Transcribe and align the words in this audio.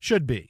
should 0.00 0.26
be. 0.26 0.49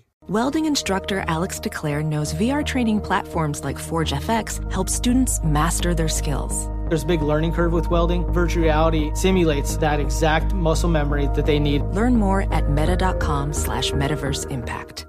Welding 0.31 0.63
instructor 0.63 1.25
Alex 1.27 1.59
DeClaire 1.59 2.05
knows 2.05 2.33
VR 2.33 2.65
training 2.65 3.01
platforms 3.01 3.65
like 3.65 3.77
Forge 3.77 4.13
FX 4.13 4.71
help 4.71 4.87
students 4.87 5.43
master 5.43 5.93
their 5.93 6.07
skills. 6.07 6.69
There's 6.87 7.03
a 7.03 7.05
big 7.05 7.21
learning 7.21 7.51
curve 7.51 7.73
with 7.73 7.89
welding. 7.89 8.25
Virtual 8.31 8.63
reality 8.63 9.11
simulates 9.13 9.75
that 9.75 9.99
exact 9.99 10.53
muscle 10.53 10.87
memory 10.89 11.27
that 11.35 11.45
they 11.45 11.59
need. 11.59 11.81
Learn 11.81 12.15
more 12.15 12.43
at 12.53 12.69
meta.com 12.69 13.51
slash 13.51 13.91
metaverse 13.91 14.49
impact. 14.49 15.05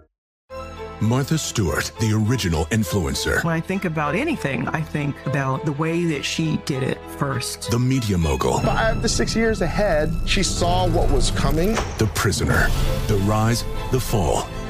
Martha 1.01 1.39
Stewart, 1.39 1.92
the 2.01 2.12
original 2.12 2.64
influencer. 2.67 3.45
When 3.45 3.55
I 3.55 3.61
think 3.61 3.84
about 3.84 4.17
anything, 4.17 4.67
I 4.69 4.81
think 4.81 5.14
about 5.27 5.64
the 5.64 5.73
way 5.73 6.05
that 6.07 6.25
she 6.25 6.57
did 6.64 6.83
it 6.83 6.98
first. 7.19 7.70
The 7.70 7.79
media 7.79 8.19
mogul. 8.19 8.59
Five 8.59 9.03
to 9.03 9.09
six 9.09 9.36
years 9.36 9.62
ahead, 9.62 10.12
she 10.27 10.42
saw 10.42 10.89
what 10.89 11.09
was 11.12 11.31
coming. 11.31 11.75
The 11.98 12.11
prisoner. 12.17 12.67
The 13.07 13.17
rise, 13.25 13.64
the 13.92 14.01
fall, 14.01 14.48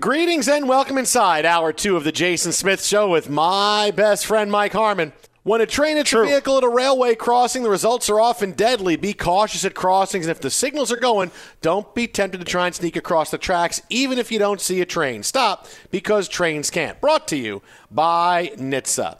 Greetings 0.00 0.48
and 0.48 0.68
welcome 0.68 0.98
inside 0.98 1.46
hour 1.46 1.72
two 1.72 1.96
of 1.96 2.02
the 2.02 2.10
Jason 2.10 2.50
Smith 2.50 2.84
Show 2.84 3.08
with 3.08 3.30
my 3.30 3.92
best 3.92 4.26
friend 4.26 4.50
Mike 4.50 4.72
Harmon. 4.72 5.12
When 5.44 5.60
a 5.60 5.66
train 5.66 5.96
hits 5.96 6.12
a 6.12 6.24
vehicle 6.24 6.58
at 6.58 6.64
a 6.64 6.68
railway 6.68 7.14
crossing, 7.14 7.62
the 7.62 7.70
results 7.70 8.10
are 8.10 8.18
often 8.18 8.52
deadly. 8.52 8.96
Be 8.96 9.14
cautious 9.14 9.64
at 9.64 9.76
crossings, 9.76 10.26
and 10.26 10.32
if 10.32 10.40
the 10.40 10.50
signals 10.50 10.90
are 10.90 10.96
going, 10.96 11.30
don't 11.60 11.94
be 11.94 12.08
tempted 12.08 12.38
to 12.38 12.44
try 12.44 12.66
and 12.66 12.74
sneak 12.74 12.96
across 12.96 13.30
the 13.30 13.38
tracks, 13.38 13.82
even 13.88 14.18
if 14.18 14.32
you 14.32 14.40
don't 14.40 14.60
see 14.60 14.80
a 14.80 14.86
train. 14.86 15.22
Stop, 15.22 15.68
because 15.92 16.26
trains 16.26 16.70
can't. 16.70 17.00
Brought 17.00 17.28
to 17.28 17.36
you 17.36 17.62
by 17.88 18.50
NHTSA. 18.56 19.18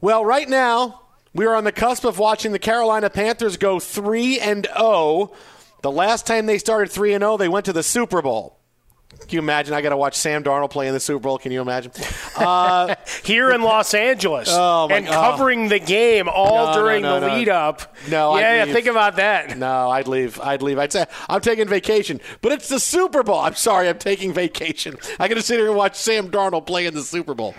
Well, 0.00 0.24
right 0.24 0.48
now, 0.48 1.00
we 1.34 1.46
are 1.46 1.56
on 1.56 1.64
the 1.64 1.72
cusp 1.72 2.04
of 2.04 2.20
watching 2.20 2.52
the 2.52 2.60
Carolina 2.60 3.10
Panthers 3.10 3.56
go 3.56 3.80
3 3.80 4.38
and 4.38 4.68
0. 4.72 5.32
The 5.82 5.90
last 5.90 6.28
time 6.28 6.46
they 6.46 6.58
started 6.58 6.92
3 6.92 7.14
and 7.14 7.22
0, 7.22 7.38
they 7.38 7.48
went 7.48 7.66
to 7.66 7.72
the 7.72 7.82
Super 7.82 8.22
Bowl. 8.22 8.56
Can 9.20 9.30
you 9.30 9.38
imagine? 9.40 9.74
I 9.74 9.80
got 9.80 9.88
to 9.90 9.96
watch 9.96 10.14
Sam 10.14 10.44
Darnold 10.44 10.70
play 10.70 10.86
in 10.86 10.94
the 10.94 11.00
Super 11.00 11.20
Bowl. 11.20 11.38
Can 11.38 11.52
you 11.52 11.60
imagine? 11.60 11.92
Uh, 12.36 12.94
Here 13.24 13.50
in 13.50 13.62
Los 13.62 13.94
Angeles 13.94 14.48
Oh, 14.50 14.88
my 14.90 14.96
and 14.98 15.06
covering 15.06 15.68
the 15.68 15.78
game 15.78 16.28
all 16.28 16.66
No, 16.66 16.74
during 16.74 17.00
no, 17.00 17.18
no, 17.18 17.26
the 17.26 17.34
lead 17.34 17.48
up. 17.48 17.96
No, 18.10 18.32
I'd 18.32 18.40
yeah, 18.40 18.64
think 18.66 18.86
about 18.86 19.16
that. 19.16 19.56
No, 19.56 19.88
I'd 19.88 20.06
leave. 20.06 20.38
I'd 20.42 20.60
leave. 20.60 20.78
I'd 20.78 20.92
say 20.92 21.06
I'm 21.30 21.40
taking 21.40 21.66
vacation, 21.66 22.20
but 22.42 22.52
it's 22.52 22.68
the 22.68 22.78
Super 22.78 23.22
Bowl. 23.22 23.38
I'm 23.40 23.54
sorry, 23.54 23.88
I'm 23.88 23.96
taking 23.96 24.34
vacation. 24.34 24.98
I 25.18 25.28
got 25.28 25.36
to 25.36 25.42
sit 25.42 25.56
here 25.58 25.68
and 25.68 25.76
watch 25.76 25.96
Sam 25.96 26.30
Darnold 26.30 26.66
play 26.66 26.84
in 26.84 26.92
the 26.92 27.00
Super 27.02 27.32
Bowl. 27.32 27.54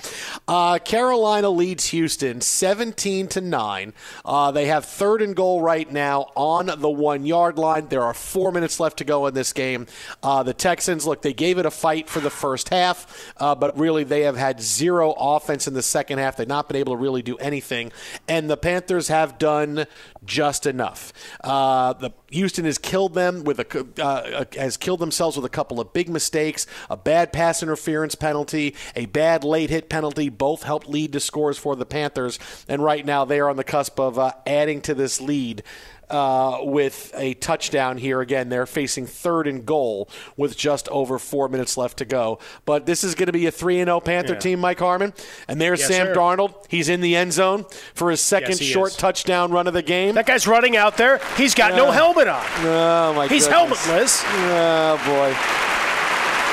Uh, 0.48 0.78
Carolina 0.78 1.50
leads 1.50 1.88
Houston 1.88 2.40
17 2.40 3.28
to 3.30 3.42
nine. 3.42 3.94
Uh, 4.24 4.52
they 4.52 4.68
have 4.68 4.86
third 4.86 5.24
and 5.24 5.36
goal 5.36 5.64
right 5.64 5.92
now 5.92 6.28
on 6.36 6.68
the 6.68 6.90
one 6.90 7.26
yard 7.26 7.58
line. 7.58 7.88
There 7.88 8.04
are 8.04 8.14
four 8.14 8.52
minutes 8.52 8.80
left 8.80 8.98
to 8.98 9.04
go 9.04 9.26
in 9.26 9.34
this 9.34 9.54
game. 9.54 9.88
Uh, 10.22 10.44
the 10.44 10.54
Texans 10.54 11.08
look. 11.08 11.24
They 11.24 11.34
gave 11.34 11.47
it 11.56 11.66
a 11.66 11.72
fight 11.72 12.10
for 12.10 12.20
the 12.20 12.30
first 12.30 12.68
half, 12.68 13.32
uh, 13.38 13.56
but 13.56 13.78
really 13.78 14.04
they 14.04 14.24
have 14.24 14.36
had 14.36 14.60
zero 14.60 15.14
offense 15.18 15.68
in 15.68 15.74
the 15.74 15.82
second 15.82 16.20
half. 16.20 16.36
They've 16.36 16.48
not 16.48 16.68
been 16.68 16.76
able 16.76 16.94
to 16.94 16.98
really 16.98 17.22
do 17.22 17.38
anything, 17.38 17.94
and 18.28 18.50
the 18.50 18.58
Panthers 18.58 19.08
have 19.08 19.38
done 19.38 19.86
just 20.26 20.66
enough. 20.66 21.14
Uh, 21.42 21.94
the 21.94 22.12
Houston 22.32 22.66
has 22.66 22.78
killed 22.78 23.14
them 23.14 23.46
with 23.46 23.60
a 23.60 24.04
uh, 24.04 24.46
has 24.58 24.76
killed 24.76 25.00
themselves 25.00 25.38
with 25.38 25.46
a 25.46 25.50
couple 25.50 25.80
of 25.80 25.94
big 25.94 26.10
mistakes, 26.10 26.68
a 26.90 26.98
bad 26.98 27.32
pass 27.32 27.64
interference 27.64 28.16
penalty, 28.16 28.76
a 28.96 29.06
bad 29.06 29.46
late 29.46 29.70
hit 29.70 29.90
penalty. 29.90 30.28
Both 30.30 30.64
helped 30.64 30.90
lead 30.90 31.14
to 31.14 31.20
scores 31.20 31.58
for 31.58 31.76
the 31.76 31.86
Panthers, 31.86 32.38
and 32.68 32.84
right 32.84 33.06
now 33.06 33.24
they 33.24 33.40
are 33.40 33.50
on 33.50 33.56
the 33.56 33.64
cusp 33.64 34.00
of 34.00 34.20
uh, 34.20 34.34
adding 34.46 34.82
to 34.82 34.94
this 34.94 35.22
lead. 35.22 35.64
Uh, 36.10 36.60
with 36.62 37.12
a 37.18 37.34
touchdown 37.34 37.98
here 37.98 38.22
again, 38.22 38.48
they're 38.48 38.66
facing 38.66 39.06
third 39.06 39.46
and 39.46 39.66
goal 39.66 40.08
with 40.38 40.56
just 40.56 40.88
over 40.88 41.20
four 41.20 41.50
minutes 41.50 41.76
left 41.76 41.98
to 41.98 42.06
go. 42.06 42.40
But 42.64 42.86
this 42.86 43.04
is 43.04 43.14
going 43.14 43.28
to 43.28 43.34
be 43.34 43.46
a 43.46 43.52
three 43.52 43.80
and 43.82 43.90
zero 43.90 44.00
Panther 44.00 44.34
Yeah. 44.36 44.40
team, 44.40 44.60
Mike 44.62 44.80
Harmon, 44.80 45.14
and 45.50 45.60
there's 45.60 45.80
Yes, 45.80 45.90
Sam 45.90 46.06
sir. 46.08 46.16
Darnold. 46.16 46.54
He's 46.70 46.88
in 46.88 47.02
the 47.02 47.18
end 47.18 47.34
zone 47.34 47.66
for 47.94 48.10
his 48.10 48.22
second 48.22 48.52
Yes, 48.52 48.62
short 48.62 48.92
is. 48.92 48.96
touchdown 48.98 49.52
run 49.52 49.68
of 49.68 49.74
the 49.74 49.82
game. 49.82 50.16
That 50.16 50.26
guy's 50.26 50.48
running 50.48 50.78
out 50.78 50.96
there. 50.96 51.20
He's 51.36 51.54
got 51.54 51.76
no 51.76 51.92
helmet 51.92 52.30
on. 52.30 52.46
Oh 52.64 53.14
my 53.14 53.28
He's 53.28 53.46
goodness. 53.46 53.86
helmetless. 53.86 54.24
Oh 54.26 54.98
boy. 55.06 55.36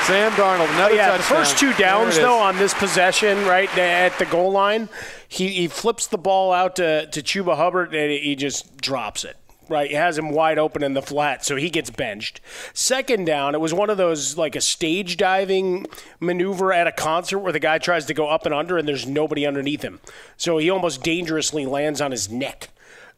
Sam 0.05 0.31
Darnold, 0.33 0.69
another 0.75 0.93
Oh, 0.93 0.95
yeah, 0.95 1.07
touchdown. 1.07 1.17
the 1.17 1.23
first 1.45 1.57
two 1.57 1.73
downs 1.75 2.17
though 2.17 2.37
on 2.37 2.57
this 2.57 2.73
possession, 2.73 3.43
right 3.45 3.75
at 3.77 4.19
the 4.19 4.25
goal 4.25 4.51
line, 4.51 4.87
he, 5.27 5.47
he 5.47 5.67
flips 5.67 6.05
the 6.07 6.17
ball 6.17 6.51
out 6.51 6.75
to 6.75 7.07
to 7.07 7.23
Chuba 7.23 7.55
Hubbard 7.55 7.95
and 7.95 8.11
he 8.11 8.35
just 8.35 8.77
drops 8.77 9.23
it. 9.23 9.35
Right, 9.67 9.89
he 9.89 9.95
has 9.95 10.17
him 10.17 10.29
wide 10.29 10.59
open 10.59 10.83
in 10.83 10.93
the 10.93 11.01
flat, 11.01 11.43
so 11.43 11.55
he 11.55 11.71
gets 11.71 11.89
benched. 11.89 12.39
Second 12.73 13.25
down, 13.25 13.55
it 13.55 13.61
was 13.61 13.73
one 13.73 13.89
of 13.89 13.97
those 13.97 14.37
like 14.37 14.55
a 14.55 14.61
stage 14.61 15.17
diving 15.17 15.87
maneuver 16.19 16.71
at 16.71 16.85
a 16.85 16.91
concert 16.91 17.39
where 17.39 17.51
the 17.51 17.59
guy 17.59 17.79
tries 17.79 18.05
to 18.05 18.13
go 18.13 18.27
up 18.27 18.45
and 18.45 18.53
under, 18.53 18.77
and 18.77 18.87
there's 18.87 19.07
nobody 19.07 19.45
underneath 19.45 19.81
him, 19.81 19.99
so 20.37 20.59
he 20.59 20.69
almost 20.69 21.01
dangerously 21.01 21.65
lands 21.65 21.99
on 21.99 22.11
his 22.11 22.29
neck. 22.29 22.69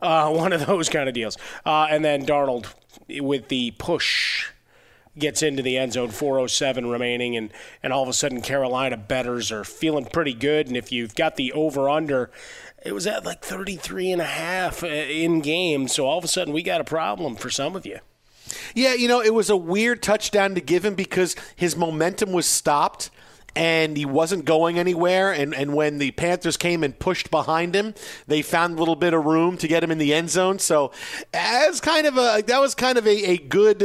Uh, 0.01 0.29
one 0.33 0.53
of 0.53 0.65
those 0.65 0.89
kind 0.89 1.09
of 1.09 1.15
deals. 1.15 1.37
Uh, 1.65 1.87
and 1.89 2.05
then 2.05 2.25
Darnold 2.25 2.73
with 3.09 3.47
the 3.49 3.71
push 3.71 4.49
gets 5.17 5.41
into 5.41 5.63
the 5.63 5.77
end 5.77 5.93
zone 5.93 6.09
407 6.09 6.85
remaining 6.87 7.35
and 7.35 7.51
and 7.81 7.91
all 7.91 8.03
of 8.03 8.09
a 8.09 8.13
sudden 8.13 8.41
Carolina 8.41 8.97
betters 8.97 9.51
are 9.51 9.63
feeling 9.63 10.05
pretty 10.05 10.33
good 10.33 10.67
and 10.67 10.77
if 10.77 10.91
you've 10.91 11.15
got 11.15 11.37
the 11.37 11.51
over 11.53 11.89
under 11.89 12.29
it 12.85 12.93
was 12.93 13.07
at 13.07 13.25
like 13.25 13.41
33 13.43 14.11
and 14.11 14.21
a 14.21 14.25
half 14.25 14.83
uh, 14.83 14.87
in 14.87 15.41
game. 15.41 15.87
So 15.87 16.05
all 16.05 16.17
of 16.17 16.23
a 16.23 16.27
sudden 16.27 16.53
we 16.53 16.63
got 16.63 16.81
a 16.81 16.85
problem 16.85 17.35
for 17.35 17.49
some 17.49 17.75
of 17.75 17.85
you. 17.85 17.99
Yeah, 18.73 18.93
you 18.93 19.07
know, 19.07 19.21
it 19.21 19.33
was 19.33 19.49
a 19.49 19.57
weird 19.57 20.01
touchdown 20.01 20.55
to 20.55 20.61
give 20.61 20.85
him 20.85 20.95
because 20.95 21.35
his 21.55 21.75
momentum 21.75 22.31
was 22.31 22.45
stopped 22.45 23.09
and 23.57 23.97
he 23.97 24.05
wasn't 24.05 24.45
going 24.45 24.77
anywhere. 24.77 25.31
And, 25.31 25.55
and 25.55 25.73
when 25.73 25.97
the 25.97 26.11
Panthers 26.11 26.57
came 26.57 26.83
and 26.83 26.97
pushed 26.97 27.31
behind 27.31 27.73
him, 27.75 27.95
they 28.27 28.43
found 28.43 28.75
a 28.75 28.79
little 28.79 28.95
bit 28.95 29.15
of 29.15 29.25
room 29.25 29.57
to 29.57 29.67
get 29.67 29.83
him 29.83 29.89
in 29.89 29.97
the 29.97 30.13
end 30.13 30.29
zone. 30.29 30.59
So 30.59 30.91
as 31.33 31.81
kind 31.81 32.05
of 32.05 32.17
a 32.17 32.43
that 32.45 32.61
was 32.61 32.75
kind 32.75 32.99
of 32.99 33.07
a, 33.07 33.31
a 33.31 33.37
good, 33.37 33.81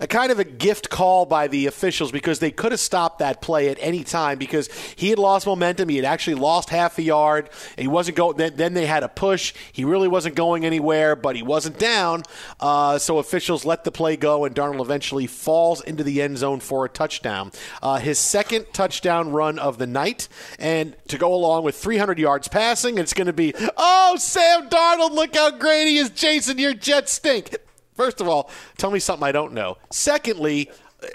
a 0.00 0.06
kind 0.06 0.32
of 0.32 0.38
a 0.38 0.44
gift 0.44 0.88
call 0.88 1.26
by 1.26 1.48
the 1.48 1.66
officials 1.66 2.10
because 2.10 2.38
they 2.38 2.50
could 2.50 2.72
have 2.72 2.80
stopped 2.80 3.18
that 3.18 3.42
play 3.42 3.68
at 3.68 3.76
any 3.78 4.04
time 4.04 4.38
because 4.38 4.70
he 4.96 5.10
had 5.10 5.18
lost 5.18 5.46
momentum. 5.46 5.90
He 5.90 5.96
had 5.96 6.06
actually 6.06 6.36
lost 6.36 6.70
half 6.70 6.96
a 6.96 7.02
yard. 7.02 7.50
He 7.76 7.88
wasn't 7.88 8.16
going. 8.16 8.38
Then, 8.38 8.56
then 8.56 8.72
they 8.72 8.86
had 8.86 9.02
a 9.02 9.08
push. 9.08 9.52
He 9.70 9.84
really 9.84 10.08
wasn't 10.08 10.34
going 10.34 10.64
anywhere, 10.64 11.14
but 11.14 11.36
he 11.36 11.42
wasn't 11.42 11.78
down. 11.78 12.22
Uh, 12.58 12.96
so 12.96 13.18
officials 13.18 13.66
let 13.66 13.84
the 13.84 13.92
play 13.92 14.16
go, 14.16 14.46
and 14.46 14.54
Darnold 14.54 14.80
eventually 14.80 15.26
falls 15.26 15.82
into 15.82 16.02
the 16.02 16.22
end 16.22 16.38
zone 16.38 16.60
for 16.60 16.86
a 16.86 16.88
touchdown. 16.88 17.52
Uh, 17.82 17.98
his 17.98 18.18
second 18.18 18.64
touchdown 18.72 19.09
run 19.10 19.58
of 19.58 19.78
the 19.78 19.86
night, 19.86 20.28
and 20.58 20.96
to 21.08 21.18
go 21.18 21.34
along 21.34 21.64
with 21.64 21.76
300 21.76 22.18
yards 22.18 22.48
passing, 22.48 22.98
it's 22.98 23.14
going 23.14 23.26
to 23.26 23.32
be, 23.32 23.54
oh, 23.76 24.16
Sam 24.18 24.68
Darnold, 24.68 25.12
look 25.12 25.34
how 25.34 25.50
great 25.50 25.86
he 25.86 25.98
is. 25.98 26.10
Jason, 26.10 26.58
your 26.58 26.74
Jets 26.74 27.12
stink. 27.12 27.56
First 27.94 28.20
of 28.20 28.28
all, 28.28 28.50
tell 28.78 28.90
me 28.90 28.98
something 28.98 29.26
I 29.26 29.32
don't 29.32 29.52
know. 29.52 29.76
Secondly, 29.90 30.70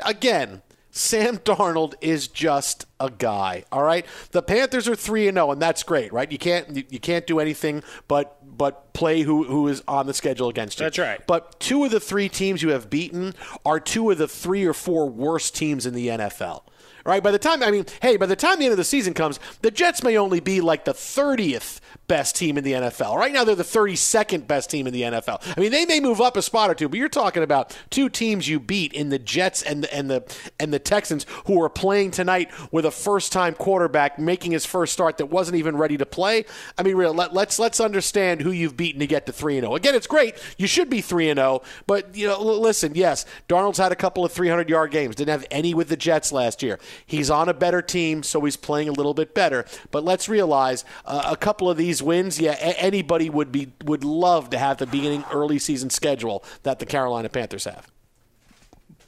again, 0.06 0.62
Sam 0.92 1.40
Darnold 1.40 1.96
is 2.00 2.30
just 2.30 2.86
a 3.02 3.10
guy. 3.10 3.66
All 3.72 3.84
right, 3.84 4.06
the 4.32 4.42
Panthers 4.42 4.88
are 4.88 4.96
three 4.96 5.28
and 5.28 5.36
zero, 5.36 5.52
and 5.52 5.62
that's 5.62 5.84
great, 5.84 6.14
right? 6.14 6.32
You 6.32 6.38
can't 6.38 6.74
you, 6.74 6.84
you 6.90 7.00
can't 7.00 7.28
do 7.28 7.40
anything 7.40 7.84
but 8.08 8.38
but 8.58 8.94
play 8.94 9.22
who 9.22 9.44
who 9.44 9.68
is 9.68 9.84
on 9.90 10.08
the 10.08 10.14
schedule 10.14 10.48
against 10.48 10.80
you. 10.80 10.86
That's 10.86 10.98
right. 10.98 11.22
But 11.28 11.60
two 11.60 11.84
of 11.84 11.92
the 11.92 12.00
three 12.00 12.30
teams 12.30 12.62
you 12.62 12.70
have 12.70 12.90
beaten 12.90 13.34
are 13.66 13.80
two 13.80 14.10
of 14.10 14.18
the 14.18 14.28
three 14.28 14.64
or 14.64 14.74
four 14.74 15.10
worst 15.10 15.54
teams 15.54 15.86
in 15.86 15.94
the 15.94 16.08
NFL. 16.08 16.64
Right? 17.06 17.22
By 17.22 17.32
the 17.32 17.40
time 17.40 17.62
I 17.62 17.72
mean, 17.72 17.86
hey, 18.02 18.18
by 18.18 18.26
the 18.26 18.36
time 18.36 18.58
the 18.58 18.66
end 18.66 18.72
of 18.72 18.78
the 18.78 18.84
season 18.84 19.14
comes, 19.14 19.40
the 19.62 19.72
Jets 19.72 20.02
may 20.04 20.18
only 20.18 20.40
be 20.40 20.60
like 20.60 20.86
the 20.86 20.94
30th 20.94 21.80
best 22.08 22.36
team 22.36 22.58
in 22.58 22.64
the 22.64 22.74
NFL. 22.74 23.16
Right 23.16 23.32
now 23.32 23.44
they're 23.44 23.56
the 23.56 23.64
32nd 23.64 24.48
best 24.48 24.70
team 24.70 24.88
in 24.88 24.94
the 24.94 25.04
NFL. 25.04 25.42
I 25.58 25.60
mean, 25.60 25.72
they 25.72 25.86
may 25.86 26.00
move 26.00 26.22
up 26.22 26.38
a 26.38 26.42
spot 26.42 26.70
or 26.70 26.76
two, 26.76 26.90
but 26.90 27.00
you're 27.00 27.10
talking 27.10 27.44
about 27.44 27.78
two 27.90 28.10
teams 28.10 28.48
you 28.48 28.60
beat 28.60 28.94
in 28.94 29.10
the 29.10 29.20
Jets 29.20 29.62
and 29.62 29.84
the 29.84 29.94
and 29.94 30.10
the 30.10 30.24
and 30.60 30.74
the 30.74 30.80
Texans 30.80 31.26
who 31.46 31.62
are 31.62 31.70
playing 31.70 32.12
tonight 32.12 32.52
with 32.72 32.86
a 32.86 32.92
first-time 32.92 33.54
quarterback 33.56 34.20
making 34.20 34.52
his 34.52 34.66
first 34.66 34.94
start 34.94 35.18
that 35.18 35.28
wasn't 35.28 35.58
even 35.58 35.78
ready 35.78 35.98
to 35.98 36.06
play. 36.06 36.46
I 36.78 36.84
mean, 36.84 36.96
real 36.96 37.14
let, 37.14 37.34
let's 37.34 37.60
let's 37.60 37.80
understand 37.80 38.42
who 38.42 38.52
you've 38.52 38.78
beaten 38.78 39.00
to 39.00 39.08
get 39.08 39.26
to 39.26 39.32
3 39.32 39.58
and 39.58 39.66
0. 39.66 39.76
Again, 39.76 39.96
it's 39.96 40.08
great. 40.08 40.36
You 40.58 40.68
should 40.68 40.90
be 40.90 41.02
3 41.02 41.30
and 41.30 41.38
0, 41.40 41.62
but 41.88 42.16
you 42.16 42.28
know, 42.28 42.36
l- 42.36 42.60
listen, 42.60 42.94
yes, 42.96 43.26
Darnold's 43.50 43.78
had 43.78 43.92
a 43.92 43.96
couple 43.96 44.24
of 44.26 44.34
300-yard 44.34 44.92
games. 44.92 45.16
Didn't 45.16 45.32
have 45.32 45.46
any 45.52 45.74
with 45.74 45.90
the 45.90 45.98
Jets 45.98 46.32
last 46.32 46.62
year. 46.62 46.80
He's 47.06 47.30
on 47.30 47.50
a 47.50 47.54
better 47.54 47.82
team, 47.82 48.24
so 48.24 48.42
he's 48.42 48.58
playing 48.58 48.90
a 48.90 48.94
little 48.94 49.14
bit 49.14 49.34
better. 49.34 49.66
But 49.92 50.04
let's 50.04 50.30
realize 50.30 50.86
uh, 51.06 51.24
a 51.26 51.38
couple 51.38 51.70
of 51.70 51.78
these 51.78 51.95
wins, 52.02 52.40
yeah, 52.40 52.54
a- 52.54 52.80
anybody 52.82 53.30
would 53.30 53.52
be 53.52 53.74
would 53.84 54.04
love 54.04 54.50
to 54.52 54.58
have 54.58 54.78
the 54.78 54.88
beginning 54.88 55.24
early 55.32 55.60
season 55.60 55.90
schedule 55.90 56.44
that 56.64 56.80
the 56.80 56.86
Carolina 56.86 57.30
Panthers 57.30 57.66
have. 57.66 57.92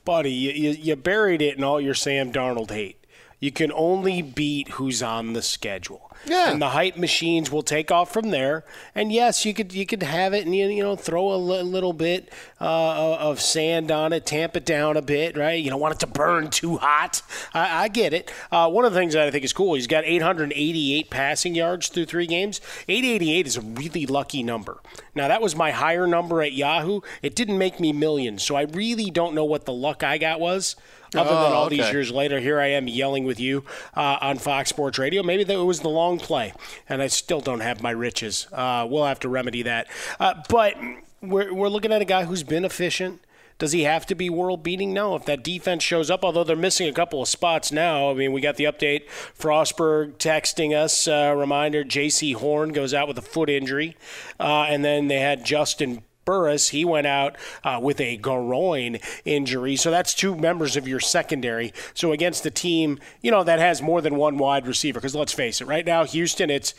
buddy 0.05 0.31
you, 0.31 0.71
you 0.71 0.95
buried 0.95 1.41
it 1.41 1.57
in 1.57 1.63
all 1.63 1.81
your 1.81 1.93
Sam 1.93 2.31
Darnold 2.31 2.71
hate 2.71 3.05
you 3.39 3.51
can 3.51 3.71
only 3.73 4.21
beat 4.21 4.69
who's 4.69 5.03
on 5.03 5.33
the 5.33 5.41
schedule 5.41 6.06
Yeah. 6.25 6.51
and 6.51 6.61
the 6.61 6.69
hype 6.69 6.97
machines 6.97 7.51
will 7.51 7.61
take 7.63 7.91
off 7.91 8.11
from 8.11 8.29
there. 8.31 8.63
And 8.95 9.11
yes, 9.11 9.45
you 9.45 9.53
could 9.53 9.73
you 9.73 9.85
could 9.85 10.03
have 10.03 10.33
it 10.33 10.45
and 10.45 10.55
you, 10.55 10.67
you 10.67 10.83
know 10.83 10.95
throw 10.95 11.33
a 11.33 11.37
little 11.37 11.93
bit 11.93 12.31
uh, 12.59 13.15
of 13.17 13.39
sand 13.41 13.91
on 13.91 14.13
it, 14.13 14.25
tamp 14.25 14.55
it 14.57 14.65
down 14.65 14.97
a 14.97 15.01
bit, 15.01 15.37
right? 15.37 15.61
You 15.63 15.69
don't 15.69 15.79
want 15.79 15.93
it 15.95 15.99
to 16.01 16.07
burn 16.07 16.49
too 16.49 16.77
hot. 16.77 17.21
I, 17.53 17.83
I 17.83 17.87
get 17.87 18.13
it. 18.13 18.31
Uh, 18.51 18.69
one 18.69 18.85
of 18.85 18.93
the 18.93 18.99
things 18.99 19.13
that 19.13 19.27
I 19.27 19.31
think 19.31 19.43
is 19.43 19.53
cool, 19.53 19.75
he's 19.75 19.87
got 19.87 20.03
888 20.05 21.09
passing 21.09 21.55
yards 21.55 21.87
through 21.89 22.05
three 22.05 22.27
games. 22.27 22.59
888 22.87 23.47
is 23.47 23.57
a 23.57 23.61
really 23.61 24.05
lucky 24.05 24.43
number. 24.43 24.77
Now 25.15 25.27
that 25.27 25.41
was 25.41 25.55
my 25.55 25.71
higher 25.71 26.07
number 26.07 26.41
at 26.41 26.53
Yahoo. 26.53 27.01
It 27.21 27.35
didn't 27.35 27.57
make 27.57 27.79
me 27.79 27.93
millions, 27.93 28.43
so 28.43 28.55
I 28.55 28.63
really 28.63 29.09
don't 29.11 29.33
know 29.35 29.45
what 29.45 29.65
the 29.65 29.73
luck 29.73 30.03
I 30.03 30.17
got 30.17 30.39
was. 30.39 30.75
Other 31.15 31.29
than 31.29 31.51
Oh, 31.53 31.55
all 31.55 31.69
these 31.69 31.89
years 31.89 32.11
later, 32.11 32.37
here 32.41 32.59
I 32.59 32.67
am 32.67 32.87
yelling 32.89 33.23
with 33.23 33.39
you 33.39 33.63
uh, 33.95 34.17
on 34.19 34.37
Fox 34.39 34.69
Sports 34.69 34.99
Radio. 34.99 35.23
Maybe 35.23 35.45
that 35.45 35.63
was 35.63 35.79
the 35.79 35.87
long 35.89 36.06
play, 36.15 36.53
and 36.87 37.01
I 37.01 37.07
still 37.07 37.41
don't 37.41 37.59
have 37.59 37.81
my 37.81 37.91
riches. 37.91 38.47
Uh, 38.53 38.87
we'll 38.89 39.05
have 39.05 39.19
to 39.21 39.29
remedy 39.29 39.63
that. 39.63 39.87
Uh, 40.19 40.35
but 40.47 40.75
we're, 41.21 41.53
we're 41.53 41.69
looking 41.69 41.91
at 41.91 42.01
a 42.01 42.05
guy 42.05 42.23
who's 42.23 42.43
been 42.43 42.63
efficient. 42.63 43.21
Does 43.59 43.71
he 43.71 43.83
have 43.83 44.05
to 44.05 44.15
be 44.15 44.29
world 44.29 44.61
beating? 44.61 44.93
No. 44.93 45.15
If 45.15 45.25
that 45.25 45.43
defense 45.43 45.83
shows 45.83 46.11
up, 46.11 46.23
although 46.23 46.43
they're 46.43 46.55
missing 46.55 46.87
a 46.87 46.93
couple 46.93 47.21
of 47.21 47.27
spots 47.27 47.71
now. 47.71 48.11
I 48.11 48.13
mean, 48.13 48.31
we 48.31 48.39
got 48.39 48.55
the 48.55 48.65
update. 48.65 49.07
Frostberg 49.37 50.17
texting 50.17 50.75
us. 50.75 51.07
Uh, 51.07 51.33
reminder: 51.35 51.83
Jaycee 51.83 52.35
Horn 52.35 52.71
goes 52.71 52.93
out 52.93 53.07
with 53.07 53.17
a 53.17 53.23
foot 53.23 53.49
injury, 53.49 53.97
uh, 54.39 54.67
and 54.69 54.85
then 54.85 55.07
they 55.07 55.19
had 55.19 55.43
Juston 55.43 56.03
Burris, 56.27 56.67
he 56.69 56.83
went 56.83 57.07
out 57.07 57.37
uh, 57.63 57.79
with 57.81 58.01
a 58.01 58.17
groin 58.17 58.99
injury. 59.23 59.77
So 59.77 59.89
that's 59.89 60.13
two 60.13 60.35
members 60.35 60.75
of 60.75 60.85
your 60.85 60.99
secondary. 60.99 61.73
So 61.93 62.11
against 62.11 62.45
a 62.45 62.51
team, 62.51 62.99
you 63.21 63.31
know, 63.31 63.45
that 63.45 63.59
has 63.59 63.81
more 63.81 64.01
than 64.01 64.17
one 64.17 64.37
wide 64.37 64.67
receiver, 64.67 64.99
because 64.99 65.15
let's 65.15 65.31
face 65.31 65.61
it, 65.61 65.67
right 65.67 65.85
now, 65.85 66.03
Houston, 66.03 66.49
it's 66.49 66.73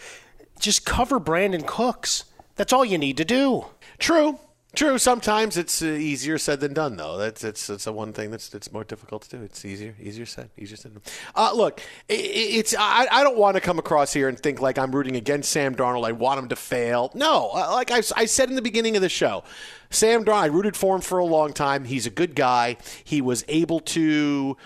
just 0.60 0.84
cover 0.84 1.18
Brandin 1.18 1.66
Cooks. 1.66 2.24
That's 2.56 2.74
all 2.74 2.84
you 2.84 2.98
need 2.98 3.16
to 3.16 3.24
do. 3.24 3.64
True. 3.98 4.38
True. 4.76 4.98
Sometimes 4.98 5.56
it's 5.56 5.80
uh, 5.80 5.86
easier 5.86 6.36
said 6.36 6.60
than 6.60 6.74
done, 6.74 6.96
though. 6.96 7.16
That's 7.16 7.42
it's 7.42 7.70
it's 7.70 7.86
a 7.86 7.92
one 7.92 8.12
thing 8.12 8.30
that's 8.30 8.54
it's 8.54 8.70
more 8.70 8.84
difficult 8.84 9.22
to 9.22 9.38
do. 9.38 9.42
It's 9.42 9.64
easier 9.64 9.94
easier 9.98 10.26
said 10.26 10.50
easier 10.58 10.76
said. 10.76 10.92
Uh, 11.34 11.52
look, 11.54 11.80
i 12.10 12.12
it's 12.12 12.74
I, 12.78 13.06
I 13.10 13.24
don't 13.24 13.38
want 13.38 13.54
to 13.54 13.62
come 13.62 13.78
across 13.78 14.12
here 14.12 14.28
and 14.28 14.38
think 14.38 14.60
like 14.60 14.78
I'm 14.78 14.94
rooting 14.94 15.16
against 15.16 15.50
Sam 15.50 15.74
Darnold. 15.74 16.06
I 16.06 16.12
want 16.12 16.38
him 16.38 16.48
to 16.50 16.56
fail. 16.56 17.10
No, 17.14 17.50
uh, 17.54 17.70
like 17.70 17.90
I, 17.90 18.02
I 18.14 18.26
said 18.26 18.50
in 18.50 18.56
the 18.56 18.62
beginning 18.62 18.94
of 18.94 19.00
the 19.00 19.08
show, 19.08 19.42
Sam 19.88 20.22
Darnold. 20.22 20.34
I 20.34 20.46
rooted 20.46 20.76
for 20.76 20.94
him 20.94 21.00
for 21.00 21.18
a 21.18 21.24
long 21.24 21.54
time. 21.54 21.84
He's 21.84 22.06
a 22.06 22.10
good 22.10 22.34
guy. 22.34 22.76
He 23.02 23.22
was 23.22 23.46
able 23.48 23.80
to 23.80 24.58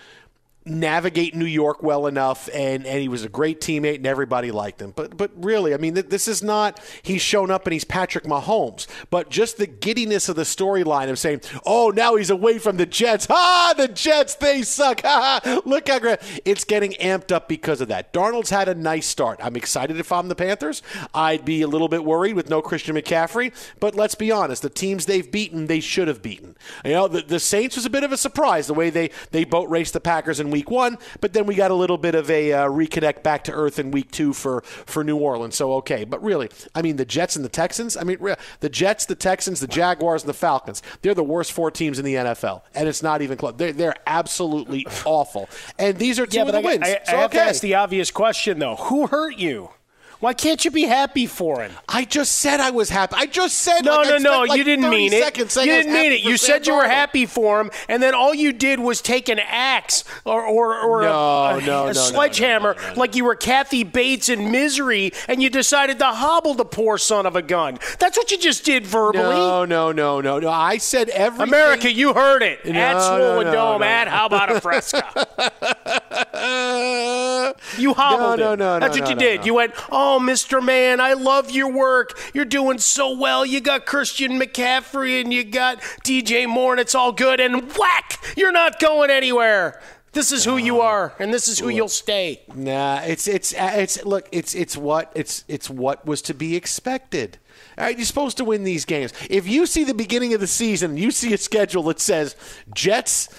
navigate 0.64 1.34
New 1.34 1.46
York 1.46 1.82
well 1.82 2.06
enough, 2.06 2.48
and, 2.54 2.86
and 2.86 3.00
he 3.00 3.08
was 3.08 3.24
a 3.24 3.28
great 3.28 3.60
teammate, 3.60 3.96
and 3.96 4.06
everybody 4.06 4.50
liked 4.50 4.80
him. 4.80 4.92
But 4.94 5.16
but 5.16 5.30
really, 5.36 5.74
I 5.74 5.76
mean, 5.76 5.94
th- 5.94 6.08
this 6.08 6.28
is 6.28 6.42
not 6.42 6.80
he's 7.02 7.22
shown 7.22 7.50
up 7.50 7.66
and 7.66 7.72
he's 7.72 7.84
Patrick 7.84 8.24
Mahomes, 8.24 8.86
but 9.10 9.30
just 9.30 9.56
the 9.56 9.66
giddiness 9.66 10.28
of 10.28 10.36
the 10.36 10.42
storyline 10.42 11.10
of 11.10 11.18
saying, 11.18 11.42
"Oh, 11.66 11.90
now 11.90 12.16
he's 12.16 12.30
away 12.30 12.58
from 12.58 12.76
the 12.76 12.86
Jets. 12.86 13.26
Ah, 13.28 13.74
the 13.76 13.88
Jets, 13.88 14.34
they 14.34 14.62
suck. 14.62 15.00
Ha. 15.12 15.60
Look 15.64 15.88
how 15.88 15.98
great." 15.98 16.20
It's 16.44 16.64
getting 16.64 16.92
amped 16.92 17.32
up 17.32 17.48
because 17.48 17.80
of 17.80 17.88
that. 17.88 18.12
Darnold's 18.12 18.50
had 18.50 18.68
a 18.68 18.74
nice 18.74 19.06
start. 19.06 19.40
I'm 19.42 19.56
excited 19.56 19.98
if 19.98 20.12
I'm 20.12 20.28
the 20.28 20.34
Panthers. 20.34 20.82
I'd 21.12 21.44
be 21.44 21.62
a 21.62 21.66
little 21.66 21.88
bit 21.88 22.04
worried 22.04 22.34
with 22.34 22.48
no 22.48 22.62
Christian 22.62 22.96
McCaffrey, 22.96 23.52
but 23.80 23.94
let's 23.94 24.14
be 24.14 24.30
honest, 24.30 24.62
the 24.62 24.70
teams 24.70 25.06
they've 25.06 25.30
beaten, 25.30 25.66
they 25.66 25.80
should 25.80 26.08
have 26.08 26.22
beaten. 26.22 26.56
You 26.84 26.92
know, 26.92 27.08
the, 27.08 27.22
the 27.22 27.40
Saints 27.40 27.76
was 27.76 27.84
a 27.84 27.90
bit 27.90 28.04
of 28.04 28.12
a 28.12 28.16
surprise 28.16 28.66
the 28.68 28.74
way 28.74 28.90
they 28.90 29.10
they 29.32 29.44
boat 29.44 29.68
raced 29.68 29.92
the 29.92 30.00
Packers 30.00 30.40
in 30.40 30.51
week 30.52 30.70
one, 30.70 30.98
but 31.20 31.32
then 31.32 31.46
we 31.46 31.56
got 31.56 31.72
a 31.72 31.74
little 31.74 31.98
bit 31.98 32.14
of 32.14 32.30
a 32.30 32.52
uh, 32.52 32.68
reconnect 32.68 33.24
back 33.24 33.42
to 33.44 33.52
earth 33.52 33.80
in 33.80 33.90
week 33.90 34.12
two 34.12 34.32
for, 34.32 34.60
for 34.62 35.02
New 35.02 35.16
Orleans. 35.16 35.56
So, 35.56 35.72
okay. 35.74 36.04
But 36.04 36.22
really, 36.22 36.48
I 36.74 36.82
mean, 36.82 36.96
the 36.96 37.04
Jets 37.04 37.34
and 37.34 37.44
the 37.44 37.48
Texans, 37.48 37.96
I 37.96 38.04
mean, 38.04 38.18
re- 38.20 38.36
the 38.60 38.68
Jets, 38.68 39.06
the 39.06 39.16
Texans, 39.16 39.58
the 39.58 39.66
Jaguars, 39.66 40.22
and 40.22 40.28
the 40.28 40.34
Falcons, 40.34 40.82
they're 41.02 41.14
the 41.14 41.24
worst 41.24 41.52
four 41.52 41.70
teams 41.70 41.98
in 41.98 42.04
the 42.04 42.14
NFL. 42.14 42.62
And 42.74 42.88
it's 42.88 43.02
not 43.02 43.22
even 43.22 43.36
close. 43.36 43.54
They're, 43.56 43.72
they're 43.72 43.96
absolutely 44.06 44.86
awful. 45.04 45.48
And 45.78 45.98
these 45.98 46.20
are 46.20 46.26
two 46.26 46.36
yeah, 46.36 46.44
of 46.44 46.52
the 46.52 46.58
I, 46.58 46.62
wins. 46.62 46.82
I, 46.84 46.86
I 46.86 47.00
so, 47.04 47.16
have 47.16 47.30
okay. 47.30 47.38
to 47.38 47.44
ask 47.44 47.60
the 47.60 47.74
obvious 47.74 48.10
question, 48.10 48.58
though. 48.58 48.76
Who 48.76 49.08
hurt 49.08 49.38
you? 49.38 49.70
Why 50.22 50.34
can't 50.34 50.64
you 50.64 50.70
be 50.70 50.82
happy 50.84 51.26
for 51.26 51.62
him? 51.62 51.72
I 51.88 52.04
just 52.04 52.36
said 52.36 52.60
I 52.60 52.70
was 52.70 52.90
happy. 52.90 53.16
I 53.18 53.26
just 53.26 53.58
said 53.58 53.84
No, 53.84 53.96
like, 53.96 54.08
no, 54.08 54.18
no. 54.18 54.42
like, 54.44 54.56
you 54.56 54.62
didn't 54.62 54.88
mean 54.88 55.12
it. 55.12 55.36
You 55.36 55.44
didn't 55.64 55.92
mean 55.92 56.12
it. 56.12 56.20
You 56.20 56.36
Sam 56.36 56.46
said 56.58 56.66
you 56.68 56.76
were 56.76 56.84
Darnold. 56.84 56.88
happy 56.90 57.26
for 57.26 57.60
him, 57.60 57.72
and 57.88 58.00
then 58.00 58.14
all 58.14 58.32
you 58.32 58.52
did 58.52 58.78
was 58.78 59.02
take 59.02 59.28
an 59.28 59.40
axe 59.40 60.04
or 60.24 60.44
or, 60.44 60.78
or 60.78 61.02
No, 61.02 61.08
a, 61.10 61.56
a, 61.56 61.60
no, 61.60 61.66
no, 61.66 61.84
no, 61.86 61.88
a 61.88 61.94
sledgehammer, 61.94 62.76
like 62.94 63.16
you 63.16 63.24
were 63.24 63.34
Kathy 63.34 63.82
Bates 63.82 64.28
in 64.28 64.52
Misery, 64.52 65.12
and 65.26 65.42
you 65.42 65.50
decided 65.50 65.98
to 65.98 66.06
hobble 66.06 66.54
the 66.54 66.64
poor 66.64 66.98
son 66.98 67.26
of 67.26 67.34
a 67.34 67.42
gun. 67.42 67.80
That's 67.98 68.16
what 68.16 68.30
you 68.30 68.38
just 68.38 68.64
did 68.64 68.86
verbally. 68.86 69.24
No, 69.34 69.64
no, 69.64 69.90
no, 69.90 70.20
no, 70.20 70.38
no. 70.38 70.48
I 70.48 70.76
said 70.78 71.08
everything. 71.08 71.48
America, 71.48 71.92
you 71.92 72.14
heard 72.14 72.42
it. 72.44 72.64
No, 72.64 72.78
at 72.78 72.92
no, 72.94 73.00
Swollen 73.00 73.46
no, 73.48 73.52
Dome, 73.52 73.80
no. 73.80 73.86
at 73.88 74.06
How 74.06 74.26
About 74.26 74.52
a 74.54 74.60
Fresca. 74.60 75.02
You 77.78 77.94
hobbled 77.94 78.38
No, 78.38 78.54
no, 78.54 78.78
no, 78.78 78.80
That's 78.80 78.96
no, 78.96 79.02
what 79.02 79.10
you 79.10 79.14
no, 79.16 79.20
did. 79.20 79.40
no. 79.40 79.46
You 79.46 79.54
went, 79.54 79.72
"Oh, 79.90 80.11
Mr. 80.20 80.64
Man, 80.64 81.00
I 81.00 81.14
love 81.14 81.50
your 81.50 81.72
work. 81.72 82.18
You're 82.34 82.44
doing 82.44 82.78
so 82.78 83.16
well. 83.16 83.44
You 83.44 83.60
got 83.60 83.86
Christian 83.86 84.38
McCaffrey 84.38 85.20
and 85.20 85.32
you 85.32 85.44
got 85.44 85.80
DJ 86.04 86.48
Moore, 86.48 86.72
and 86.72 86.80
it's 86.80 86.94
all 86.94 87.12
good." 87.12 87.40
And 87.40 87.72
whack, 87.76 88.22
you're 88.36 88.52
not 88.52 88.80
going 88.80 89.10
anywhere. 89.10 89.80
This 90.12 90.30
is 90.30 90.44
who 90.44 90.58
you 90.58 90.82
are, 90.82 91.14
and 91.18 91.32
this 91.32 91.48
is 91.48 91.58
who 91.58 91.70
you'll 91.70 91.88
stay. 91.88 92.42
Nah, 92.54 93.00
it's 93.00 93.26
it's 93.26 93.54
uh, 93.54 93.72
it's 93.74 94.04
look, 94.04 94.28
it's 94.30 94.54
it's 94.54 94.76
what 94.76 95.10
it's 95.14 95.42
it's 95.48 95.70
what 95.70 96.06
was 96.06 96.20
to 96.22 96.34
be 96.34 96.54
expected. 96.54 97.38
All 97.78 97.84
right, 97.84 97.96
you're 97.96 98.04
supposed 98.04 98.36
to 98.36 98.44
win 98.44 98.64
these 98.64 98.84
games. 98.84 99.14
If 99.30 99.48
you 99.48 99.64
see 99.64 99.84
the 99.84 99.94
beginning 99.94 100.34
of 100.34 100.40
the 100.40 100.46
season, 100.46 100.98
you 100.98 101.10
see 101.10 101.32
a 101.32 101.38
schedule 101.38 101.84
that 101.84 101.98
says 101.98 102.36
Jets 102.74 103.30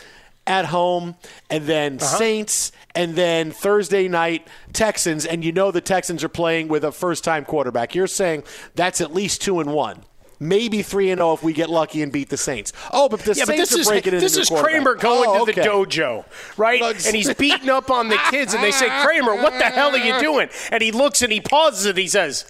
at 0.46 0.66
home 0.66 1.16
and 1.50 1.66
then 1.66 1.98
Uh-huh. 2.02 2.18
Saints 2.18 2.72
and 2.96 3.16
then 3.16 3.52
Thursday 3.52 4.08
night 4.08 4.48
Texans 4.74 5.26
and 5.26 5.44
you 5.44 5.52
know 5.52 5.72
the 5.72 5.82
Texans 5.82 6.24
are 6.24 6.30
playing 6.30 6.68
with 6.68 6.84
a 6.84 6.92
first-time 6.92 7.46
quarterback. 7.46 7.96
You're 7.96 8.08
saying 8.08 8.44
that's 8.76 9.00
at 9.02 9.14
least 9.14 9.42
2 9.42 9.60
and 9.60 9.72
1. 9.74 10.04
Maybe 10.40 10.82
3 10.82 11.12
and 11.12 11.20
0 11.20 11.34
if 11.34 11.44
we 11.44 11.54
get 11.54 11.70
lucky 11.70 12.02
and 12.02 12.12
beat 12.12 12.28
the 12.30 12.36
Saints. 12.36 12.74
Oh, 12.92 13.08
but 13.08 13.22
the 13.22 13.30
yeah, 13.34 13.46
Saints 13.46 13.48
but 13.48 13.56
this 13.58 13.74
are 13.76 13.80
is 13.80 13.88
breaking 13.88 14.14
into 14.16 14.26
this 14.26 14.36
is. 14.36 14.50
Kramer 14.50 14.96
going 14.96 15.30
Oh, 15.30 15.46
to 15.46 15.54
the 15.54 15.62
dojo, 15.62 16.26
right? 16.58 16.82
And 16.82 17.16
he's 17.16 17.34
beating 17.36 17.70
up 17.70 17.90
on 17.90 18.10
the 18.10 18.18
kids, 18.30 18.54
and 18.54 18.62
they 18.62 18.72
say, 18.72 18.90
"Kramer, 19.06 19.36
what 19.36 19.54
the 19.58 19.64
hell 19.70 19.92
are 19.92 19.98
you 19.98 20.20
doing?" 20.20 20.50
And 20.70 20.84
he 20.84 20.92
looks 20.92 21.22
and 21.22 21.32
he 21.32 21.40
pauses 21.40 21.86
and 21.86 21.98
he 21.98 22.08
says. 22.08 22.46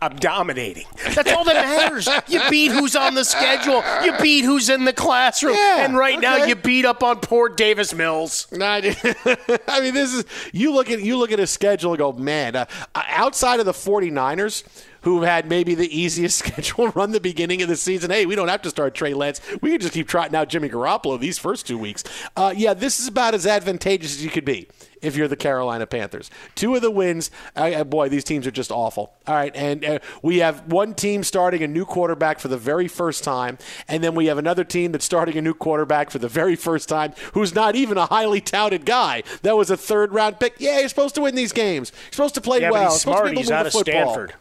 I'm 0.00 0.16
dominating. 0.16 0.86
That's 1.14 1.32
all 1.32 1.44
that 1.44 1.54
matters. 1.54 2.08
You 2.28 2.40
beat 2.50 2.72
who's 2.72 2.96
on 2.96 3.14
the 3.14 3.24
schedule. 3.24 3.82
You 4.04 4.12
beat 4.20 4.44
who's 4.44 4.68
in 4.68 4.84
the 4.84 4.92
classroom. 4.92 5.54
Yeah, 5.54 5.84
and 5.84 5.96
right 5.96 6.18
now 6.18 6.44
you 6.44 6.54
beat 6.54 6.84
up 6.84 7.02
on 7.02 7.20
poor 7.20 7.48
Davis 7.48 7.94
Mills. 7.94 8.46
No, 8.52 8.66
I. 8.66 8.78
I 9.68 9.80
mean, 9.80 9.94
this 9.94 10.12
is 10.12 10.24
you 10.52 10.72
look 10.72 10.90
at 10.90 11.00
you 11.00 11.16
look 11.16 11.32
at 11.32 11.38
his 11.38 11.50
schedule 11.50 11.92
and 11.92 11.98
go, 11.98 12.12
man. 12.12 12.56
Uh, 12.56 12.66
outside 12.94 13.60
of 13.60 13.66
the 13.66 13.72
49ers, 13.72 14.64
who 15.04 15.22
had 15.22 15.48
maybe 15.48 15.74
the 15.74 15.96
easiest 15.96 16.38
schedule 16.44 16.88
run 16.88 17.12
the 17.12 17.20
beginning 17.20 17.62
of 17.62 17.68
the 17.68 17.76
season. 17.76 18.10
Hey, 18.10 18.26
we 18.26 18.34
don't 18.34 18.48
have 18.48 18.62
to 18.62 18.70
start 18.70 18.94
Trey 18.94 19.14
Lance. 19.14 19.40
We 19.60 19.70
can 19.70 19.80
just 19.80 19.94
keep 19.94 20.08
trotting 20.08 20.34
out 20.34 20.48
Jimmy 20.48 20.68
Garoppolo 20.68 21.18
these 21.18 21.38
first 21.38 21.66
two 21.66 21.78
weeks. 21.78 22.04
Uh, 22.36 22.52
yeah, 22.56 22.74
this 22.74 22.98
is 23.00 23.06
about 23.08 23.34
as 23.34 23.46
advantageous 23.46 24.12
as 24.16 24.24
you 24.24 24.30
could 24.30 24.44
be 24.44 24.68
if 25.02 25.16
you're 25.16 25.28
the 25.28 25.36
Carolina 25.36 25.86
Panthers. 25.86 26.30
Two 26.54 26.74
of 26.74 26.80
the 26.82 26.90
wins, 26.90 27.30
uh, 27.56 27.84
boy, 27.84 28.08
these 28.08 28.24
teams 28.24 28.46
are 28.46 28.50
just 28.50 28.70
awful. 28.70 29.12
All 29.26 29.34
right, 29.34 29.54
and 29.54 29.84
uh, 29.84 29.98
we 30.22 30.38
have 30.38 30.72
one 30.72 30.94
team 30.94 31.22
starting 31.22 31.62
a 31.62 31.68
new 31.68 31.84
quarterback 31.84 32.40
for 32.40 32.48
the 32.48 32.56
very 32.56 32.88
first 32.88 33.22
time, 33.22 33.58
and 33.86 34.02
then 34.02 34.14
we 34.14 34.26
have 34.26 34.38
another 34.38 34.64
team 34.64 34.92
that's 34.92 35.04
starting 35.04 35.36
a 35.36 35.42
new 35.42 35.52
quarterback 35.54 36.10
for 36.10 36.18
the 36.18 36.28
very 36.28 36.56
first 36.56 36.88
time, 36.88 37.12
who's 37.34 37.54
not 37.54 37.76
even 37.76 37.98
a 37.98 38.06
highly 38.06 38.40
touted 38.40 38.86
guy. 38.86 39.22
That 39.42 39.56
was 39.58 39.70
a 39.70 39.76
third 39.76 40.12
round 40.14 40.40
pick. 40.40 40.54
Yeah, 40.58 40.78
you're 40.80 40.88
supposed 40.88 41.14
to 41.16 41.20
win 41.20 41.34
these 41.34 41.52
games. 41.52 41.92
You're 42.06 42.12
supposed 42.12 42.34
to 42.36 42.40
play 42.40 42.60
Yeah, 42.62 42.70
but 42.70 42.72
well. 42.80 42.90
he's 42.92 43.00
Supposed 43.02 43.18
to 43.18 43.22
be 43.24 43.24
smart. 43.24 43.32
able 43.32 43.40
He's 43.40 43.48
to 43.48 43.54
out 43.54 43.66
of 43.66 43.72
football. 43.72 44.14
Stanford. 44.14 44.34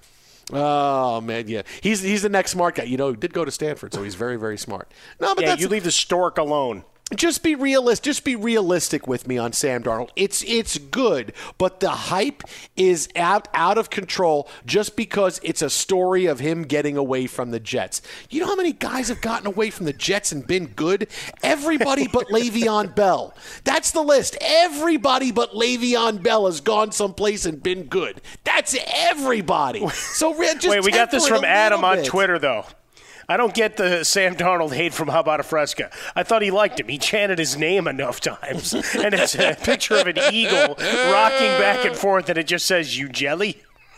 Oh 0.51 1.21
man, 1.21 1.47
yeah, 1.47 1.61
he's 1.81 2.01
he's 2.01 2.21
the 2.21 2.29
next 2.29 2.51
smart 2.51 2.75
guy. 2.75 2.83
You 2.83 2.97
know, 2.97 3.11
he 3.11 3.15
did 3.15 3.33
go 3.33 3.45
to 3.45 3.51
Stanford, 3.51 3.93
so 3.93 4.03
he's 4.03 4.15
very 4.15 4.35
very 4.35 4.57
smart. 4.57 4.91
No, 5.19 5.33
but 5.35 5.43
yeah, 5.43 5.55
you 5.55 5.67
leave 5.67 5.83
the 5.83 5.91
stork 5.91 6.37
alone. 6.37 6.83
Just 7.17 7.43
be 7.43 7.55
realistic. 7.55 8.03
Just 8.03 8.23
be 8.23 8.35
realistic 8.35 9.07
with 9.07 9.27
me 9.27 9.37
on 9.37 9.53
Sam 9.53 9.83
Darnold. 9.83 10.09
It's 10.15 10.43
it's 10.43 10.77
good, 10.77 11.33
but 11.57 11.79
the 11.79 11.89
hype 11.89 12.43
is 12.75 13.09
out 13.15 13.47
out 13.53 13.77
of 13.77 13.89
control 13.89 14.49
just 14.65 14.95
because 14.95 15.39
it's 15.43 15.61
a 15.61 15.69
story 15.69 16.25
of 16.25 16.39
him 16.39 16.63
getting 16.63 16.97
away 16.97 17.27
from 17.27 17.51
the 17.51 17.59
Jets. 17.59 18.01
You 18.29 18.41
know 18.41 18.47
how 18.47 18.55
many 18.55 18.73
guys 18.73 19.09
have 19.09 19.21
gotten 19.21 19.47
away 19.47 19.69
from 19.69 19.85
the 19.85 19.93
Jets 19.93 20.31
and 20.31 20.45
been 20.45 20.67
good? 20.67 21.07
Everybody 21.41 22.07
but 22.07 22.27
Le'Veon 22.31 22.95
Bell. 22.95 23.35
That's 23.63 23.91
the 23.91 24.03
list. 24.03 24.37
Everybody 24.41 25.31
but 25.31 25.51
Le'Veon 25.51 26.21
Bell 26.21 26.45
has 26.45 26.61
gone 26.61 26.91
someplace 26.91 27.45
and 27.45 27.61
been 27.61 27.83
good. 27.83 28.21
That's 28.43 28.75
everybody. 28.85 29.87
So 29.89 30.33
just 30.33 30.67
Wait, 30.67 30.83
we 30.83 30.91
got 30.91 31.11
this 31.11 31.27
from 31.27 31.43
Adam 31.43 31.81
little 31.81 31.91
on 31.91 31.97
bit. 31.97 32.05
Twitter, 32.05 32.39
though. 32.39 32.65
I 33.27 33.37
don't 33.37 33.53
get 33.53 33.77
the 33.77 34.03
Sam 34.03 34.35
Darnold 34.35 34.73
hate 34.73 34.93
from 34.93 35.07
How 35.07 35.21
About 35.21 35.39
a 35.39 35.43
Fresca. 35.43 35.89
I 36.15 36.23
thought 36.23 36.41
he 36.41 36.51
liked 36.51 36.79
him. 36.79 36.87
He 36.87 36.97
chanted 36.97 37.39
his 37.39 37.57
name 37.57 37.87
enough 37.87 38.19
times. 38.19 38.73
And 38.73 39.13
it's 39.13 39.35
a 39.35 39.55
picture 39.61 39.95
of 39.95 40.07
an 40.07 40.17
eagle 40.31 40.75
rocking 40.77 41.57
back 41.59 41.85
and 41.85 41.95
forth, 41.95 42.29
and 42.29 42.37
it 42.37 42.47
just 42.47 42.65
says, 42.65 42.97
You 42.97 43.09
jelly? 43.09 43.61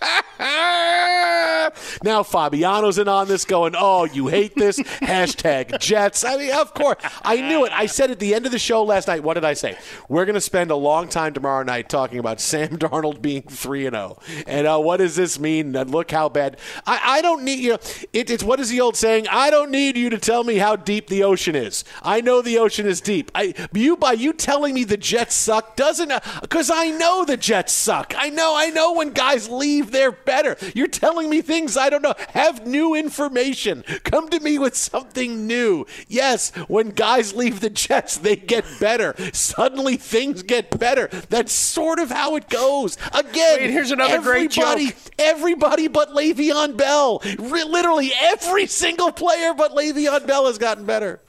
now 2.02 2.22
Fabiano's 2.22 2.98
in 2.98 3.08
on 3.08 3.28
this 3.28 3.44
going, 3.44 3.74
oh, 3.76 4.04
you 4.04 4.28
hate 4.28 4.54
this? 4.54 4.78
Hashtag 4.78 5.78
Jets. 5.80 6.24
I 6.24 6.36
mean, 6.36 6.52
of 6.52 6.74
course. 6.74 6.98
I 7.22 7.40
knew 7.40 7.64
it. 7.64 7.72
I 7.72 7.86
said 7.86 8.10
at 8.10 8.18
the 8.18 8.34
end 8.34 8.46
of 8.46 8.52
the 8.52 8.58
show 8.58 8.84
last 8.84 9.08
night, 9.08 9.22
what 9.22 9.34
did 9.34 9.44
I 9.44 9.54
say? 9.54 9.76
We're 10.08 10.24
going 10.24 10.34
to 10.34 10.40
spend 10.40 10.70
a 10.70 10.76
long 10.76 11.08
time 11.08 11.34
tomorrow 11.34 11.64
night 11.64 11.88
talking 11.88 12.18
about 12.18 12.40
Sam 12.40 12.78
Darnold 12.78 13.20
being 13.20 13.42
3 13.42 13.86
and 13.86 13.94
0. 13.94 14.18
And 14.46 14.66
uh, 14.66 14.78
what 14.78 14.98
does 14.98 15.16
this 15.16 15.38
mean? 15.38 15.74
And 15.74 15.90
look 15.90 16.10
how 16.10 16.28
bad. 16.28 16.58
I, 16.86 17.00
I 17.04 17.22
don't 17.22 17.42
need, 17.42 17.58
you 17.58 17.70
know, 17.70 17.78
it, 18.12 18.30
it's 18.30 18.44
what 18.44 18.60
is 18.60 18.70
the 18.70 18.80
old 18.80 18.96
saying? 18.96 19.26
I 19.28 19.50
don't 19.50 19.70
need 19.70 19.96
you 19.96 20.10
to 20.10 20.18
tell 20.18 20.44
me 20.44 20.56
how 20.56 20.76
deep 20.76 21.08
the 21.08 21.24
ocean 21.24 21.56
is. 21.56 21.84
I 22.02 22.20
know 22.20 22.42
the 22.42 22.58
ocean 22.58 22.86
is 22.86 23.00
deep. 23.00 23.30
I, 23.34 23.54
you, 23.72 23.96
by 23.96 24.12
you 24.12 24.32
telling 24.32 24.74
me 24.74 24.84
the 24.84 24.96
Jets 24.96 25.34
suck 25.34 25.76
doesn't, 25.76 26.12
because 26.40 26.70
I 26.70 26.90
know 26.90 27.24
the 27.24 27.36
Jets 27.36 27.72
suck. 27.72 28.14
I 28.16 28.30
know, 28.30 28.54
I 28.56 28.70
know 28.70 28.92
when 28.92 29.10
guys 29.10 29.48
leave, 29.48 29.87
they're 29.90 30.12
better. 30.12 30.56
You're 30.74 30.86
telling 30.88 31.28
me 31.30 31.40
things 31.42 31.76
I 31.76 31.90
don't 31.90 32.02
know. 32.02 32.14
Have 32.30 32.66
new 32.66 32.94
information. 32.94 33.84
Come 34.04 34.28
to 34.30 34.40
me 34.40 34.58
with 34.58 34.76
something 34.76 35.46
new. 35.46 35.86
Yes, 36.08 36.50
when 36.68 36.90
guys 36.90 37.34
leave 37.34 37.60
the 37.60 37.70
Jets, 37.70 38.16
they 38.18 38.36
get 38.36 38.64
better. 38.80 39.14
Suddenly 39.32 39.96
things 39.96 40.42
get 40.42 40.78
better. 40.78 41.08
That's 41.28 41.52
sort 41.52 41.98
of 41.98 42.10
how 42.10 42.36
it 42.36 42.48
goes. 42.48 42.96
Again, 43.12 43.60
Wait, 43.60 43.70
here's 43.70 43.90
another 43.90 44.20
great 44.20 44.56
everybody, 44.58 44.86
joke. 44.88 44.96
everybody 45.18 45.88
but 45.88 46.10
Le'Veon 46.10 46.76
Bell. 46.76 47.20
Re- 47.38 47.64
literally 47.64 48.12
every 48.20 48.66
single 48.66 49.12
player 49.12 49.54
but 49.54 49.72
Le'Veon 49.72 50.26
Bell 50.26 50.46
has 50.46 50.58
gotten 50.58 50.84
better. 50.84 51.20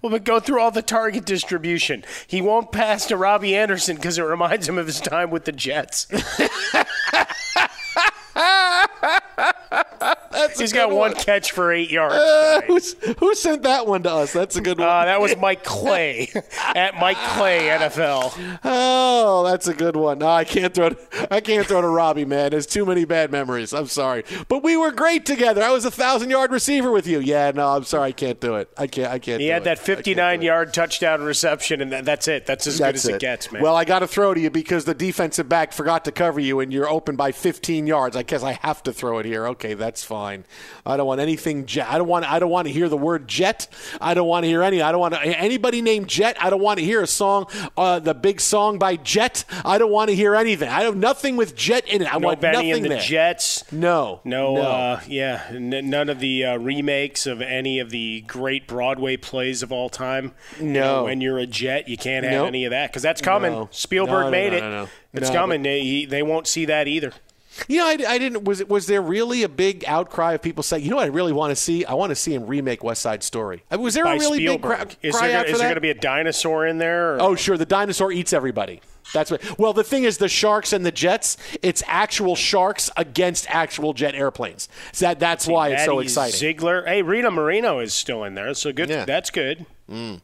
Well, 0.00 0.10
but 0.10 0.24
go 0.24 0.40
through 0.40 0.60
all 0.60 0.72
the 0.72 0.82
target 0.82 1.24
distribution. 1.24 2.02
He 2.26 2.42
won't 2.42 2.72
pass 2.72 3.06
to 3.06 3.16
Robbie 3.16 3.54
Anderson 3.54 3.94
because 3.94 4.18
it 4.18 4.22
reminds 4.22 4.68
him 4.68 4.76
of 4.76 4.86
his 4.88 5.00
time 5.00 5.30
with 5.30 5.44
the 5.44 5.52
Jets. 5.52 6.08
ha 9.02 9.20
ha 9.36 9.52
ha 9.70 9.81
He's 10.58 10.72
got 10.72 10.90
one 10.90 11.14
catch 11.14 11.52
for 11.52 11.72
eight 11.72 11.90
yards. 11.90 12.14
Uh, 12.14 12.60
who's, 12.66 12.94
who 13.18 13.34
sent 13.34 13.62
that 13.62 13.86
one 13.86 14.02
to 14.04 14.10
us? 14.10 14.32
That's 14.32 14.56
a 14.56 14.60
good 14.60 14.78
one. 14.78 14.88
Uh, 14.88 15.04
that 15.04 15.20
was 15.20 15.36
Mike 15.36 15.64
Clay 15.64 16.30
at 16.74 16.94
Mike 16.96 17.18
Clay 17.18 17.68
NFL. 17.68 18.58
Oh, 18.64 19.44
that's 19.44 19.68
a 19.68 19.74
good 19.74 19.96
one. 19.96 20.18
No, 20.18 20.28
I 20.28 20.44
can't 20.44 20.74
throw. 20.74 20.90
I 21.30 21.40
can't 21.40 21.66
throw 21.66 21.80
to 21.80 21.88
Robbie, 21.88 22.24
man. 22.24 22.50
There's 22.50 22.66
too 22.66 22.84
many 22.86 23.04
bad 23.04 23.30
memories. 23.30 23.72
I'm 23.72 23.86
sorry, 23.86 24.24
but 24.48 24.62
we 24.62 24.76
were 24.76 24.90
great 24.92 25.26
together. 25.26 25.62
I 25.62 25.70
was 25.70 25.84
a 25.84 25.90
thousand 25.90 26.30
yard 26.30 26.52
receiver 26.52 26.90
with 26.90 27.06
you. 27.06 27.20
Yeah, 27.20 27.50
no, 27.54 27.68
I'm 27.68 27.84
sorry. 27.84 28.08
I 28.08 28.12
can't 28.12 28.40
do 28.40 28.56
it. 28.56 28.70
I 28.76 28.86
can't. 28.86 29.10
I 29.12 29.18
can't. 29.18 29.40
He 29.40 29.48
had 29.48 29.62
it. 29.62 29.64
that 29.64 29.78
59 29.78 30.42
yard 30.42 30.74
touchdown 30.74 31.22
reception, 31.22 31.80
and 31.80 31.92
that, 31.92 32.04
that's 32.04 32.28
it. 32.28 32.46
That's 32.46 32.66
as 32.66 32.78
good 32.78 32.84
That's 32.94 33.04
as 33.04 33.14
it, 33.16 33.20
gets, 33.20 33.52
man. 33.52 33.62
Well, 33.62 33.76
I 33.76 33.84
got 33.84 34.00
to 34.00 34.06
throw 34.06 34.34
to 34.34 34.40
you 34.40 34.50
because 34.50 34.84
the 34.84 34.94
defensive 34.94 35.48
back 35.48 35.72
forgot 35.72 36.04
to 36.06 36.12
cover 36.12 36.40
you, 36.40 36.60
and 36.60 36.72
you're 36.72 36.88
open 36.88 37.16
by 37.16 37.32
15 37.32 37.86
yards. 37.86 38.16
I 38.16 38.22
guess 38.22 38.42
I 38.42 38.52
have 38.62 38.82
to 38.84 38.92
throw 38.92 39.18
it 39.18 39.26
here. 39.26 39.46
Okay, 39.48 39.74
that's 39.74 40.02
fine. 40.04 40.21
I 40.86 40.96
don't 40.96 41.06
want 41.06 41.20
anything 41.20 41.66
jet. 41.66 41.86
I 41.90 41.98
don't 41.98 42.08
want. 42.08 42.30
I 42.30 42.38
don't 42.38 42.50
want 42.50 42.66
to 42.68 42.72
hear 42.72 42.88
the 42.88 42.96
word 42.96 43.28
jet. 43.28 43.68
I 44.00 44.14
don't 44.14 44.26
want 44.28 44.44
to 44.44 44.48
hear 44.48 44.62
any. 44.62 44.80
I 44.82 44.90
don't 44.92 45.00
want 45.00 45.14
to, 45.14 45.20
anybody 45.20 45.82
named 45.82 46.08
Jet. 46.08 46.36
I 46.40 46.50
don't 46.50 46.60
want 46.62 46.78
to 46.78 46.84
hear 46.84 47.02
a 47.02 47.06
song, 47.06 47.46
uh, 47.76 47.98
the 47.98 48.14
big 48.14 48.40
song 48.40 48.78
by 48.78 48.96
Jet. 48.96 49.44
I 49.64 49.78
don't 49.78 49.90
want 49.90 50.10
to 50.10 50.14
hear 50.16 50.34
anything. 50.34 50.68
I 50.68 50.82
have 50.82 50.96
nothing 50.96 51.36
with 51.36 51.54
Jet 51.56 51.86
in 51.88 52.02
it. 52.02 52.12
I 52.14 52.18
no 52.18 52.26
want 52.28 52.40
Benny 52.40 52.56
nothing 52.56 52.72
and 52.74 52.84
the 52.84 52.88
there. 52.90 53.00
Jets. 53.00 53.70
No, 53.72 54.20
No, 54.24 54.54
no. 54.54 54.62
Uh, 54.62 55.00
yeah, 55.08 55.44
n- 55.50 55.90
none 55.90 56.08
of 56.08 56.20
the 56.20 56.44
uh, 56.44 56.56
remakes 56.58 57.26
of 57.26 57.40
any 57.40 57.78
of 57.78 57.90
the 57.90 58.22
great 58.26 58.66
Broadway 58.66 59.16
plays 59.16 59.62
of 59.62 59.72
all 59.72 59.88
time. 59.88 60.32
You 60.58 60.66
No. 60.66 60.80
know, 60.80 61.04
when 61.04 61.20
you're 61.20 61.38
a 61.38 61.46
Jet, 61.46 61.88
you 61.88 61.96
can't 61.96 62.24
have 62.24 62.32
Nope. 62.32 62.46
any 62.48 62.64
of 62.64 62.70
that 62.70 62.90
because 62.90 63.02
that's 63.02 63.20
coming. 63.20 63.52
No. 63.52 63.68
Spielberg 63.70 64.30
made 64.30 64.52
it. 64.52 64.88
It's 65.14 65.30
coming. 65.30 65.62
They, 65.62 65.80
he- 65.82 66.06
they 66.06 66.22
won't 66.22 66.46
see 66.46 66.64
that 66.66 66.88
either. 66.88 67.12
You 67.68 67.78
know, 67.78 67.86
I, 67.86 67.98
I 68.08 68.18
didn't. 68.18 68.44
Was 68.44 68.64
was 68.64 68.86
there 68.86 69.02
really 69.02 69.42
a 69.42 69.48
big 69.48 69.84
outcry 69.86 70.32
of 70.32 70.42
people 70.42 70.62
saying, 70.62 70.84
you 70.84 70.90
know, 70.90 70.96
what 70.96 71.04
I 71.04 71.08
really 71.08 71.32
want 71.32 71.50
to 71.50 71.56
see? 71.56 71.84
I 71.84 71.94
want 71.94 72.10
to 72.10 72.16
see 72.16 72.34
him 72.34 72.46
remake 72.46 72.82
West 72.82 73.02
Side 73.02 73.22
Story. 73.22 73.62
I 73.70 73.76
mean, 73.76 73.84
was 73.84 73.94
there 73.94 74.04
By 74.04 74.14
a 74.14 74.18
really 74.18 74.38
Spielberg. 74.38 74.78
big 74.78 74.88
cra- 74.88 74.96
is 75.08 75.16
cry 75.16 75.28
there, 75.28 75.38
out 75.40 75.46
is 75.46 75.58
there 75.58 75.66
going 75.66 75.74
to 75.74 75.80
be 75.82 75.90
a 75.90 75.94
dinosaur 75.94 76.66
in 76.66 76.78
there? 76.78 77.14
or- 77.16 77.20
Oh, 77.22 77.34
sure. 77.34 77.56
The 77.58 77.66
dinosaur 77.66 78.10
eats 78.10 78.32
everybody. 78.32 78.80
That's 79.12 79.30
what. 79.30 79.58
Well, 79.58 79.72
the 79.74 79.84
thing 79.84 80.04
is, 80.04 80.18
the 80.18 80.28
sharks 80.28 80.72
and 80.72 80.86
the 80.86 80.92
jets. 80.92 81.36
It's 81.60 81.82
actual 81.86 82.36
sharks 82.36 82.90
against 82.96 83.46
actual 83.50 83.92
jet 83.92 84.14
airplanes. 84.14 84.68
So 84.92 85.06
that 85.06 85.18
that's 85.20 85.46
why 85.46 85.70
it's 85.70 85.84
so 85.84 85.98
exciting. 85.98 86.40
Zegler. 86.56 86.86
Hey, 86.86 87.02
Rita 87.02 87.30
Moreno 87.30 87.80
is 87.80 87.92
still 87.92 88.24
in 88.24 88.34
there, 88.34 88.54
so 88.54 88.72
good. 88.72 88.88
That's 88.88 89.30
good. 89.30 89.66
Mm. 89.90 90.20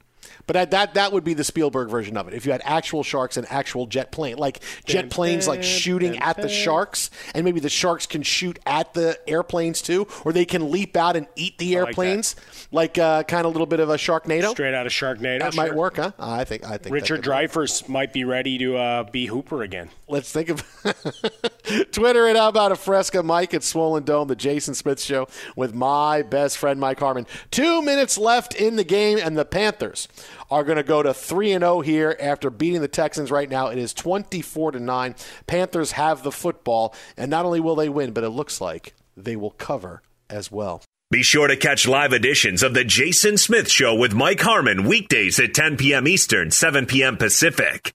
But 0.49 0.55
that, 0.55 0.71
that 0.71 0.95
that 0.95 1.13
would 1.13 1.25
be 1.25 1.35
the 1.35 1.45
Spielberg 1.45 1.91
version 1.91 2.17
of 2.17 2.27
it. 2.27 2.33
If 2.33 2.47
you 2.47 2.53
had 2.53 2.63
actual 2.65 3.03
sharks 3.03 3.37
and 3.37 3.47
actual 3.51 3.87
jet 3.87 4.11
plane, 4.11 4.39
like 4.39 4.61
jet 4.87 5.11
planes, 5.11 5.47
like 5.47 5.63
shooting 5.63 6.19
at 6.19 6.39
the 6.39 6.49
sharks, 6.49 7.11
and 7.35 7.45
maybe 7.45 7.61
the 7.61 7.69
sharks 7.69 8.07
can 8.07 8.23
shoot 8.23 8.59
at 8.65 8.95
the 8.95 9.21
airplanes 9.29 9.83
too, 9.83 10.09
or 10.25 10.33
they 10.33 10.47
can 10.47 10.71
leap 10.71 10.97
out 10.97 11.17
and 11.17 11.27
eat 11.37 11.59
the 11.59 11.77
I 11.77 11.81
like 11.81 11.89
airplanes, 11.89 12.35
like, 12.73 12.97
uh, 12.97 13.25
kind 13.25 13.45
of 13.45 13.51
a 13.51 13.53
little 13.53 13.67
bit 13.67 13.79
of 13.79 13.91
a 13.91 13.97
Sharknado. 13.97 14.53
Straight 14.53 14.73
out 14.73 14.87
of 14.87 14.93
Sharknado. 14.93 15.41
That 15.41 15.55
might 15.55 15.75
work, 15.75 15.97
huh? 15.97 16.13
I 16.19 16.45
think 16.45 16.65
I 16.65 16.79
think 16.79 16.95
Richard 16.95 17.19
that 17.19 17.25
could 17.25 17.31
work. 17.31 17.51
Dreyfuss 17.51 17.87
might 17.87 18.15
be 18.15 18.25
ready 18.25 18.57
to 18.57 18.79
uh, 18.79 19.03
be 19.05 19.27
Hooper 19.27 19.63
again. 19.63 19.91
Let's 20.09 20.33
think 20.33 20.49
of 20.49 20.63
Twitter 21.93 22.27
it. 22.27 22.37
How 22.37 22.49
about 22.49 22.73
a 22.73 22.77
Fresca 22.77 23.23
Mike 23.23 23.53
at 23.55 23.63
Swollen 23.63 24.05
Dome, 24.05 24.29
the 24.29 24.37
Jason 24.37 24.75
Smith 24.75 25.01
Show 25.01 25.29
with 25.55 25.75
my 25.75 26.23
best 26.23 26.59
friend 26.59 26.81
Mike 26.81 27.01
Harmon. 27.01 27.27
Two 27.51 27.83
minutes 27.83 28.17
left 28.17 28.55
in 28.55 28.77
the 28.77 28.85
game, 28.85 29.19
and 29.19 29.37
the 29.37 29.45
Panthers 29.45 30.09
are 30.51 30.65
going 30.65 30.77
to 30.77 30.83
go 30.83 31.03
to 31.03 31.13
three 31.13 31.53
and 31.53 31.63
zero 31.63 31.81
here 31.81 32.17
after 32.19 32.51
beating 32.51 32.81
the 32.81 32.89
Texans. 32.89 33.31
Right 33.31 33.51
now, 33.51 33.69
it 33.69 33.79
is 33.79 33.93
twenty 33.93 34.41
four 34.41 34.73
to 34.73 34.81
nine. 34.81 35.15
Panthers 35.47 35.93
have 35.93 36.23
the 36.23 36.33
football, 36.33 36.95
and 37.17 37.31
not 37.31 37.45
only 37.45 37.61
will 37.61 37.77
they 37.77 37.89
win, 37.89 38.13
but 38.13 38.25
it 38.25 38.31
looks 38.31 38.61
like 38.61 38.95
they 39.17 39.37
will 39.37 39.51
cover 39.51 40.03
as 40.31 40.51
well. 40.51 40.83
Be 41.11 41.23
sure 41.23 41.49
to 41.49 41.57
catch 41.57 41.89
live 41.89 42.13
editions 42.13 42.63
of 42.63 42.75
The 42.75 42.85
Jason 42.85 43.39
Smith 43.39 43.71
Show 43.71 43.95
with 43.95 44.13
Mike 44.13 44.41
Harmon 44.41 44.85
weekdays 44.85 45.41
at 45.41 45.55
10 45.55 45.79
p.m. 45.79 46.07
Eastern, 46.07 46.51
7 46.51 46.85
p.m. 46.85 47.17
Pacific. 47.17 47.95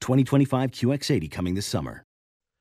2025 0.00 0.70
QX80 0.70 1.30
coming 1.30 1.54
this 1.54 1.66
summer. 1.66 2.04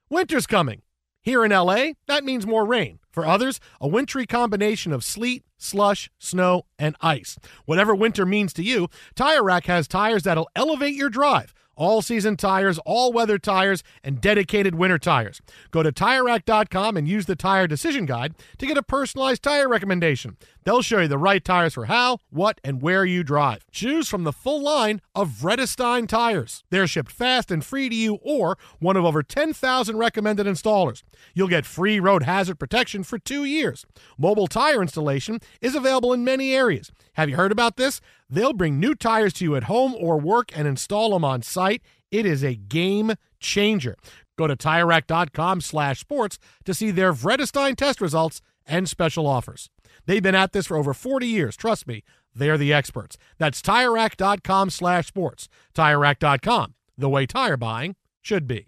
Winter's 0.09 0.47
coming. 0.47 0.81
Here 1.21 1.43
in 1.43 1.51
LA, 1.51 1.87
that 2.07 2.23
means 2.23 2.47
more 2.47 2.65
rain. 2.65 2.99
For 3.11 3.25
others, 3.25 3.59
a 3.81 3.87
wintry 3.87 4.25
combination 4.25 4.93
of 4.93 5.03
sleet, 5.03 5.43
slush, 5.57 6.09
snow, 6.19 6.63
and 6.79 6.95
ice. 7.01 7.37
Whatever 7.65 7.93
winter 7.93 8.25
means 8.25 8.53
to 8.53 8.63
you, 8.63 8.87
Tire 9.15 9.43
Rack 9.43 9.65
has 9.65 9.87
tires 9.87 10.23
that'll 10.23 10.49
elevate 10.55 10.95
your 10.95 11.09
drive. 11.09 11.53
All 11.77 12.01
season 12.01 12.37
tires, 12.37 12.79
all 12.79 13.13
weather 13.13 13.37
tires, 13.37 13.83
and 14.03 14.19
dedicated 14.19 14.73
winter 14.73 14.97
tires. 14.97 15.41
Go 15.69 15.83
to 15.83 15.91
TireRack.com 15.91 16.97
and 16.97 17.07
use 17.07 17.27
the 17.27 17.35
Tire 17.35 17.67
Decision 17.67 18.07
Guide 18.07 18.33
to 18.57 18.65
get 18.65 18.77
a 18.77 18.83
personalized 18.83 19.43
tire 19.43 19.69
recommendation. 19.69 20.37
They'll 20.63 20.81
show 20.81 20.99
you 20.99 21.07
the 21.07 21.19
right 21.19 21.45
tires 21.45 21.75
for 21.75 21.85
how, 21.85 22.17
what, 22.31 22.59
and 22.63 22.81
where 22.81 23.05
you 23.05 23.23
drive. 23.23 23.63
Choose 23.71 24.09
from 24.09 24.23
the 24.23 24.33
full 24.33 24.61
line 24.61 25.01
of 25.13 25.29
Vredestein 25.29 26.07
tires. 26.07 26.63
They're 26.71 26.87
shipped 26.87 27.11
fast 27.11 27.51
and 27.51 27.63
free 27.63 27.89
to 27.89 27.95
you 27.95 28.15
or 28.23 28.57
one 28.79 28.97
of 28.97 29.05
over 29.05 29.21
10,000 29.21 29.97
recommended 29.97 30.47
installers. 30.47 31.03
You'll 31.35 31.47
get 31.47 31.65
free 31.65 31.99
road 31.99 32.23
hazard 32.23 32.57
protection 32.59 33.03
for 33.03 33.19
two 33.19 33.45
years. 33.45 33.85
Mobile 34.17 34.47
tire 34.47 34.81
installation 34.81 35.39
is 35.61 35.75
available 35.75 36.11
in 36.11 36.25
many 36.25 36.53
areas. 36.55 36.91
Have 37.13 37.29
you 37.29 37.35
heard 37.35 37.51
about 37.51 37.77
this? 37.77 38.01
They'll 38.29 38.53
bring 38.53 38.79
new 38.79 38.95
tires 38.95 39.33
to 39.33 39.45
you 39.45 39.55
at 39.55 39.63
home 39.63 39.95
or 39.97 40.19
work 40.19 40.51
and 40.57 40.67
install 40.67 41.11
them 41.11 41.23
on 41.23 41.41
site. 41.41 41.81
It 42.11 42.25
is 42.25 42.43
a 42.43 42.55
game 42.55 43.13
changer. 43.39 43.95
Go 44.37 44.47
to 44.47 44.55
TireRack.com 44.55 45.61
slash 45.61 45.99
sports 45.99 46.37
to 46.65 46.73
see 46.73 46.91
their 46.91 47.13
Vredestein 47.13 47.75
test 47.75 48.01
results 48.01 48.41
and 48.65 48.87
special 48.87 49.25
offers. 49.25 49.69
They've 50.05 50.23
been 50.23 50.35
at 50.35 50.53
this 50.53 50.67
for 50.67 50.77
over 50.77 50.93
40 50.93 51.27
years. 51.27 51.55
Trust 51.55 51.87
me, 51.87 52.03
they're 52.35 52.57
the 52.57 52.73
experts. 52.73 53.17
That's 53.37 53.61
TireRack.com 53.61 54.69
slash 54.69 55.07
sports. 55.07 55.49
TireRack.com, 55.73 56.75
the 56.97 57.09
way 57.09 57.25
tire 57.25 57.57
buying 57.57 57.95
should 58.21 58.47
be. 58.47 58.67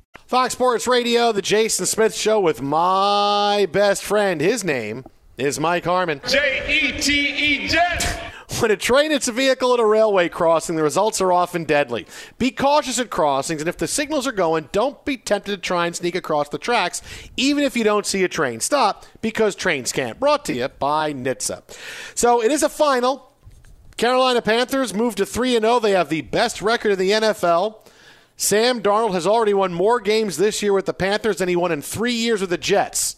Fox 0.31 0.53
Sports 0.53 0.87
Radio, 0.87 1.33
the 1.33 1.41
Jason 1.41 1.85
Smith 1.85 2.15
Show 2.15 2.39
with 2.39 2.61
my 2.61 3.67
best 3.69 4.01
friend. 4.01 4.39
His 4.39 4.63
name 4.63 5.03
is 5.37 5.59
Mike 5.59 5.83
Harmon. 5.83 6.21
J 6.25 6.63
E 6.69 7.01
T 7.01 7.27
E 7.27 7.67
Jet. 7.67 8.17
When 8.61 8.71
a 8.71 8.77
train 8.77 9.11
hits 9.11 9.27
a 9.27 9.33
vehicle 9.33 9.73
at 9.73 9.81
a 9.81 9.85
railway 9.85 10.29
crossing, 10.29 10.77
the 10.77 10.83
results 10.83 11.19
are 11.19 11.33
often 11.33 11.65
deadly. 11.65 12.07
Be 12.37 12.49
cautious 12.49 12.97
at 12.97 13.09
crossings, 13.09 13.61
and 13.61 13.67
if 13.67 13.75
the 13.75 13.89
signals 13.89 14.25
are 14.25 14.31
going, 14.31 14.69
don't 14.71 15.03
be 15.03 15.17
tempted 15.17 15.51
to 15.51 15.57
try 15.57 15.85
and 15.85 15.93
sneak 15.93 16.15
across 16.15 16.47
the 16.47 16.57
tracks, 16.57 17.01
even 17.35 17.65
if 17.65 17.75
you 17.75 17.83
don't 17.83 18.05
see 18.05 18.23
a 18.23 18.29
train 18.29 18.61
stop, 18.61 19.05
because 19.21 19.53
trains 19.53 19.91
can't. 19.91 20.17
Brought 20.17 20.45
to 20.45 20.53
you 20.53 20.69
by 20.69 21.11
NHTSA. 21.11 21.61
So 22.15 22.41
it 22.41 22.51
is 22.51 22.63
a 22.63 22.69
final. 22.69 23.33
Carolina 23.97 24.41
Panthers 24.41 24.93
move 24.93 25.15
to 25.15 25.25
3 25.25 25.59
0. 25.59 25.79
They 25.79 25.91
have 25.91 26.07
the 26.07 26.21
best 26.21 26.61
record 26.61 26.93
in 26.93 26.99
the 26.99 27.11
NFL. 27.11 27.81
Sam 28.41 28.81
Darnold 28.81 29.13
has 29.13 29.27
already 29.27 29.53
won 29.53 29.71
more 29.71 29.99
games 29.99 30.37
this 30.37 30.63
year 30.63 30.73
with 30.73 30.87
the 30.87 30.95
Panthers 30.95 31.37
than 31.37 31.47
he 31.47 31.55
won 31.55 31.71
in 31.71 31.83
three 31.83 32.13
years 32.13 32.41
with 32.41 32.49
the 32.49 32.57
Jets. 32.57 33.17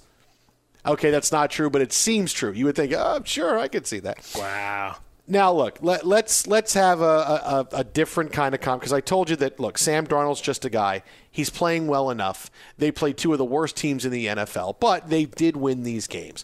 Okay, 0.85 1.11
that's 1.11 1.31
not 1.31 1.49
true, 1.49 1.69
but 1.69 1.81
it 1.81 1.93
seems 1.93 2.33
true. 2.33 2.51
You 2.51 2.65
would 2.65 2.75
think, 2.75 2.91
oh, 2.91 3.21
sure, 3.23 3.57
I 3.57 3.69
could 3.69 3.87
see 3.87 3.99
that. 3.99 4.29
Wow. 4.35 4.97
Now, 5.25 5.53
look, 5.53 5.79
let, 5.81 6.05
let's 6.05 6.45
let's 6.45 6.73
have 6.73 6.99
a, 6.99 7.05
a, 7.05 7.67
a 7.71 7.83
different 7.85 8.33
kind 8.33 8.53
of 8.53 8.59
comp 8.59 8.81
because 8.81 8.91
I 8.91 8.99
told 8.99 9.29
you 9.29 9.37
that. 9.37 9.61
Look, 9.61 9.77
Sam 9.77 10.05
Darnold's 10.05 10.41
just 10.41 10.65
a 10.65 10.69
guy. 10.69 11.03
He's 11.31 11.49
playing 11.49 11.87
well 11.87 12.09
enough. 12.09 12.51
They 12.77 12.91
played 12.91 13.15
two 13.15 13.31
of 13.31 13.37
the 13.37 13.45
worst 13.45 13.77
teams 13.77 14.03
in 14.03 14.11
the 14.11 14.25
NFL, 14.25 14.81
but 14.81 15.09
they 15.09 15.23
did 15.23 15.55
win 15.55 15.83
these 15.83 16.05
games. 16.05 16.43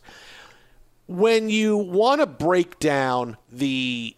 When 1.05 1.49
you 1.49 1.75
want 1.75 2.21
to 2.21 2.27
break 2.27 2.79
down 2.79 3.35
the 3.51 4.15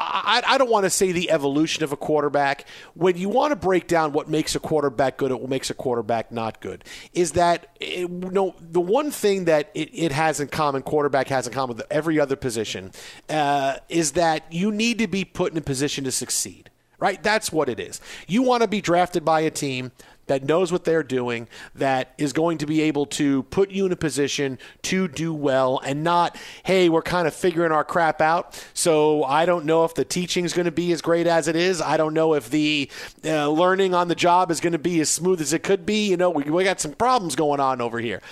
I, 0.00 0.42
I, 0.46 0.58
don't 0.58 0.70
want 0.70 0.84
to 0.84 0.90
say 0.90 1.12
the 1.12 1.30
evolution 1.30 1.84
of 1.84 1.92
a 1.92 1.96
quarterback. 1.96 2.66
When 2.94 3.16
you 3.16 3.28
want 3.28 3.52
to 3.52 3.56
break 3.56 3.86
down 3.86 4.12
what 4.12 4.28
makes 4.28 4.54
a 4.54 4.60
quarterback 4.60 5.18
good, 5.18 5.30
what 5.32 5.48
makes 5.48 5.70
a 5.70 5.74
quarterback 5.74 6.32
not 6.32 6.60
good, 6.60 6.84
is 7.12 7.32
that 7.32 7.66
it, 7.80 8.08
you 8.08 8.08
know, 8.08 8.54
the 8.60 8.80
one 8.80 9.10
thing 9.10 9.44
that 9.44 9.70
it, 9.74 9.90
it, 9.92 10.12
has 10.12 10.40
in 10.40 10.48
common, 10.48 10.82
quarterback 10.82 11.28
has 11.28 11.46
in 11.46 11.52
common 11.52 11.76
with 11.76 11.86
every 11.90 12.18
other 12.18 12.36
position, 12.36 12.92
uh, 13.28 13.76
is 13.88 14.12
that 14.12 14.50
you 14.50 14.72
need 14.72 14.98
to 14.98 15.06
be 15.06 15.24
put 15.24 15.52
in 15.52 15.58
a 15.58 15.62
position 15.62 16.04
to 16.04 16.12
succeed. 16.12 16.70
Right? 16.98 17.22
That's 17.22 17.50
what 17.50 17.70
it 17.70 17.80
is. 17.80 17.98
You 18.26 18.42
want 18.42 18.62
to 18.62 18.68
be 18.68 18.82
drafted 18.82 19.24
by 19.24 19.40
a 19.40 19.50
team 19.50 19.92
that 20.30 20.44
knows 20.44 20.70
what 20.70 20.84
they're 20.84 21.02
doing, 21.02 21.48
that 21.74 22.14
is 22.16 22.32
going 22.32 22.56
to 22.58 22.64
be 22.64 22.82
able 22.82 23.04
to 23.04 23.42
put 23.44 23.72
you 23.72 23.84
in 23.84 23.90
a 23.90 23.96
position 23.96 24.60
to 24.82 25.08
do 25.08 25.34
well 25.34 25.80
and 25.84 26.04
not, 26.04 26.36
hey, 26.62 26.88
we're 26.88 27.02
kind 27.02 27.26
of 27.26 27.34
figuring 27.34 27.72
our 27.72 27.82
crap 27.82 28.20
out. 28.20 28.64
So 28.72 29.24
I 29.24 29.44
don't 29.44 29.64
know 29.64 29.84
if 29.84 29.96
the 29.96 30.04
teaching 30.04 30.44
is 30.44 30.52
going 30.52 30.66
to 30.66 30.70
be 30.70 30.92
as 30.92 31.02
great 31.02 31.26
as 31.26 31.48
it 31.48 31.56
is. 31.56 31.82
I 31.82 31.96
don't 31.96 32.14
know 32.14 32.34
if 32.34 32.48
the 32.48 32.88
uh, 33.24 33.50
learning 33.50 33.92
on 33.92 34.06
the 34.06 34.14
job 34.14 34.52
is 34.52 34.60
going 34.60 34.72
to 34.72 34.78
be 34.78 35.00
as 35.00 35.10
smooth 35.10 35.40
as 35.40 35.52
it 35.52 35.64
could 35.64 35.84
be. 35.84 36.08
You 36.08 36.16
know, 36.16 36.30
we, 36.30 36.44
we 36.44 36.62
got 36.62 36.80
some 36.80 36.92
problems 36.92 37.34
going 37.34 37.58
on 37.58 37.80
over 37.80 37.98
here. 37.98 38.22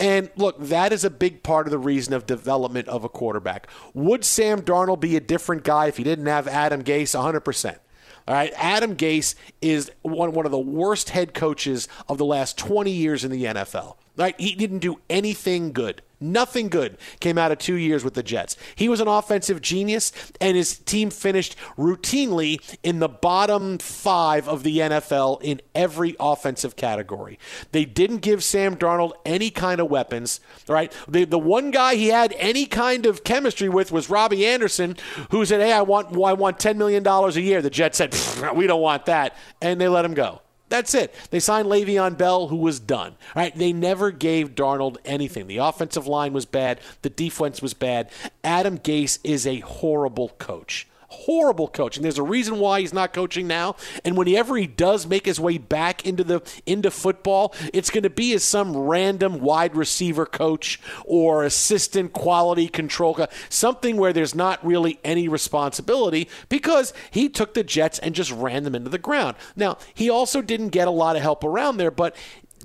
And 0.00 0.30
look, 0.34 0.58
that 0.58 0.92
is 0.92 1.04
a 1.04 1.10
big 1.10 1.44
part 1.44 1.68
of 1.68 1.70
the 1.70 1.78
reason 1.78 2.14
of 2.14 2.26
development 2.26 2.88
of 2.88 3.04
a 3.04 3.08
quarterback. 3.08 3.68
Would 3.94 4.24
Sam 4.24 4.62
Darnold 4.62 4.98
be 4.98 5.14
a 5.14 5.20
different 5.20 5.62
guy 5.62 5.86
if 5.86 5.98
he 5.98 6.02
didn't 6.02 6.26
have 6.26 6.48
Adam 6.48 6.82
Gase? 6.82 7.14
100%. 7.14 7.78
All 8.26 8.34
right, 8.34 8.52
Adam 8.56 8.96
Gase 8.96 9.34
is 9.60 9.90
one, 10.02 10.32
one 10.32 10.46
of 10.46 10.52
the 10.52 10.58
worst 10.58 11.10
head 11.10 11.34
coaches 11.34 11.88
of 12.08 12.16
the 12.16 12.24
last 12.24 12.56
20 12.56 12.90
years 12.90 13.24
in 13.24 13.30
the 13.30 13.44
NFL. 13.44 13.96
Right? 14.16 14.38
He 14.40 14.54
didn't 14.54 14.78
do 14.78 15.00
anything 15.10 15.72
good. 15.72 16.00
Nothing 16.24 16.68
good 16.68 16.96
came 17.20 17.36
out 17.36 17.52
of 17.52 17.58
two 17.58 17.74
years 17.74 18.02
with 18.02 18.14
the 18.14 18.22
Jets. 18.22 18.56
He 18.74 18.88
was 18.88 19.00
an 19.00 19.08
offensive 19.08 19.60
genius, 19.60 20.10
and 20.40 20.56
his 20.56 20.78
team 20.78 21.10
finished 21.10 21.56
routinely 21.76 22.58
in 22.82 22.98
the 22.98 23.08
bottom 23.08 23.78
five 23.78 24.48
of 24.48 24.62
the 24.62 24.78
NFL 24.78 25.42
in 25.42 25.60
every 25.74 26.16
offensive 26.18 26.76
category. 26.76 27.38
They 27.72 27.84
didn't 27.84 28.18
give 28.18 28.42
Sam 28.42 28.76
Darnold 28.76 29.12
any 29.26 29.50
kind 29.50 29.80
of 29.80 29.90
weapons, 29.90 30.40
right? 30.66 30.90
The, 31.06 31.24
the 31.24 31.38
one 31.38 31.70
guy 31.70 31.96
he 31.96 32.08
had 32.08 32.34
any 32.38 32.64
kind 32.64 33.04
of 33.04 33.22
chemistry 33.22 33.68
with 33.68 33.92
was 33.92 34.08
Robbie 34.08 34.46
Anderson, 34.46 34.96
who 35.30 35.44
said, 35.44 35.60
Hey, 35.60 35.72
I 35.72 35.82
want, 35.82 36.16
I 36.16 36.32
want 36.32 36.58
$10 36.58 36.76
million 36.76 37.06
a 37.06 37.30
year. 37.40 37.60
The 37.60 37.70
Jets 37.70 37.98
said, 37.98 38.14
We 38.54 38.66
don't 38.66 38.80
want 38.80 39.06
that. 39.06 39.36
And 39.60 39.80
they 39.80 39.88
let 39.88 40.04
him 40.04 40.14
go. 40.14 40.40
That's 40.68 40.94
it. 40.94 41.14
They 41.30 41.40
signed 41.40 41.68
Le'Veon 41.68 42.16
Bell, 42.16 42.48
who 42.48 42.56
was 42.56 42.80
done. 42.80 43.12
All 43.34 43.42
right, 43.42 43.56
they 43.56 43.72
never 43.72 44.10
gave 44.10 44.54
Darnold 44.54 44.96
anything. 45.04 45.46
The 45.46 45.58
offensive 45.58 46.06
line 46.06 46.32
was 46.32 46.46
bad. 46.46 46.80
The 47.02 47.10
defense 47.10 47.62
was 47.62 47.74
bad. 47.74 48.10
Adam 48.42 48.78
Gase 48.78 49.18
is 49.22 49.46
a 49.46 49.60
horrible 49.60 50.30
coach 50.30 50.88
horrible 51.14 51.68
coach, 51.68 51.96
and 51.96 52.04
there's 52.04 52.18
a 52.18 52.22
reason 52.22 52.58
why 52.58 52.80
he's 52.80 52.92
not 52.92 53.12
coaching 53.12 53.46
now. 53.46 53.76
And 54.04 54.16
whenever 54.16 54.56
he 54.56 54.66
does 54.66 55.06
make 55.06 55.26
his 55.26 55.40
way 55.40 55.58
back 55.58 56.04
into 56.06 56.24
the 56.24 56.42
into 56.66 56.90
football, 56.90 57.54
it's 57.72 57.90
going 57.90 58.02
to 58.02 58.10
be 58.10 58.34
as 58.34 58.44
some 58.44 58.76
random 58.76 59.40
wide 59.40 59.76
receiver 59.76 60.26
coach 60.26 60.80
or 61.04 61.44
assistant 61.44 62.12
quality 62.12 62.68
control, 62.68 63.18
something 63.48 63.96
where 63.96 64.12
there's 64.12 64.34
not 64.34 64.64
really 64.64 64.98
any 65.04 65.28
responsibility 65.28 66.28
because 66.48 66.92
he 67.10 67.28
took 67.28 67.54
the 67.54 67.64
Jets 67.64 67.98
and 67.98 68.14
just 68.14 68.30
ran 68.30 68.64
them 68.64 68.74
into 68.74 68.90
the 68.90 68.98
ground. 68.98 69.36
Now 69.56 69.78
he 69.94 70.10
also 70.10 70.42
didn't 70.42 70.68
get 70.68 70.88
a 70.88 70.92
lot 70.92 71.16
of 71.16 71.22
help 71.22 71.44
around 71.44 71.76
there, 71.76 71.90
but 71.90 72.16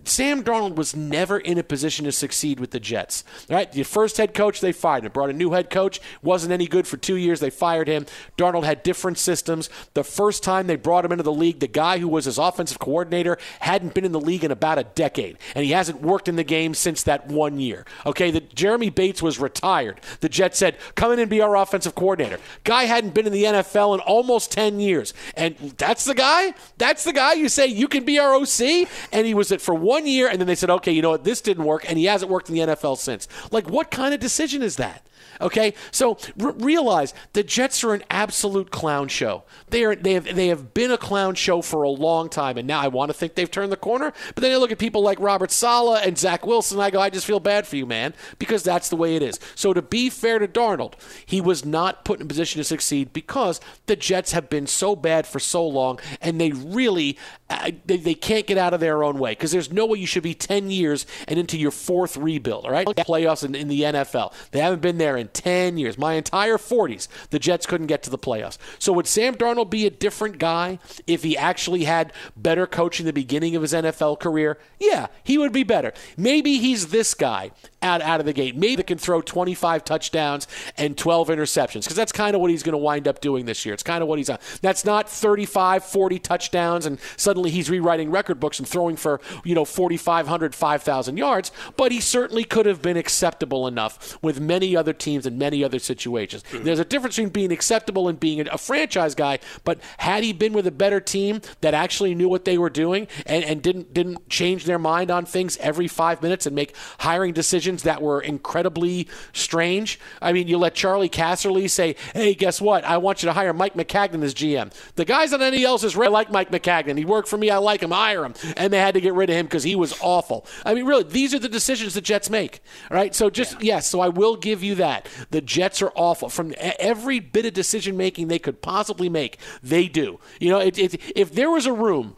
Sam 0.05 0.43
Darnold 0.43 0.75
was 0.75 0.95
never 0.95 1.37
in 1.37 1.57
a 1.57 1.63
position 1.63 2.05
to 2.05 2.11
succeed 2.11 2.59
with 2.59 2.71
the 2.71 2.79
Jets. 2.79 3.23
Right, 3.49 3.71
the 3.71 3.83
first 3.83 4.17
head 4.17 4.33
coach 4.33 4.61
they 4.61 4.71
fired 4.71 5.05
him. 5.05 5.11
Brought 5.11 5.29
a 5.29 5.33
new 5.33 5.51
head 5.51 5.69
coach, 5.69 5.99
wasn't 6.21 6.53
any 6.53 6.67
good 6.67 6.87
for 6.87 6.97
two 6.97 7.15
years. 7.15 7.39
They 7.39 7.49
fired 7.49 7.87
him. 7.87 8.05
Darnold 8.37 8.63
had 8.63 8.83
different 8.83 9.17
systems. 9.17 9.69
The 9.93 10.03
first 10.03 10.43
time 10.43 10.67
they 10.67 10.75
brought 10.75 11.05
him 11.05 11.11
into 11.11 11.23
the 11.23 11.31
league, 11.31 11.59
the 11.59 11.67
guy 11.67 11.99
who 11.99 12.07
was 12.07 12.25
his 12.25 12.37
offensive 12.37 12.79
coordinator 12.79 13.37
hadn't 13.59 13.93
been 13.93 14.05
in 14.05 14.11
the 14.11 14.19
league 14.19 14.43
in 14.43 14.51
about 14.51 14.77
a 14.77 14.83
decade, 14.83 15.37
and 15.55 15.65
he 15.65 15.71
hasn't 15.71 16.01
worked 16.01 16.27
in 16.27 16.35
the 16.35 16.43
game 16.43 16.73
since 16.73 17.03
that 17.03 17.27
one 17.27 17.59
year. 17.59 17.85
Okay, 18.05 18.31
the 18.31 18.41
Jeremy 18.41 18.89
Bates 18.89 19.21
was 19.21 19.39
retired. 19.39 20.01
The 20.21 20.29
Jets 20.29 20.57
said, 20.57 20.77
"Come 20.95 21.11
in 21.11 21.19
and 21.19 21.29
be 21.29 21.41
our 21.41 21.55
offensive 21.55 21.95
coordinator." 21.95 22.39
Guy 22.63 22.83
hadn't 22.85 23.13
been 23.13 23.27
in 23.27 23.33
the 23.33 23.45
NFL 23.45 23.93
in 23.93 23.99
almost 24.01 24.51
ten 24.51 24.79
years, 24.79 25.13
and 25.35 25.55
that's 25.77 26.05
the 26.05 26.15
guy. 26.15 26.53
That's 26.77 27.03
the 27.03 27.13
guy 27.13 27.33
you 27.33 27.49
say 27.49 27.67
you 27.67 27.87
can 27.87 28.05
be 28.05 28.19
our 28.19 28.35
OC, 28.35 28.87
and 29.11 29.25
he 29.25 29.33
was 29.33 29.51
it 29.51 29.61
for 29.61 29.73
one 29.75 29.88
year, 29.97 30.27
and 30.27 30.39
then 30.39 30.47
they 30.47 30.55
said, 30.55 30.69
okay, 30.69 30.91
you 30.91 31.01
know 31.01 31.11
what, 31.11 31.23
this 31.23 31.41
didn't 31.41 31.65
work, 31.65 31.85
and 31.89 31.97
he 31.97 32.05
hasn't 32.05 32.31
worked 32.31 32.49
in 32.49 32.55
the 32.55 32.61
NFL 32.61 32.97
since. 32.97 33.27
Like, 33.51 33.69
what 33.69 33.91
kind 33.91 34.13
of 34.13 34.19
decision 34.19 34.61
is 34.61 34.75
that? 34.77 35.05
Okay, 35.41 35.73
so 35.91 36.17
r- 36.41 36.51
realize 36.51 37.13
the 37.33 37.43
Jets 37.43 37.83
are 37.83 37.93
an 37.93 38.03
absolute 38.09 38.71
clown 38.71 39.07
show. 39.07 39.43
They 39.69 39.83
are 39.83 39.95
they 39.95 40.13
have 40.13 40.35
they 40.35 40.47
have 40.47 40.73
been 40.73 40.91
a 40.91 40.97
clown 40.97 41.35
show 41.35 41.61
for 41.61 41.83
a 41.83 41.89
long 41.89 42.29
time, 42.29 42.57
and 42.57 42.67
now 42.67 42.79
I 42.79 42.87
want 42.87 43.09
to 43.09 43.13
think 43.13 43.35
they've 43.35 43.49
turned 43.49 43.71
the 43.71 43.77
corner. 43.77 44.13
But 44.35 44.41
then 44.41 44.51
I 44.51 44.57
look 44.57 44.71
at 44.71 44.79
people 44.79 45.01
like 45.01 45.19
Robert 45.19 45.51
Saleh 45.51 46.01
and 46.05 46.17
Zach 46.17 46.45
Wilson, 46.45 46.79
I 46.79 46.89
go, 46.89 46.99
I 46.99 47.09
just 47.09 47.25
feel 47.25 47.39
bad 47.39 47.67
for 47.67 47.75
you, 47.75 47.85
man, 47.85 48.13
because 48.37 48.63
that's 48.63 48.89
the 48.89 48.95
way 48.95 49.15
it 49.15 49.21
is. 49.21 49.39
So 49.55 49.73
to 49.73 49.81
be 49.81 50.09
fair 50.09 50.39
to 50.39 50.47
Darnold, 50.47 50.93
he 51.25 51.41
was 51.41 51.65
not 51.65 52.05
put 52.05 52.19
in 52.19 52.25
a 52.25 52.29
position 52.29 52.59
to 52.59 52.63
succeed 52.63 53.13
because 53.13 53.59
the 53.85 53.95
Jets 53.95 54.31
have 54.31 54.49
been 54.49 54.67
so 54.67 54.95
bad 54.95 55.25
for 55.27 55.39
so 55.39 55.65
long, 55.65 55.99
and 56.21 56.39
they 56.39 56.51
really 56.51 57.17
uh, 57.49 57.71
they, 57.85 57.97
they 57.97 58.13
can't 58.13 58.45
get 58.45 58.57
out 58.57 58.73
of 58.73 58.79
their 58.79 59.03
own 59.03 59.17
way 59.17 59.31
because 59.31 59.51
there's 59.51 59.71
no 59.71 59.85
way 59.85 59.97
you 59.99 60.05
should 60.05 60.23
be 60.23 60.33
10 60.33 60.69
years 60.69 61.05
and 61.27 61.39
into 61.39 61.57
your 61.57 61.71
fourth 61.71 62.15
rebuild. 62.15 62.65
All 62.65 62.71
right, 62.71 62.85
playoffs 62.87 63.43
in, 63.43 63.55
in 63.55 63.67
the 63.67 63.81
NFL, 63.81 64.33
they 64.51 64.59
haven't 64.59 64.81
been 64.81 64.97
there 64.97 65.08
there 65.09 65.17
in 65.17 65.27
10 65.29 65.77
years, 65.77 65.97
my 65.97 66.13
entire 66.13 66.57
40s, 66.57 67.07
the 67.31 67.39
Jets 67.39 67.65
couldn't 67.65 67.87
get 67.87 68.03
to 68.03 68.09
the 68.09 68.17
playoffs. 68.17 68.57
So 68.77 68.93
would 68.93 69.07
Sam 69.07 69.35
Darnold 69.35 69.69
be 69.69 69.87
a 69.87 69.89
different 69.89 70.37
guy 70.37 70.77
if 71.07 71.23
he 71.23 71.35
actually 71.35 71.85
had 71.85 72.13
better 72.37 72.67
coaching 72.67 73.05
the 73.05 73.13
beginning 73.13 73.55
of 73.55 73.63
his 73.63 73.73
NFL 73.73 74.19
career? 74.19 74.59
Yeah, 74.79 75.07
he 75.23 75.37
would 75.37 75.51
be 75.51 75.63
better. 75.63 75.93
Maybe 76.15 76.59
he's 76.59 76.87
this 76.87 77.13
guy 77.13 77.51
out, 77.81 78.01
out 78.01 78.19
of 78.19 78.25
the 78.25 78.33
gate. 78.33 78.55
Maybe 78.55 78.83
can 78.83 78.97
throw 78.97 79.21
25 79.21 79.83
touchdowns 79.83 80.47
and 80.77 80.97
12 80.97 81.29
interceptions 81.29 81.83
because 81.83 81.95
that's 81.95 82.11
kind 82.11 82.35
of 82.35 82.41
what 82.41 82.49
he's 82.51 82.63
going 82.63 82.73
to 82.73 82.77
wind 82.77 83.07
up 83.07 83.19
doing 83.21 83.45
this 83.45 83.65
year. 83.65 83.73
It's 83.73 83.83
kind 83.83 84.01
of 84.01 84.07
what 84.07 84.19
he's 84.19 84.29
on. 84.29 84.37
That's 84.61 84.85
not 84.85 85.09
35, 85.09 85.83
40 85.83 86.19
touchdowns 86.19 86.85
and 86.85 86.99
suddenly 87.17 87.49
he's 87.49 87.69
rewriting 87.69 88.11
record 88.11 88.39
books 88.39 88.59
and 88.59 88.67
throwing 88.67 88.95
for, 88.95 89.19
you 89.43 89.55
know, 89.55 89.65
4,500, 89.65 90.55
5,000 90.55 91.17
yards, 91.17 91.51
but 91.75 91.91
he 91.91 91.99
certainly 91.99 92.43
could 92.43 92.65
have 92.65 92.81
been 92.81 92.97
acceptable 92.97 93.67
enough 93.67 94.17
with 94.21 94.39
many 94.39 94.75
other 94.75 94.93
teams 94.99 95.25
and 95.25 95.37
many 95.37 95.63
other 95.63 95.79
situations. 95.79 96.43
Mm-hmm. 96.43 96.63
There's 96.63 96.79
a 96.79 96.85
difference 96.85 97.15
between 97.15 97.29
being 97.29 97.51
acceptable 97.51 98.07
and 98.07 98.19
being 98.19 98.47
a 98.47 98.57
franchise 98.57 99.15
guy, 99.15 99.39
but 99.63 99.79
had 99.97 100.23
he 100.23 100.33
been 100.33 100.53
with 100.53 100.67
a 100.67 100.71
better 100.71 100.99
team 100.99 101.41
that 101.61 101.73
actually 101.73 102.15
knew 102.15 102.29
what 102.29 102.45
they 102.45 102.57
were 102.57 102.69
doing 102.69 103.07
and, 103.25 103.43
and 103.43 103.61
didn't 103.61 103.93
didn't 103.93 104.29
change 104.29 104.65
their 104.65 104.79
mind 104.79 105.11
on 105.11 105.25
things 105.25 105.57
every 105.57 105.87
five 105.87 106.21
minutes 106.21 106.45
and 106.45 106.55
make 106.55 106.75
hiring 106.99 107.33
decisions 107.33 107.83
that 107.83 108.01
were 108.01 108.21
incredibly 108.21 109.07
strange. 109.33 109.99
I 110.21 110.33
mean, 110.33 110.47
you 110.47 110.57
let 110.57 110.75
Charley 110.75 111.09
Casserly 111.09 111.69
say, 111.69 111.95
"Hey, 112.13 112.33
guess 112.33 112.61
what? 112.61 112.83
I 112.83 112.97
want 112.97 113.23
you 113.23 113.27
to 113.27 113.33
hire 113.33 113.53
Mike 113.53 113.75
Maccagnan 113.75 114.23
as 114.23 114.33
GM." 114.33 114.71
The 114.95 115.05
guys 115.05 115.33
on 115.33 115.41
any 115.41 115.63
else's 115.63 115.95
I 115.97 116.07
like 116.07 116.31
Mike 116.31 116.51
Maccagnan. 116.51 116.97
He 116.97 117.05
worked 117.05 117.27
for 117.27 117.37
me. 117.37 117.49
I 117.49 117.57
like 117.57 117.81
him. 117.81 117.91
hire 117.91 118.25
him, 118.25 118.33
and 118.57 118.73
they 118.73 118.79
had 118.79 118.93
to 118.95 119.01
get 119.01 119.13
rid 119.13 119.29
of 119.29 119.35
him 119.35 119.45
because 119.45 119.63
he 119.63 119.75
was 119.75 119.93
awful. 120.01 120.45
I 120.65 120.73
mean, 120.73 120.85
really, 120.85 121.03
these 121.03 121.33
are 121.33 121.39
the 121.39 121.49
decisions 121.49 121.93
the 121.93 122.01
Jets 122.01 122.29
make. 122.29 122.61
Right? 122.89 123.13
So 123.13 123.29
just 123.29 123.53
yeah. 123.53 123.75
yes, 123.75 123.87
so 123.87 123.99
I 123.99 124.09
will 124.09 124.35
give 124.35 124.63
you 124.63 124.75
that. 124.75 124.88
The 125.31 125.41
Jets 125.41 125.81
are 125.81 125.91
awful 125.95 126.29
from 126.29 126.53
every 126.57 127.19
bit 127.19 127.45
of 127.45 127.53
decision 127.53 127.97
making 127.97 128.27
they 128.27 128.39
could 128.39 128.61
possibly 128.61 129.09
make. 129.09 129.37
They 129.61 129.87
do. 129.87 130.19
You 130.39 130.49
know, 130.49 130.59
it, 130.59 130.77
it, 130.77 131.01
if 131.15 131.33
there 131.33 131.49
was 131.49 131.65
a 131.65 131.73
room 131.73 132.15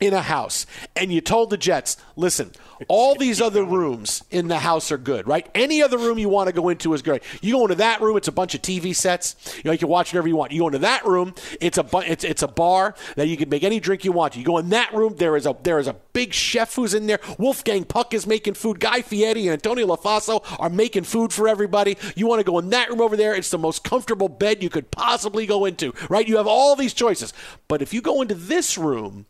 in 0.00 0.14
a 0.14 0.22
house 0.22 0.66
and 0.96 1.12
you 1.12 1.20
told 1.20 1.50
the 1.50 1.56
Jets, 1.56 1.96
listen, 2.16 2.52
all 2.86 3.16
these 3.16 3.40
other 3.40 3.64
rooms 3.64 4.22
in 4.30 4.48
the 4.48 4.58
house 4.58 4.92
are 4.92 4.98
good, 4.98 5.26
right? 5.26 5.48
Any 5.54 5.82
other 5.82 5.98
room 5.98 6.18
you 6.18 6.28
want 6.28 6.48
to 6.48 6.52
go 6.52 6.68
into 6.68 6.94
is 6.94 7.02
great. 7.02 7.22
You 7.40 7.54
go 7.54 7.62
into 7.62 7.74
that 7.76 8.00
room, 8.00 8.16
it's 8.16 8.28
a 8.28 8.32
bunch 8.32 8.54
of 8.54 8.62
TV 8.62 8.94
sets. 8.94 9.34
You 9.56 9.62
know, 9.64 9.72
you 9.72 9.78
can 9.78 9.88
watch 9.88 10.12
whatever 10.12 10.28
you 10.28 10.36
want. 10.36 10.52
You 10.52 10.60
go 10.60 10.68
into 10.68 10.78
that 10.78 11.04
room, 11.04 11.34
it's 11.60 11.78
a 11.78 11.82
bu- 11.82 11.98
it's 12.06 12.22
it's 12.24 12.42
a 12.42 12.48
bar 12.48 12.94
that 13.16 13.26
you 13.26 13.36
can 13.36 13.48
make 13.48 13.64
any 13.64 13.80
drink 13.80 14.04
you 14.04 14.12
want. 14.12 14.36
You 14.36 14.44
go 14.44 14.58
in 14.58 14.68
that 14.70 14.94
room, 14.94 15.16
there 15.16 15.36
is 15.36 15.46
a 15.46 15.56
there 15.62 15.78
is 15.78 15.88
a 15.88 15.96
big 16.12 16.32
chef 16.32 16.74
who's 16.74 16.94
in 16.94 17.06
there. 17.06 17.18
Wolfgang 17.38 17.84
Puck 17.84 18.14
is 18.14 18.26
making 18.26 18.54
food. 18.54 18.78
Guy 18.78 19.02
Fieri 19.02 19.42
and 19.48 19.54
Antonio 19.54 19.86
Lofaso 19.86 20.44
are 20.60 20.70
making 20.70 21.04
food 21.04 21.32
for 21.32 21.48
everybody. 21.48 21.96
You 22.14 22.26
want 22.26 22.40
to 22.40 22.44
go 22.44 22.58
in 22.58 22.70
that 22.70 22.88
room 22.90 23.00
over 23.00 23.16
there, 23.16 23.34
it's 23.34 23.50
the 23.50 23.58
most 23.58 23.82
comfortable 23.82 24.28
bed 24.28 24.62
you 24.62 24.70
could 24.70 24.90
possibly 24.90 25.46
go 25.46 25.64
into, 25.64 25.92
right? 26.08 26.28
You 26.28 26.36
have 26.36 26.46
all 26.46 26.76
these 26.76 26.94
choices. 26.94 27.32
But 27.66 27.82
if 27.82 27.92
you 27.92 28.00
go 28.00 28.22
into 28.22 28.34
this 28.34 28.78
room, 28.78 29.26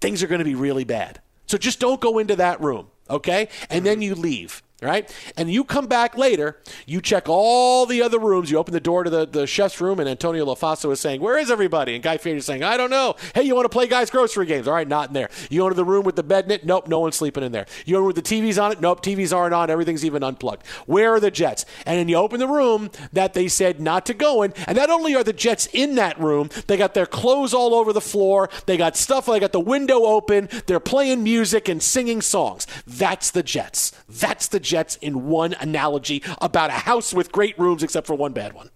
things 0.00 0.22
are 0.22 0.26
going 0.26 0.40
to 0.40 0.44
be 0.44 0.54
really 0.54 0.84
bad. 0.84 1.20
So 1.46 1.58
just 1.58 1.80
don't 1.80 2.00
go 2.00 2.18
into 2.18 2.36
that 2.36 2.60
room, 2.60 2.88
okay? 3.08 3.48
And 3.70 3.86
then 3.86 4.02
you 4.02 4.14
leave 4.14 4.62
right? 4.82 5.12
And 5.36 5.50
you 5.50 5.64
come 5.64 5.86
back 5.86 6.18
later, 6.18 6.58
you 6.84 7.00
check 7.00 7.28
all 7.28 7.86
the 7.86 8.02
other 8.02 8.18
rooms, 8.18 8.50
you 8.50 8.58
open 8.58 8.74
the 8.74 8.80
door 8.80 9.04
to 9.04 9.10
the, 9.10 9.26
the 9.26 9.46
chef's 9.46 9.80
room, 9.80 9.98
and 10.00 10.08
Antonio 10.08 10.44
Lofaso 10.44 10.92
is 10.92 11.00
saying, 11.00 11.20
Where 11.20 11.38
is 11.38 11.50
everybody? 11.50 11.94
And 11.94 12.02
Guy 12.02 12.18
Fieri 12.18 12.38
is 12.38 12.44
saying, 12.44 12.62
I 12.62 12.76
don't 12.76 12.90
know. 12.90 13.16
Hey, 13.34 13.42
you 13.44 13.54
want 13.54 13.64
to 13.64 13.70
play 13.70 13.86
guys' 13.86 14.10
grocery 14.10 14.44
games? 14.44 14.68
All 14.68 14.74
right, 14.74 14.86
not 14.86 15.08
in 15.08 15.14
there. 15.14 15.30
You 15.48 15.62
go 15.62 15.68
to 15.70 15.74
the 15.74 15.84
room 15.84 16.04
with 16.04 16.16
the 16.16 16.22
bed 16.22 16.44
in 16.44 16.50
it? 16.50 16.66
Nope, 16.66 16.88
no 16.88 17.00
one's 17.00 17.16
sleeping 17.16 17.42
in 17.42 17.52
there. 17.52 17.66
You 17.86 17.96
go 17.96 18.04
with 18.04 18.16
the 18.16 18.22
TVs 18.22 18.62
on 18.62 18.72
it? 18.72 18.80
Nope, 18.80 19.02
TVs 19.02 19.34
aren't 19.34 19.54
on. 19.54 19.70
Everything's 19.70 20.04
even 20.04 20.22
unplugged. 20.22 20.66
Where 20.86 21.14
are 21.14 21.20
the 21.20 21.30
Jets? 21.30 21.64
And 21.86 21.98
then 21.98 22.08
you 22.08 22.16
open 22.16 22.38
the 22.38 22.48
room 22.48 22.90
that 23.12 23.32
they 23.32 23.48
said 23.48 23.80
not 23.80 24.04
to 24.06 24.14
go 24.14 24.42
in, 24.42 24.52
and 24.66 24.76
not 24.76 24.90
only 24.90 25.14
are 25.14 25.24
the 25.24 25.32
Jets 25.32 25.68
in 25.72 25.94
that 25.94 26.20
room, 26.20 26.50
they 26.66 26.76
got 26.76 26.92
their 26.92 27.06
clothes 27.06 27.54
all 27.54 27.74
over 27.74 27.92
the 27.92 28.00
floor, 28.00 28.50
they 28.66 28.76
got 28.76 28.96
stuff, 28.96 29.26
they 29.26 29.40
got 29.40 29.52
the 29.52 29.60
window 29.60 30.04
open, 30.04 30.48
they're 30.66 30.80
playing 30.80 31.22
music 31.22 31.68
and 31.68 31.82
singing 31.82 32.20
songs. 32.20 32.66
That's 32.86 33.30
the 33.30 33.42
Jets. 33.42 33.92
That's 34.08 34.48
the 34.48 34.60
Jets 34.66 34.96
in 34.96 35.26
one 35.26 35.54
analogy 35.54 36.22
about 36.40 36.70
a 36.70 36.74
house 36.74 37.14
with 37.14 37.32
great 37.32 37.58
rooms 37.58 37.82
except 37.82 38.06
for 38.06 38.14
one 38.14 38.32
bad 38.32 38.52
one. 38.52 38.70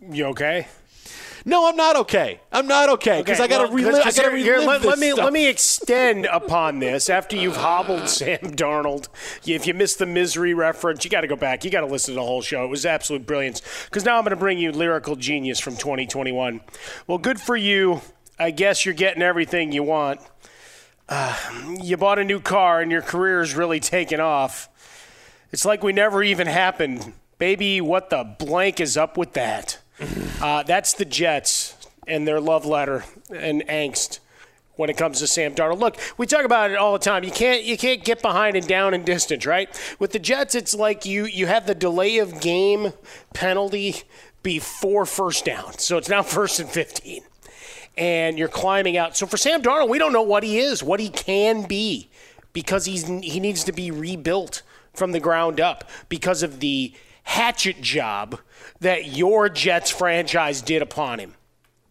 You 0.00 0.26
okay? 0.26 0.66
No, 1.44 1.68
I'm 1.68 1.76
not 1.76 1.96
okay. 1.96 2.40
I'm 2.52 2.66
not 2.66 2.88
okay 2.90 3.20
because 3.20 3.40
okay, 3.40 3.44
I 3.44 3.48
got 3.48 3.66
to 3.66 3.74
well, 3.74 3.84
relive. 3.84 4.06
I 4.06 4.10
got 4.10 4.22
to 4.22 4.28
relive 4.28 4.44
here, 4.44 4.58
let, 4.58 4.84
let, 4.84 4.98
me 4.98 5.12
stuff. 5.12 5.24
let 5.24 5.32
me 5.32 5.48
extend 5.48 6.26
upon 6.26 6.80
this. 6.80 7.08
After 7.08 7.36
you've 7.36 7.56
hobbled 7.56 8.08
Sam 8.08 8.38
Darnold, 8.38 9.08
if 9.46 9.66
you 9.66 9.74
missed 9.74 9.98
the 9.98 10.06
misery 10.06 10.54
reference, 10.54 11.04
you 11.04 11.10
got 11.10 11.22
to 11.22 11.26
go 11.26 11.36
back. 11.36 11.64
You 11.64 11.70
got 11.70 11.80
to 11.80 11.86
listen 11.86 12.14
to 12.14 12.20
the 12.20 12.26
whole 12.26 12.42
show. 12.42 12.64
It 12.64 12.68
was 12.68 12.84
absolute 12.84 13.26
brilliance. 13.26 13.62
Because 13.86 14.04
now 14.04 14.18
I'm 14.18 14.24
going 14.24 14.30
to 14.30 14.36
bring 14.36 14.58
you 14.58 14.72
lyrical 14.72 15.16
genius 15.16 15.60
from 15.60 15.76
2021. 15.76 16.60
Well, 17.06 17.18
good 17.18 17.40
for 17.40 17.56
you. 17.56 18.02
I 18.38 18.50
guess 18.50 18.84
you're 18.84 18.94
getting 18.94 19.22
everything 19.22 19.72
you 19.72 19.82
want 19.82 20.20
uh, 21.10 21.36
you 21.82 21.96
bought 21.96 22.18
a 22.18 22.24
new 22.24 22.40
car 22.40 22.80
and 22.80 22.90
your 22.90 23.02
career 23.02 23.40
is 23.40 23.54
really 23.54 23.80
taken 23.80 24.20
off. 24.20 24.68
It's 25.52 25.64
like 25.64 25.82
we 25.82 25.92
never 25.92 26.22
even 26.22 26.46
happened. 26.46 27.12
Baby, 27.38 27.80
what 27.80 28.10
the 28.10 28.24
blank 28.38 28.80
is 28.80 28.96
up 28.96 29.16
with 29.18 29.34
that? 29.34 29.78
Uh, 30.40 30.62
that's 30.62 30.94
the 30.94 31.04
Jets 31.04 31.76
and 32.08 32.26
their 32.26 32.40
love 32.40 32.64
letter 32.64 33.04
and 33.28 33.62
angst 33.66 34.20
when 34.76 34.88
it 34.88 34.96
comes 34.96 35.18
to 35.18 35.26
Sam 35.26 35.54
Darnold. 35.54 35.80
Look, 35.80 35.98
we 36.16 36.26
talk 36.26 36.46
about 36.46 36.70
it 36.70 36.78
all 36.78 36.94
the 36.94 36.98
time. 36.98 37.24
You 37.24 37.30
can't 37.30 37.62
you 37.62 37.76
can't 37.76 38.02
get 38.02 38.22
behind 38.22 38.56
and 38.56 38.66
down 38.66 38.94
in 38.94 39.04
distance, 39.04 39.44
right? 39.44 39.68
With 39.98 40.12
the 40.12 40.18
Jets, 40.18 40.54
it's 40.54 40.74
like 40.74 41.04
you 41.04 41.26
you 41.26 41.46
have 41.46 41.66
the 41.66 41.74
delay 41.74 42.16
of 42.16 42.40
game 42.40 42.94
penalty 43.34 43.96
before 44.42 45.04
first 45.04 45.44
down, 45.44 45.76
so 45.76 45.98
it's 45.98 46.08
now 46.08 46.22
first 46.38 46.58
and 46.58 46.70
fifteen 46.70 47.22
and 48.00 48.38
you're 48.38 48.48
climbing 48.48 48.96
out. 48.96 49.14
So 49.14 49.26
for 49.26 49.36
Sam 49.36 49.62
Darnold, 49.62 49.90
we 49.90 49.98
don't 49.98 50.14
know 50.14 50.22
what 50.22 50.42
he 50.42 50.58
is, 50.58 50.82
what 50.82 50.98
he 50.98 51.10
can 51.10 51.68
be, 51.68 52.08
because 52.52 52.86
he's 52.86 53.06
he 53.06 53.38
needs 53.38 53.62
to 53.64 53.72
be 53.72 53.90
rebuilt 53.90 54.62
from 54.94 55.12
the 55.12 55.20
ground 55.20 55.60
up 55.60 55.88
because 56.08 56.42
of 56.42 56.58
the 56.58 56.94
hatchet 57.24 57.80
job 57.80 58.40
that 58.80 59.06
your 59.06 59.48
Jets 59.48 59.90
franchise 59.90 60.62
did 60.62 60.82
upon 60.82 61.20
him. 61.20 61.34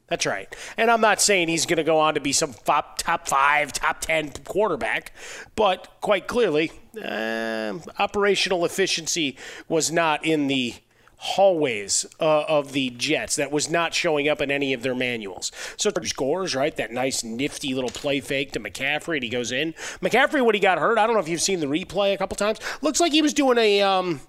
That's 0.08 0.26
right. 0.26 0.54
And 0.76 0.90
I'm 0.90 1.02
not 1.02 1.22
saying 1.22 1.50
he's 1.50 1.68
going 1.68 1.78
to 1.78 1.84
go 1.84 2.00
on 2.00 2.16
to 2.16 2.20
be 2.20 2.34
some 2.34 2.56
top, 2.66 3.28
five, 3.28 3.72
top 3.72 4.02
10 4.02 4.32
quarterback, 4.44 5.14
but 5.56 5.88
quite 6.02 6.28
clearly, 6.28 6.72
uh, 7.00 7.76
operational 8.00 8.66
efficiency 8.66 9.38
was 9.68 9.92
not 9.92 10.26
in 10.26 10.48
the 10.48 10.74
hallways 11.22 12.06
uh, 12.22 12.44
of 12.44 12.72
the 12.72 12.90
Jets 12.92 13.36
that 13.36 13.52
was 13.52 13.70
not 13.70 13.94
showing 13.94 14.30
up 14.30 14.40
in 14.40 14.50
any 14.50 14.74
of 14.74 14.84
their 14.84 14.96
manuals. 14.96 15.52
So 15.76 15.92
scores, 16.04 16.56
right? 16.56 16.76
That 16.76 16.92
nice 16.92 17.24
nifty 17.26 17.74
little 17.74 17.90
play 17.90 18.22
fake 18.22 18.54
to 18.54 18.60
McCaffrey, 18.60 19.16
and 19.16 19.24
he 19.24 19.30
goes 19.30 19.52
in. 19.52 19.74
McCaffrey, 20.02 20.46
when 20.46 20.56
he 20.56 20.62
got 20.62 20.80
hurt, 20.80 20.98
I 20.98 21.06
don't 21.06 21.16
know 21.16 21.22
if 21.22 21.28
you've 21.28 21.42
seen 21.42 21.60
the 21.60 21.66
replay 21.66 22.14
a 22.14 22.18
couple 22.18 22.38
times. 22.38 22.60
Looks 22.82 23.02
like 23.02 23.12
he 23.12 23.22
was 23.22 23.34
doing 23.34 23.58
a 23.58 23.82
um, 23.82 24.22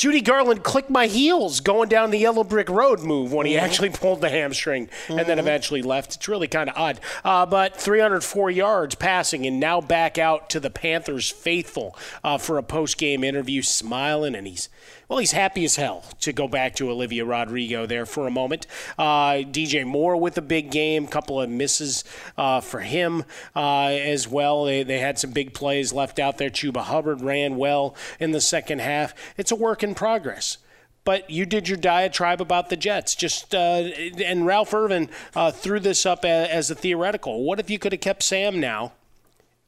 Judy 0.00 0.22
Garland 0.22 0.62
click 0.62 0.88
my 0.88 1.08
heels 1.08 1.60
going 1.60 1.90
down 1.90 2.10
the 2.10 2.16
yellow 2.16 2.42
brick 2.42 2.70
road 2.70 3.00
move 3.00 3.34
when 3.34 3.44
he 3.44 3.52
mm-hmm. 3.52 3.66
actually 3.66 3.90
pulled 3.90 4.22
the 4.22 4.30
hamstring 4.30 4.86
mm-hmm. 4.86 5.18
and 5.18 5.28
then 5.28 5.36
mm-hmm. 5.36 5.46
eventually 5.46 5.82
left. 5.82 6.14
It's 6.14 6.26
really 6.26 6.48
kind 6.48 6.70
of 6.70 6.76
odd. 6.78 7.00
Uh, 7.22 7.44
but 7.44 7.76
304 7.76 8.50
yards 8.50 8.94
passing 8.94 9.44
and 9.44 9.60
now 9.60 9.82
back 9.82 10.16
out 10.16 10.48
to 10.50 10.60
the 10.60 10.70
Panthers 10.70 11.28
faithful 11.28 11.94
uh, 12.24 12.38
for 12.38 12.56
a 12.56 12.62
post 12.62 12.96
game 12.96 13.22
interview, 13.22 13.60
smiling, 13.60 14.34
and 14.34 14.46
he's 14.46 14.70
well, 15.10 15.18
he's 15.18 15.32
happy 15.32 15.64
as 15.64 15.74
hell 15.74 16.04
to 16.20 16.32
go 16.32 16.46
back 16.46 16.76
to 16.76 16.88
Olivia 16.88 17.24
Rodrigo 17.24 17.84
there 17.84 18.06
for 18.06 18.28
a 18.28 18.30
moment. 18.30 18.68
Uh, 18.96 19.42
DJ 19.42 19.84
Moore 19.84 20.16
with 20.16 20.38
a 20.38 20.42
big 20.42 20.70
game, 20.70 21.08
couple 21.08 21.40
of 21.40 21.50
misses 21.50 22.04
uh, 22.38 22.60
for 22.60 22.78
him 22.78 23.24
uh, 23.56 23.86
as 23.86 24.28
well. 24.28 24.64
They, 24.66 24.84
they 24.84 25.00
had 25.00 25.18
some 25.18 25.32
big 25.32 25.52
plays 25.52 25.92
left 25.92 26.20
out 26.20 26.38
there. 26.38 26.48
Chuba 26.48 26.82
Hubbard 26.82 27.22
ran 27.22 27.56
well 27.56 27.96
in 28.20 28.30
the 28.30 28.40
second 28.40 28.82
half. 28.82 29.12
It's 29.36 29.50
a 29.50 29.56
work 29.56 29.82
in 29.82 29.94
progress 29.94 30.58
but 31.02 31.30
you 31.30 31.46
did 31.46 31.66
your 31.66 31.78
diatribe 31.78 32.42
about 32.42 32.68
the 32.68 32.76
Jets. 32.76 33.14
Just 33.14 33.54
uh, 33.54 33.88
and 34.24 34.44
Ralph 34.46 34.74
Irvin 34.74 35.08
uh, 35.34 35.50
threw 35.50 35.80
this 35.80 36.04
up 36.04 36.26
as, 36.26 36.48
as, 36.50 36.70
a 36.70 36.74
theoretical. 36.74 37.42
What 37.42 37.58
if 37.58 37.70
you 37.70 37.78
could 37.78 37.92
have 37.92 38.02
kept 38.02 38.22
Sam 38.22 38.60
now 38.60 38.92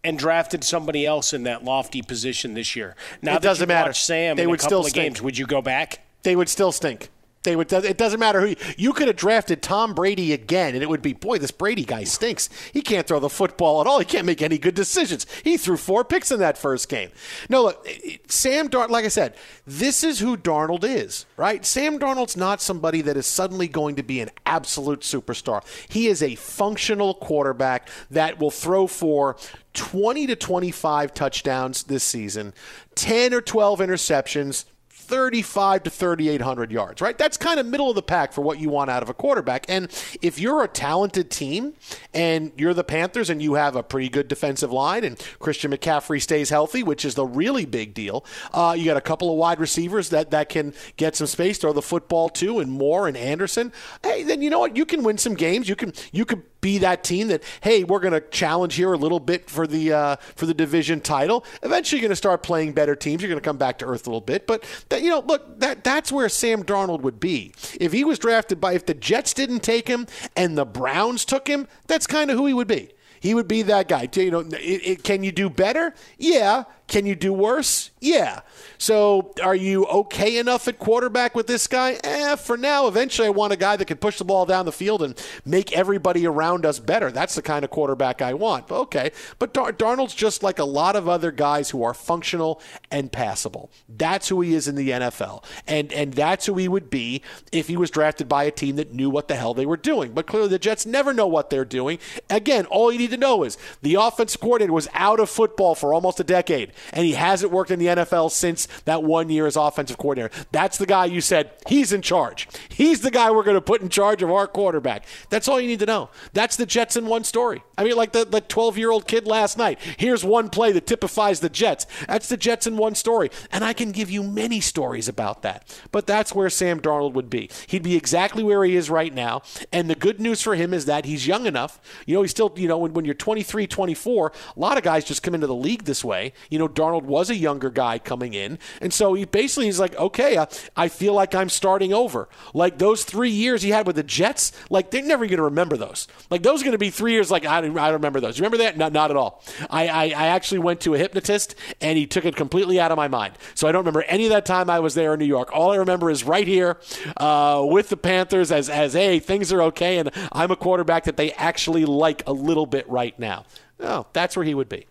and 0.04 0.18
drafted 0.18 0.64
somebody 0.64 1.06
else 1.06 1.32
in 1.32 1.44
that 1.44 1.64
lofty 1.64 2.02
position 2.02 2.54
this 2.54 2.74
year. 2.74 2.96
Now 3.20 3.36
it 3.36 3.42
doesn't 3.42 3.68
matter. 3.68 3.92
Sam, 3.92 4.36
they 4.36 4.46
would 4.46 4.60
still 4.60 4.82
stink. 4.82 4.94
games. 4.94 5.22
Would 5.22 5.38
you 5.38 5.46
go 5.46 5.62
back? 5.62 6.00
They 6.22 6.36
would 6.36 6.48
still 6.48 6.72
stink. 6.72 7.08
They 7.42 7.56
would. 7.56 7.72
It 7.72 7.98
doesn't 7.98 8.20
matter 8.20 8.40
who 8.40 8.46
you, 8.48 8.56
you 8.76 8.92
could 8.92 9.08
have 9.08 9.16
drafted 9.16 9.62
Tom 9.62 9.94
Brady 9.94 10.32
again, 10.32 10.74
and 10.74 10.82
it 10.82 10.88
would 10.88 11.02
be, 11.02 11.12
boy, 11.12 11.38
this 11.38 11.50
Brady 11.50 11.84
guy 11.84 12.04
stinks. 12.04 12.48
He 12.72 12.82
can't 12.82 13.06
throw 13.06 13.18
the 13.18 13.28
football 13.28 13.80
at 13.80 13.86
all. 13.86 13.98
He 13.98 14.04
can't 14.04 14.26
make 14.26 14.42
any 14.42 14.58
good 14.58 14.74
decisions. 14.74 15.26
He 15.42 15.56
threw 15.56 15.76
four 15.76 16.04
picks 16.04 16.30
in 16.30 16.38
that 16.38 16.56
first 16.56 16.88
game. 16.88 17.10
No, 17.48 17.64
look, 17.64 17.88
Sam 18.28 18.68
Darnold. 18.68 18.90
Like 18.90 19.04
I 19.04 19.08
said, 19.08 19.34
this 19.66 20.04
is 20.04 20.20
who 20.20 20.36
Darnold 20.36 20.84
is, 20.84 21.26
right? 21.36 21.64
Sam 21.64 21.98
Darnold's 21.98 22.36
not 22.36 22.62
somebody 22.62 23.00
that 23.02 23.16
is 23.16 23.26
suddenly 23.26 23.66
going 23.66 23.96
to 23.96 24.02
be 24.04 24.20
an 24.20 24.30
absolute 24.46 25.00
superstar. 25.00 25.64
He 25.88 26.06
is 26.06 26.22
a 26.22 26.36
functional 26.36 27.14
quarterback 27.14 27.88
that 28.10 28.38
will 28.38 28.52
throw 28.52 28.86
for 28.86 29.36
20 29.74 30.28
to 30.28 30.36
25 30.36 31.14
touchdowns 31.14 31.84
this 31.84 32.04
season, 32.04 32.52
10 32.94 33.34
or 33.34 33.40
12 33.40 33.80
interceptions 33.80 34.66
35 35.12 35.82
to 35.82 35.90
3,800 35.90 36.72
yards, 36.72 37.02
right? 37.02 37.18
That's 37.18 37.36
kind 37.36 37.60
of 37.60 37.66
middle 37.66 37.90
of 37.90 37.94
the 37.94 38.02
pack 38.02 38.32
for 38.32 38.40
what 38.40 38.58
you 38.58 38.70
want 38.70 38.88
out 38.88 39.02
of 39.02 39.10
a 39.10 39.14
quarterback. 39.14 39.66
And 39.68 39.90
if 40.22 40.38
you're 40.38 40.64
a 40.64 40.68
talented 40.68 41.30
team 41.30 41.74
and 42.14 42.50
you're 42.56 42.72
the 42.72 42.82
Panthers 42.82 43.28
and 43.28 43.42
you 43.42 43.52
have 43.52 43.76
a 43.76 43.82
pretty 43.82 44.08
good 44.08 44.26
defensive 44.26 44.72
line 44.72 45.04
and 45.04 45.22
Christian 45.38 45.70
McCaffrey 45.70 46.22
stays 46.22 46.48
healthy, 46.48 46.82
which 46.82 47.04
is 47.04 47.14
the 47.14 47.26
really 47.26 47.66
big 47.66 47.92
deal, 47.92 48.24
uh, 48.54 48.74
you 48.74 48.86
got 48.86 48.96
a 48.96 49.02
couple 49.02 49.30
of 49.30 49.36
wide 49.36 49.60
receivers 49.60 50.08
that, 50.08 50.30
that 50.30 50.48
can 50.48 50.72
get 50.96 51.14
some 51.14 51.26
space, 51.26 51.58
throw 51.58 51.74
the 51.74 51.82
football 51.82 52.30
too, 52.30 52.58
and 52.58 52.72
Moore 52.72 53.06
and 53.06 53.14
Anderson. 53.14 53.70
Hey, 54.02 54.22
then 54.22 54.40
you 54.40 54.48
know 54.48 54.60
what? 54.60 54.78
You 54.78 54.86
can 54.86 55.02
win 55.02 55.18
some 55.18 55.34
games. 55.34 55.68
You 55.68 55.76
can 55.76 55.92
you 56.12 56.24
could 56.24 56.42
be 56.62 56.78
that 56.78 57.04
team 57.04 57.28
that 57.28 57.42
hey 57.60 57.84
we're 57.84 57.98
going 57.98 58.14
to 58.14 58.20
challenge 58.20 58.76
here 58.76 58.92
a 58.94 58.96
little 58.96 59.20
bit 59.20 59.50
for 59.50 59.66
the 59.66 59.92
uh, 59.92 60.16
for 60.34 60.46
the 60.46 60.54
division 60.54 61.00
title. 61.00 61.44
Eventually, 61.62 62.00
you're 62.00 62.08
going 62.08 62.12
to 62.12 62.16
start 62.16 62.42
playing 62.42 62.72
better 62.72 62.96
teams. 62.96 63.20
You're 63.20 63.28
going 63.28 63.40
to 63.40 63.46
come 63.46 63.58
back 63.58 63.78
to 63.78 63.86
earth 63.86 64.06
a 64.06 64.10
little 64.10 64.22
bit, 64.22 64.46
but 64.46 64.64
that, 64.88 65.02
you 65.02 65.10
know, 65.10 65.20
look 65.20 65.58
that 65.58 65.84
that's 65.84 66.10
where 66.10 66.30
Sam 66.30 66.64
Darnold 66.64 67.02
would 67.02 67.20
be 67.20 67.52
if 67.78 67.92
he 67.92 68.04
was 68.04 68.18
drafted 68.18 68.60
by 68.60 68.72
if 68.72 68.86
the 68.86 68.94
Jets 68.94 69.34
didn't 69.34 69.60
take 69.60 69.88
him 69.88 70.06
and 70.36 70.56
the 70.56 70.64
Browns 70.64 71.24
took 71.24 71.48
him. 71.48 71.68
That's 71.88 72.06
kind 72.06 72.30
of 72.30 72.38
who 72.38 72.46
he 72.46 72.54
would 72.54 72.68
be. 72.68 72.92
He 73.22 73.34
would 73.34 73.46
be 73.46 73.62
that 73.62 73.86
guy. 73.86 74.08
You 74.12 74.30
know, 74.32 74.40
it, 74.40 74.56
it, 74.58 75.04
can 75.04 75.22
you 75.22 75.30
do 75.30 75.48
better? 75.48 75.94
Yeah. 76.18 76.64
Can 76.92 77.06
you 77.06 77.14
do 77.14 77.32
worse? 77.32 77.90
Yeah. 78.00 78.40
So 78.76 79.32
are 79.42 79.54
you 79.54 79.86
okay 79.86 80.36
enough 80.36 80.68
at 80.68 80.78
quarterback 80.78 81.34
with 81.34 81.46
this 81.46 81.66
guy? 81.66 81.98
Eh, 82.04 82.36
for 82.36 82.58
now, 82.58 82.86
eventually 82.86 83.28
I 83.28 83.30
want 83.30 83.54
a 83.54 83.56
guy 83.56 83.76
that 83.76 83.86
can 83.86 83.96
push 83.96 84.18
the 84.18 84.26
ball 84.26 84.44
down 84.44 84.66
the 84.66 84.72
field 84.72 85.02
and 85.02 85.18
make 85.46 85.72
everybody 85.72 86.26
around 86.26 86.66
us 86.66 86.78
better. 86.78 87.10
That's 87.10 87.34
the 87.34 87.40
kind 87.40 87.64
of 87.64 87.70
quarterback 87.70 88.20
I 88.20 88.34
want. 88.34 88.70
Okay. 88.70 89.10
But 89.38 89.54
Dar- 89.54 89.72
Darnold's 89.72 90.14
just 90.14 90.42
like 90.42 90.58
a 90.58 90.66
lot 90.66 90.94
of 90.94 91.08
other 91.08 91.30
guys 91.30 91.70
who 91.70 91.82
are 91.82 91.94
functional 91.94 92.60
and 92.90 93.10
passable. 93.10 93.70
That's 93.88 94.28
who 94.28 94.42
he 94.42 94.52
is 94.52 94.68
in 94.68 94.74
the 94.74 94.90
NFL. 94.90 95.44
And 95.66 95.90
and 95.94 96.12
that's 96.12 96.44
who 96.44 96.56
he 96.58 96.68
would 96.68 96.90
be 96.90 97.22
if 97.52 97.68
he 97.68 97.76
was 97.78 97.90
drafted 97.90 98.28
by 98.28 98.44
a 98.44 98.50
team 98.50 98.76
that 98.76 98.92
knew 98.92 99.08
what 99.08 99.28
the 99.28 99.36
hell 99.36 99.54
they 99.54 99.64
were 99.64 99.78
doing. 99.78 100.12
But 100.12 100.26
clearly 100.26 100.48
the 100.48 100.58
Jets 100.58 100.84
never 100.84 101.14
know 101.14 101.26
what 101.26 101.48
they're 101.48 101.64
doing. 101.64 102.00
Again, 102.28 102.66
all 102.66 102.92
you 102.92 102.98
need 102.98 103.12
to 103.12 103.16
know 103.16 103.44
is 103.44 103.56
the 103.80 103.94
offensive 103.94 104.42
coordinator 104.42 104.74
was 104.74 104.88
out 104.92 105.20
of 105.20 105.30
football 105.30 105.74
for 105.74 105.94
almost 105.94 106.20
a 106.20 106.24
decade 106.24 106.72
and 106.92 107.04
he 107.04 107.12
hasn't 107.12 107.52
worked 107.52 107.70
in 107.70 107.78
the 107.78 107.86
NFL 107.86 108.30
since 108.30 108.66
that 108.84 109.02
one 109.02 109.30
year 109.30 109.46
as 109.46 109.56
offensive 109.56 109.98
coordinator. 109.98 110.30
That's 110.50 110.78
the 110.78 110.86
guy 110.86 111.06
you 111.06 111.20
said 111.20 111.52
he's 111.66 111.92
in 111.92 112.02
charge. 112.02 112.48
He's 112.68 113.00
the 113.00 113.10
guy 113.10 113.30
we're 113.30 113.42
going 113.42 113.56
to 113.56 113.60
put 113.60 113.82
in 113.82 113.88
charge 113.88 114.22
of 114.22 114.30
our 114.30 114.46
quarterback. 114.46 115.04
That's 115.30 115.48
all 115.48 115.60
you 115.60 115.68
need 115.68 115.80
to 115.80 115.86
know. 115.86 116.10
That's 116.32 116.56
the 116.56 116.66
Jets 116.66 116.96
in 116.96 117.06
one 117.06 117.24
story. 117.24 117.62
I 117.76 117.84
mean, 117.84 117.96
like 117.96 118.12
the, 118.12 118.24
the 118.24 118.40
12 118.40 118.78
year 118.78 118.90
old 118.90 119.06
kid 119.06 119.26
last 119.26 119.58
night. 119.58 119.78
Here's 119.96 120.24
one 120.24 120.50
play 120.50 120.72
that 120.72 120.86
typifies 120.86 121.40
the 121.40 121.48
Jets. 121.48 121.86
That's 122.06 122.28
the 122.28 122.36
Jets 122.36 122.66
in 122.66 122.76
one 122.76 122.94
story. 122.94 123.30
And 123.50 123.64
I 123.64 123.72
can 123.72 123.92
give 123.92 124.10
you 124.10 124.22
many 124.22 124.60
stories 124.60 125.08
about 125.08 125.42
that. 125.42 125.76
But 125.90 126.06
that's 126.06 126.34
where 126.34 126.50
Sam 126.50 126.80
Darnold 126.80 127.14
would 127.14 127.30
be. 127.30 127.50
He'd 127.66 127.82
be 127.82 127.96
exactly 127.96 128.42
where 128.42 128.64
he 128.64 128.76
is 128.76 128.90
right 128.90 129.12
now. 129.12 129.42
And 129.72 129.88
the 129.88 129.94
good 129.94 130.20
news 130.20 130.42
for 130.42 130.54
him 130.54 130.74
is 130.74 130.86
that 130.86 131.04
he's 131.04 131.26
young 131.26 131.46
enough. 131.46 131.80
You 132.06 132.14
know, 132.14 132.22
he's 132.22 132.30
still, 132.30 132.52
you 132.56 132.68
know, 132.68 132.78
when, 132.78 132.92
when 132.92 133.04
you're 133.04 133.14
23, 133.14 133.66
24, 133.66 134.32
a 134.56 134.60
lot 134.60 134.76
of 134.76 134.84
guys 134.84 135.04
just 135.04 135.22
come 135.22 135.34
into 135.34 135.46
the 135.46 135.54
league 135.54 135.84
this 135.84 136.04
way. 136.04 136.32
You 136.50 136.58
know, 136.58 136.61
Darnold 136.68 137.02
was 137.02 137.30
a 137.30 137.36
younger 137.36 137.70
guy 137.70 137.98
coming 137.98 138.34
in. 138.34 138.58
And 138.80 138.92
so 138.92 139.14
he 139.14 139.24
basically 139.24 139.66
he's 139.66 139.80
like, 139.80 139.96
okay, 139.96 140.38
I, 140.38 140.48
I 140.76 140.88
feel 140.88 141.14
like 141.14 141.34
I'm 141.34 141.48
starting 141.48 141.92
over. 141.92 142.28
Like 142.54 142.78
those 142.78 143.04
three 143.04 143.30
years 143.30 143.62
he 143.62 143.70
had 143.70 143.86
with 143.86 143.96
the 143.96 144.02
Jets, 144.02 144.52
like 144.70 144.90
they're 144.90 145.02
never 145.02 145.26
going 145.26 145.36
to 145.36 145.44
remember 145.44 145.76
those. 145.76 146.08
Like 146.30 146.42
those 146.42 146.62
are 146.62 146.64
going 146.64 146.72
to 146.72 146.78
be 146.78 146.90
three 146.90 147.12
years 147.12 147.30
like, 147.30 147.46
I, 147.46 147.58
I 147.58 147.60
don't 147.60 147.92
remember 147.92 148.20
those. 148.20 148.38
Remember 148.40 148.58
that? 148.58 148.76
No, 148.76 148.88
not 148.88 149.10
at 149.10 149.16
all. 149.16 149.42
I, 149.70 149.88
I, 149.88 150.04
I 150.04 150.26
actually 150.28 150.58
went 150.58 150.80
to 150.82 150.94
a 150.94 150.98
hypnotist 150.98 151.54
and 151.80 151.98
he 151.98 152.06
took 152.06 152.24
it 152.24 152.36
completely 152.36 152.80
out 152.80 152.90
of 152.90 152.96
my 152.96 153.08
mind. 153.08 153.34
So 153.54 153.68
I 153.68 153.72
don't 153.72 153.80
remember 153.80 154.02
any 154.02 154.24
of 154.24 154.30
that 154.30 154.46
time 154.46 154.70
I 154.70 154.80
was 154.80 154.94
there 154.94 155.14
in 155.14 155.20
New 155.20 155.26
York. 155.26 155.50
All 155.52 155.72
I 155.72 155.76
remember 155.76 156.10
is 156.10 156.24
right 156.24 156.46
here 156.46 156.78
uh, 157.16 157.64
with 157.66 157.88
the 157.88 157.96
Panthers 157.96 158.52
as, 158.52 158.68
as, 158.68 158.92
hey, 158.92 159.18
things 159.18 159.52
are 159.52 159.62
okay 159.62 159.98
and 159.98 160.10
I'm 160.32 160.50
a 160.50 160.56
quarterback 160.56 161.04
that 161.04 161.16
they 161.16 161.32
actually 161.32 161.84
like 161.84 162.22
a 162.26 162.32
little 162.32 162.66
bit 162.66 162.88
right 162.88 163.18
now. 163.18 163.44
Oh, 163.80 164.06
that's 164.12 164.36
where 164.36 164.44
he 164.44 164.54
would 164.54 164.68
be. 164.68 164.86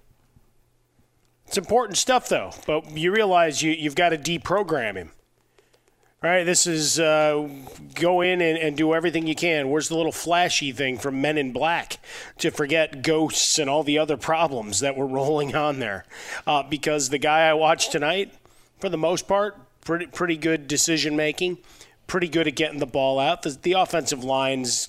It's 1.52 1.58
important 1.58 1.98
stuff, 1.98 2.30
though. 2.30 2.54
But 2.66 2.96
you 2.96 3.12
realize 3.12 3.62
you, 3.62 3.74
you've 3.74 3.94
got 3.94 4.10
to 4.10 4.18
deprogram 4.18 4.96
him. 4.96 5.12
Right? 6.24 6.46
This 6.46 6.66
is 6.66 6.98
uh, 6.98 7.46
go 7.94 8.22
in 8.22 8.40
and, 8.40 8.58
and 8.58 8.78
do 8.78 8.94
everything 8.94 9.28
you 9.28 9.36
can. 9.36 9.70
Where's 9.70 9.90
the 9.90 9.98
little 9.98 10.14
flashy 10.14 10.72
thing 10.72 10.98
from 10.98 11.20
Men 11.20 11.38
in 11.38 11.52
Black 11.52 12.00
to 12.38 12.52
forget 12.52 13.02
ghosts 13.02 13.60
and 13.60 13.70
all 13.70 13.84
the 13.84 13.98
other 14.00 14.16
problems 14.16 14.80
that 14.80 14.96
were 14.96 15.06
rolling 15.18 15.54
on 15.54 15.80
there? 15.80 16.06
Uh, 16.48 16.64
because 16.64 17.10
the 17.10 17.18
guy 17.18 17.50
I 17.50 17.54
watched 17.54 17.92
tonight, 17.92 18.34
for 18.80 18.88
the 18.88 18.98
most 18.98 19.28
part, 19.28 19.58
pretty, 19.82 20.06
pretty 20.06 20.38
good 20.38 20.70
decision 20.70 21.18
making, 21.18 21.58
pretty 22.08 22.30
good 22.30 22.48
at 22.48 22.56
getting 22.56 22.80
the 22.80 22.86
ball 22.86 23.20
out. 23.20 23.42
The, 23.42 23.50
the 23.62 23.74
offensive 23.74 24.24
line's 24.24 24.88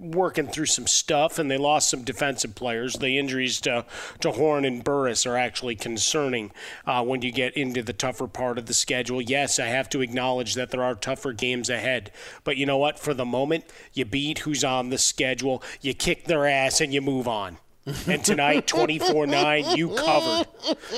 working 0.00 0.46
through 0.46 0.66
some 0.66 0.86
stuff, 0.86 1.38
and 1.38 1.50
they 1.50 1.58
lost 1.58 1.90
some 1.90 2.02
defensive 2.02 2.54
players. 2.54 2.94
The 2.94 3.18
injuries 3.18 3.60
to, 3.60 3.84
to 4.20 4.32
Horn 4.32 4.64
and 4.64 4.82
Burris 4.82 5.26
are 5.26 5.36
actually 5.36 5.76
concerning 5.76 6.52
uh, 6.86 7.04
when 7.04 7.22
you 7.22 7.30
get 7.30 7.56
into 7.56 7.82
the 7.82 7.92
tougher 7.92 8.26
part 8.26 8.58
of 8.58 8.66
the 8.66 8.74
schedule. 8.74 9.20
Yes, 9.20 9.58
I 9.58 9.66
have 9.66 9.88
to 9.90 10.00
acknowledge 10.00 10.54
that 10.54 10.70
there 10.70 10.82
are 10.82 10.94
tougher 10.94 11.32
games 11.32 11.68
ahead, 11.68 12.10
but 12.44 12.56
you 12.56 12.64
know 12.66 12.78
what? 12.78 12.98
For 12.98 13.12
the 13.12 13.26
moment, 13.26 13.64
you 13.92 14.04
beat 14.04 14.40
who's 14.40 14.64
on 14.64 14.88
the 14.88 14.98
schedule, 14.98 15.62
you 15.82 15.92
kick 15.94 16.24
their 16.24 16.46
ass, 16.46 16.80
and 16.80 16.94
you 16.94 17.02
move 17.02 17.28
on. 17.28 17.58
and 18.06 18.22
tonight 18.24 18.66
24-9 18.68 19.74
you 19.74 19.88
covered 19.94 20.46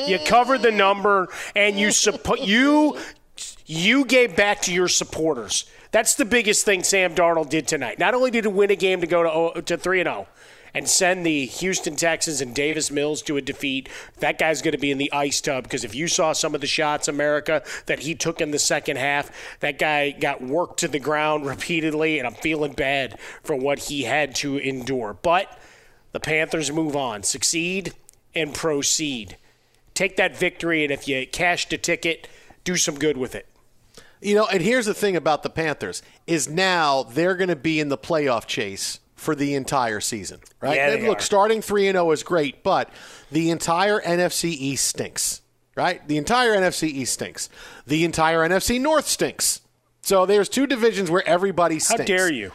you 0.09 0.19
covered 0.27 0.63
the 0.63 0.71
number 0.73 1.29
and 1.55 1.79
you 1.79 1.93
support 1.93 2.41
you 2.41 2.99
you 3.67 4.05
gave 4.05 4.35
back 4.35 4.61
to 4.61 4.73
your 4.73 4.89
supporters 4.89 5.65
that's 5.93 6.17
the 6.17 6.25
biggest 6.25 6.65
thing 6.65 6.83
Sam 6.83 7.15
Darnold 7.15 7.49
did 7.49 7.69
tonight. 7.69 7.99
Not 7.99 8.15
only 8.15 8.31
did 8.31 8.45
he 8.45 8.51
win 8.51 8.71
a 8.71 8.77
game 8.77 9.01
to 9.01 9.07
go 9.07 9.53
to 9.53 9.63
to 9.63 9.77
three 9.77 10.01
and 10.01 10.09
zero, 10.09 10.27
oh 10.29 10.33
and 10.75 10.89
send 10.89 11.25
the 11.25 11.47
Houston 11.47 11.97
Texans 11.97 12.41
and 12.41 12.55
Davis 12.55 12.91
Mills 12.91 13.23
to 13.23 13.37
a 13.37 13.43
defeat. 13.43 13.89
That 14.19 14.39
guy's 14.39 14.63
going 14.63 14.73
to 14.73 14.79
be 14.79 14.91
in 14.91 14.99
the 14.99 15.13
ice 15.13 15.41
tub 15.41 15.65
because 15.65 15.85
if 15.85 15.95
you 15.95 16.09
saw 16.09 16.33
some 16.33 16.55
of 16.55 16.61
the 16.61 16.67
shots, 16.67 17.09
America, 17.09 17.63
that 17.87 18.01
he 18.01 18.15
took 18.15 18.41
in 18.41 18.51
the 18.51 18.59
second 18.59 18.97
half, 18.97 19.31
that 19.61 19.79
guy 19.79 20.11
got 20.11 20.43
worked 20.43 20.81
to 20.81 20.89
the 20.89 20.99
ground 20.99 21.47
repeatedly, 21.47 22.19
and 22.19 22.27
I'm 22.27 22.35
feeling 22.35 22.73
bad 22.73 23.19
for 23.43 23.57
what 23.57 23.79
he 23.81 24.05
had 24.05 24.35
to 24.37 24.57
endure. 24.59 25.17
But 25.21 25.59
the 26.13 26.21
Panthers 26.21 26.73
move 26.73 26.97
on, 26.97 27.23
succeed, 27.23 27.93
and 28.35 28.55
proceed. 28.55 29.37
Take 29.95 30.17
that 30.17 30.37
victory, 30.37 30.85
and 30.85 30.93
if 30.93 31.07
you 31.07 31.27
cashed 31.27 31.73
a 31.73 31.79
ticket, 31.79 32.29
do 32.65 32.77
some 32.77 32.99
good 32.99 33.19
with 33.19 33.35
it. 33.35 33.47
You 34.23 34.37
know, 34.37 34.47
and 34.47 34.63
here's 34.63 34.87
the 34.87 34.95
thing 34.95 35.17
about 35.17 35.43
the 35.43 35.51
Panthers 35.51 36.03
is 36.27 36.49
now 36.49 37.03
they're 37.03 37.35
going 37.35 37.49
to 37.49 37.57
be 37.57 37.81
in 37.81 37.89
the 37.89 37.99
playoff 37.99 38.47
chase 38.47 39.01
for 39.17 39.35
the 39.35 39.55
entire 39.55 40.01
season, 40.01 40.41
right? 40.61 40.77
Yeah, 40.77 41.09
look, 41.09 41.19
are. 41.19 41.23
starting 41.23 41.61
3 41.61 41.89
and 41.89 41.97
0 41.97 42.11
is 42.13 42.23
great, 42.23 42.63
but 42.63 42.91
the 43.31 43.51
entire 43.51 44.01
NFC 44.01 44.45
East 44.51 44.87
stinks, 44.87 45.43
right? 45.77 46.07
The 46.07 46.17
entire 46.17 46.55
NFC 46.57 46.85
East 46.85 47.15
stinks. 47.15 47.49
The 47.87 48.05
entire 48.05 48.41
NFC 48.41 48.81
North 48.81 49.07
stinks. 49.07 49.61
So 50.03 50.27
there's 50.27 50.49
two 50.49 50.67
divisions 50.67 51.11
where 51.11 51.27
everybody 51.27 51.79
stinks. 51.79 52.01
How 52.01 52.07
dare 52.07 52.33
you? 52.33 52.53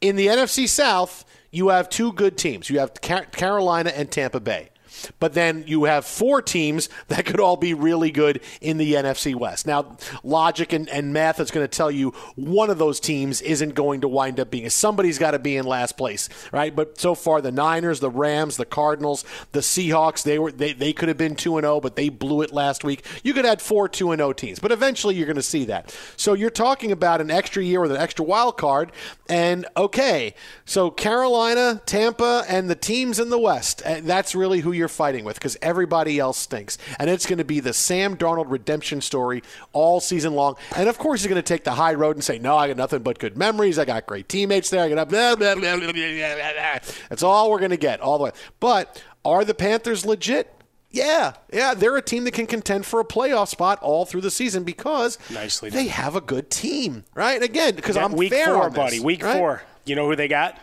In 0.00 0.16
the 0.16 0.26
NFC 0.26 0.68
South, 0.68 1.24
you 1.50 1.68
have 1.68 1.88
two 1.88 2.12
good 2.12 2.36
teams. 2.36 2.68
You 2.68 2.80
have 2.80 3.00
Carolina 3.00 3.90
and 3.90 4.10
Tampa 4.10 4.40
Bay. 4.40 4.70
But 5.18 5.34
then 5.34 5.64
you 5.66 5.84
have 5.84 6.04
four 6.04 6.42
teams 6.42 6.88
that 7.08 7.26
could 7.26 7.40
all 7.40 7.56
be 7.56 7.74
really 7.74 8.10
good 8.10 8.40
in 8.60 8.78
the 8.78 8.94
NFC 8.94 9.34
West. 9.34 9.66
Now, 9.66 9.96
logic 10.22 10.72
and, 10.72 10.88
and 10.88 11.12
math 11.12 11.40
is 11.40 11.50
going 11.50 11.64
to 11.64 11.76
tell 11.76 11.90
you 11.90 12.10
one 12.36 12.70
of 12.70 12.78
those 12.78 13.00
teams 13.00 13.40
isn't 13.40 13.74
going 13.74 14.00
to 14.02 14.08
wind 14.08 14.40
up 14.40 14.50
being. 14.50 14.68
Somebody's 14.70 15.18
got 15.18 15.32
to 15.32 15.38
be 15.38 15.56
in 15.56 15.66
last 15.66 15.96
place, 15.96 16.28
right? 16.52 16.74
But 16.74 17.00
so 17.00 17.14
far, 17.14 17.40
the 17.40 17.52
Niners, 17.52 18.00
the 18.00 18.10
Rams, 18.10 18.56
the 18.56 18.64
Cardinals, 18.64 19.24
the 19.52 19.60
Seahawks, 19.60 20.22
they 20.22 20.38
were 20.38 20.52
they, 20.52 20.72
they 20.72 20.92
could 20.92 21.08
have 21.08 21.18
been 21.18 21.34
two 21.34 21.56
and 21.56 21.64
zero, 21.64 21.76
oh, 21.76 21.80
but 21.80 21.96
they 21.96 22.08
blew 22.08 22.42
it 22.42 22.52
last 22.52 22.84
week. 22.84 23.04
You 23.22 23.34
could 23.34 23.46
add 23.46 23.60
four 23.60 23.88
two 23.88 24.12
and 24.12 24.20
zero 24.20 24.30
oh 24.30 24.32
teams, 24.32 24.58
but 24.58 24.72
eventually 24.72 25.14
you're 25.14 25.26
going 25.26 25.36
to 25.36 25.42
see 25.42 25.64
that. 25.66 25.94
So 26.16 26.34
you're 26.34 26.50
talking 26.50 26.92
about 26.92 27.20
an 27.20 27.30
extra 27.30 27.62
year 27.62 27.80
with 27.80 27.90
an 27.90 27.96
extra 27.96 28.24
wild 28.24 28.56
card, 28.56 28.92
and 29.28 29.66
okay, 29.76 30.34
so 30.64 30.90
Carolina, 30.90 31.82
Tampa, 31.86 32.44
and 32.48 32.70
the 32.70 32.74
teams 32.74 33.18
in 33.18 33.30
the 33.30 33.38
West. 33.38 33.82
That's 33.84 34.34
really 34.34 34.60
who 34.60 34.72
you're 34.72 34.77
you're 34.78 34.88
fighting 34.88 35.24
with 35.24 35.34
because 35.36 35.56
everybody 35.60 36.18
else 36.18 36.38
stinks. 36.38 36.78
And 36.98 37.10
it's 37.10 37.26
going 37.26 37.38
to 37.38 37.44
be 37.44 37.60
the 37.60 37.72
Sam 37.72 38.16
Darnold 38.16 38.46
redemption 38.48 39.00
story 39.00 39.42
all 39.72 40.00
season 40.00 40.34
long. 40.34 40.56
And 40.76 40.88
of 40.88 40.98
course, 40.98 41.20
he's 41.20 41.28
going 41.28 41.42
to 41.42 41.46
take 41.46 41.64
the 41.64 41.72
high 41.72 41.94
road 41.94 42.16
and 42.16 42.24
say, 42.24 42.38
No, 42.38 42.56
I 42.56 42.68
got 42.68 42.76
nothing 42.76 43.02
but 43.02 43.18
good 43.18 43.36
memories. 43.36 43.78
I 43.78 43.84
got 43.84 44.06
great 44.06 44.28
teammates 44.28 44.70
there. 44.70 44.84
I 44.84 44.88
got 44.88 45.08
blah, 45.08 45.36
blah, 45.36 45.54
blah, 45.54 45.76
blah, 45.76 45.92
blah, 45.92 45.92
blah. 45.92 46.78
That's 47.08 47.22
all 47.22 47.50
we're 47.50 47.58
going 47.58 47.70
to 47.70 47.76
get 47.76 48.00
all 48.00 48.18
the 48.18 48.24
way. 48.24 48.30
But 48.60 49.02
are 49.24 49.44
the 49.44 49.54
Panthers 49.54 50.06
legit? 50.06 50.54
Yeah, 50.90 51.34
yeah, 51.52 51.74
they're 51.74 51.96
a 51.98 52.02
team 52.02 52.24
that 52.24 52.32
can 52.32 52.46
contend 52.46 52.86
for 52.86 52.98
a 52.98 53.04
playoff 53.04 53.48
spot 53.48 53.78
all 53.82 54.06
through 54.06 54.22
the 54.22 54.30
season 54.30 54.64
because 54.64 55.18
Nicely 55.30 55.68
they 55.68 55.88
have 55.88 56.16
a 56.16 56.20
good 56.20 56.50
team, 56.50 57.04
right? 57.14 57.42
Again, 57.42 57.74
because 57.74 57.98
I'm 57.98 58.12
week 58.12 58.32
fair 58.32 58.54
four, 58.54 58.64
on 58.64 58.72
this, 58.72 58.76
buddy. 58.78 59.00
Week 59.00 59.22
right? 59.22 59.36
four. 59.36 59.62
You 59.84 59.96
know 59.96 60.06
who 60.08 60.16
they 60.16 60.28
got? 60.28 60.58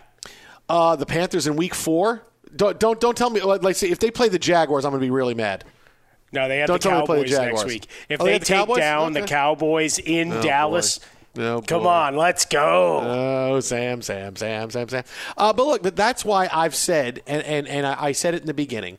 Uh, 0.68 0.96
the 0.96 1.06
Panthers 1.06 1.46
in 1.46 1.56
week 1.56 1.76
four. 1.76 2.24
Don't 2.56 2.80
don't 2.80 3.00
don't 3.00 3.18
tell 3.18 3.30
me. 3.30 3.42
Like, 3.42 3.76
see, 3.76 3.92
if 3.92 4.00
they 4.00 4.12
play 4.12 4.30
the 4.30 4.40
Jaguars, 4.40 4.86
I'm 4.86 4.92
going 4.92 5.02
to 5.02 5.06
be 5.06 5.12
really 5.12 5.34
mad. 5.36 5.64
No, 6.32 6.48
they 6.48 6.60
have 6.60 6.68
Don't 6.68 6.82
the 6.82 6.90
tell 6.90 7.00
me 7.02 7.06
play 7.06 7.24
the 7.24 7.40
next 7.40 7.66
week. 7.66 7.88
If 8.10 8.20
Oh, 8.20 8.26
they 8.26 8.34
they 8.34 8.38
the 8.40 8.46
take 8.46 8.58
Cowboys? 8.58 8.78
down 8.80 9.14
the 9.14 9.22
Cowboys 9.22 10.00
in 10.00 10.34
Oh, 10.34 10.42
Dallas, 10.42 11.00
boy. 11.34 11.44
Oh, 11.44 11.62
come 11.62 11.84
boy. 11.84 11.90
on, 11.90 12.16
let's 12.18 12.46
go. 12.46 13.00
Oh, 13.04 13.60
Sam, 13.62 14.02
Sam, 14.02 14.36
Sam, 14.36 14.70
Sam, 14.70 14.90
Sam. 14.90 15.04
Uh, 15.38 15.54
but 15.54 15.66
look, 15.66 15.84
but 15.84 15.96
that's 15.96 16.26
why 16.26 16.50
I've 16.52 16.76
said, 16.76 17.22
and 17.28 17.44
and, 17.44 17.68
and 17.68 17.86
I, 17.86 18.06
I 18.06 18.12
said 18.14 18.34
it 18.34 18.42
in 18.42 18.48
the 18.48 18.54
beginning, 18.54 18.98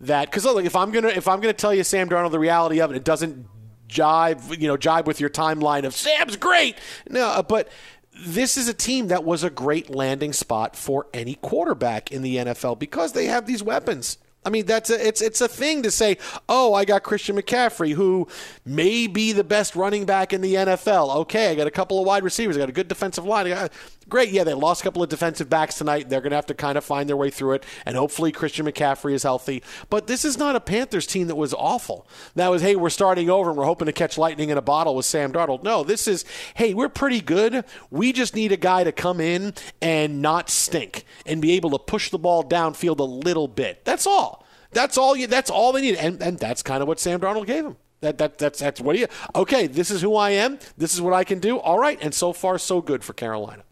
that 0.00 0.28
because 0.30 0.44
look, 0.44 0.64
if 0.64 0.74
I'm 0.74 0.90
gonna 0.90 1.08
if 1.08 1.28
I'm 1.28 1.40
gonna 1.40 1.52
tell 1.52 1.74
you 1.74 1.84
Sam 1.84 2.08
Darnold 2.08 2.30
the 2.32 2.38
reality 2.40 2.80
of 2.80 2.90
it, 2.90 2.96
it 2.96 3.04
doesn't 3.04 3.46
jive, 3.88 4.58
you 4.60 4.66
know, 4.66 4.76
jive 4.76 5.04
with 5.04 5.20
your 5.20 5.30
timeline 5.30 5.84
of 5.84 5.94
Sam's 5.94 6.36
great. 6.36 6.76
No, 7.10 7.26
uh, 7.26 7.42
but 7.42 7.68
this 8.14 8.56
is 8.56 8.68
a 8.68 8.74
team 8.74 9.08
that 9.08 9.24
was 9.24 9.42
a 9.42 9.50
great 9.50 9.90
landing 9.90 10.32
spot 10.32 10.76
for 10.76 11.06
any 11.14 11.34
quarterback 11.36 12.12
in 12.12 12.22
the 12.22 12.36
NFL 12.36 12.78
because 12.78 13.12
they 13.12 13.26
have 13.26 13.46
these 13.46 13.62
weapons. 13.62 14.18
I 14.44 14.50
mean, 14.50 14.66
that's 14.66 14.90
a, 14.90 15.06
it's 15.06 15.20
it's 15.20 15.40
a 15.40 15.48
thing 15.48 15.82
to 15.82 15.90
say. 15.90 16.18
Oh, 16.48 16.74
I 16.74 16.84
got 16.84 17.02
Christian 17.02 17.36
McCaffrey, 17.36 17.92
who 17.92 18.26
may 18.64 19.06
be 19.06 19.32
the 19.32 19.44
best 19.44 19.76
running 19.76 20.04
back 20.04 20.32
in 20.32 20.40
the 20.40 20.54
NFL. 20.54 21.14
Okay, 21.16 21.50
I 21.50 21.54
got 21.54 21.66
a 21.66 21.70
couple 21.70 22.00
of 22.00 22.06
wide 22.06 22.24
receivers. 22.24 22.56
I 22.56 22.60
got 22.60 22.68
a 22.68 22.72
good 22.72 22.88
defensive 22.88 23.24
line. 23.24 23.48
Got, 23.48 23.72
great, 24.08 24.30
yeah, 24.30 24.44
they 24.44 24.54
lost 24.54 24.82
a 24.82 24.84
couple 24.84 25.02
of 25.02 25.08
defensive 25.08 25.48
backs 25.48 25.78
tonight. 25.78 26.08
They're 26.08 26.20
going 26.20 26.30
to 26.30 26.36
have 26.36 26.46
to 26.46 26.54
kind 26.54 26.76
of 26.76 26.84
find 26.84 27.08
their 27.08 27.16
way 27.16 27.30
through 27.30 27.52
it, 27.52 27.64
and 27.86 27.96
hopefully 27.96 28.32
Christian 28.32 28.66
McCaffrey 28.66 29.12
is 29.12 29.22
healthy. 29.22 29.62
But 29.90 30.06
this 30.06 30.24
is 30.24 30.38
not 30.38 30.56
a 30.56 30.60
Panthers 30.60 31.06
team 31.06 31.28
that 31.28 31.36
was 31.36 31.54
awful. 31.54 32.06
That 32.34 32.48
was, 32.48 32.62
hey, 32.62 32.76
we're 32.76 32.90
starting 32.90 33.30
over 33.30 33.50
and 33.50 33.58
we're 33.58 33.64
hoping 33.64 33.86
to 33.86 33.92
catch 33.92 34.18
lightning 34.18 34.50
in 34.50 34.58
a 34.58 34.62
bottle 34.62 34.96
with 34.96 35.06
Sam 35.06 35.32
Darnold. 35.32 35.62
No, 35.62 35.82
this 35.82 36.06
is, 36.06 36.24
hey, 36.54 36.74
we're 36.74 36.88
pretty 36.88 37.20
good. 37.20 37.64
We 37.90 38.12
just 38.12 38.34
need 38.34 38.52
a 38.52 38.56
guy 38.56 38.84
to 38.84 38.92
come 38.92 39.20
in 39.20 39.54
and 39.80 40.20
not 40.20 40.50
stink 40.50 41.04
and 41.26 41.40
be 41.40 41.52
able 41.52 41.70
to 41.70 41.78
push 41.78 42.10
the 42.10 42.18
ball 42.18 42.44
downfield 42.44 42.98
a 42.98 43.04
little 43.04 43.48
bit. 43.48 43.84
That's 43.84 44.06
all. 44.06 44.31
That's 44.72 44.98
all 44.98 45.16
you. 45.16 45.26
That's 45.26 45.50
all 45.50 45.72
they 45.72 45.82
need, 45.82 45.96
and 45.96 46.22
and 46.22 46.38
that's 46.38 46.62
kind 46.62 46.82
of 46.82 46.88
what 46.88 46.98
Sam 46.98 47.20
Darnold 47.20 47.46
gave 47.46 47.64
him. 47.64 47.76
That 48.00 48.18
that 48.18 48.38
that's 48.38 48.58
that's 48.58 48.80
what 48.80 48.96
he. 48.96 49.06
Okay, 49.34 49.66
this 49.66 49.90
is 49.90 50.02
who 50.02 50.16
I 50.16 50.30
am. 50.30 50.58
This 50.76 50.94
is 50.94 51.00
what 51.00 51.12
I 51.12 51.24
can 51.24 51.38
do. 51.38 51.58
All 51.58 51.78
right, 51.78 51.98
and 52.02 52.12
so 52.14 52.32
far 52.32 52.58
so 52.58 52.80
good 52.80 53.04
for 53.04 53.12
Carolina. 53.12 53.64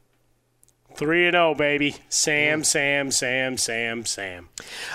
Three 0.95 1.27
and 1.27 1.35
zero, 1.35 1.55
baby. 1.55 1.97
Sam, 2.09 2.63
Sam, 2.63 3.11
Sam, 3.11 3.57
Sam, 3.57 4.05
Sam. 4.05 4.49